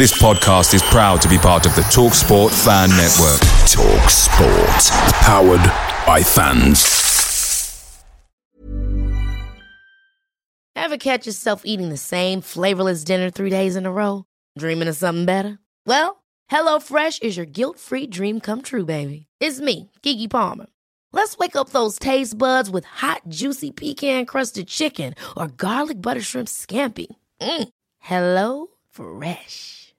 This 0.00 0.18
podcast 0.18 0.72
is 0.72 0.82
proud 0.84 1.20
to 1.20 1.28
be 1.28 1.36
part 1.36 1.66
of 1.66 1.74
the 1.76 1.82
TalkSport 1.82 2.52
Fan 2.64 2.88
Network. 2.88 3.38
Talk 3.68 4.08
Sport. 4.08 4.80
Powered 5.20 5.60
by 6.06 6.22
fans. 6.22 8.02
Ever 10.74 10.96
catch 10.96 11.26
yourself 11.26 11.64
eating 11.66 11.90
the 11.90 11.98
same 11.98 12.40
flavorless 12.40 13.04
dinner 13.04 13.28
three 13.28 13.50
days 13.50 13.76
in 13.76 13.84
a 13.84 13.92
row? 13.92 14.24
Dreaming 14.56 14.88
of 14.88 14.96
something 14.96 15.26
better? 15.26 15.58
Well, 15.84 16.24
HelloFresh 16.50 17.22
is 17.22 17.36
your 17.36 17.44
guilt 17.44 17.78
free 17.78 18.06
dream 18.06 18.40
come 18.40 18.62
true, 18.62 18.86
baby. 18.86 19.26
It's 19.38 19.60
me, 19.60 19.90
Keke 20.02 20.30
Palmer. 20.30 20.66
Let's 21.12 21.36
wake 21.36 21.56
up 21.56 21.70
those 21.70 21.98
taste 21.98 22.38
buds 22.38 22.70
with 22.70 22.86
hot, 22.86 23.20
juicy 23.28 23.70
pecan 23.70 24.24
crusted 24.24 24.66
chicken 24.68 25.14
or 25.36 25.48
garlic 25.48 26.00
butter 26.00 26.22
shrimp 26.22 26.48
scampi. 26.48 27.14
Mm. 27.42 27.68
Hello 27.98 28.68
Fresh. 28.88 29.89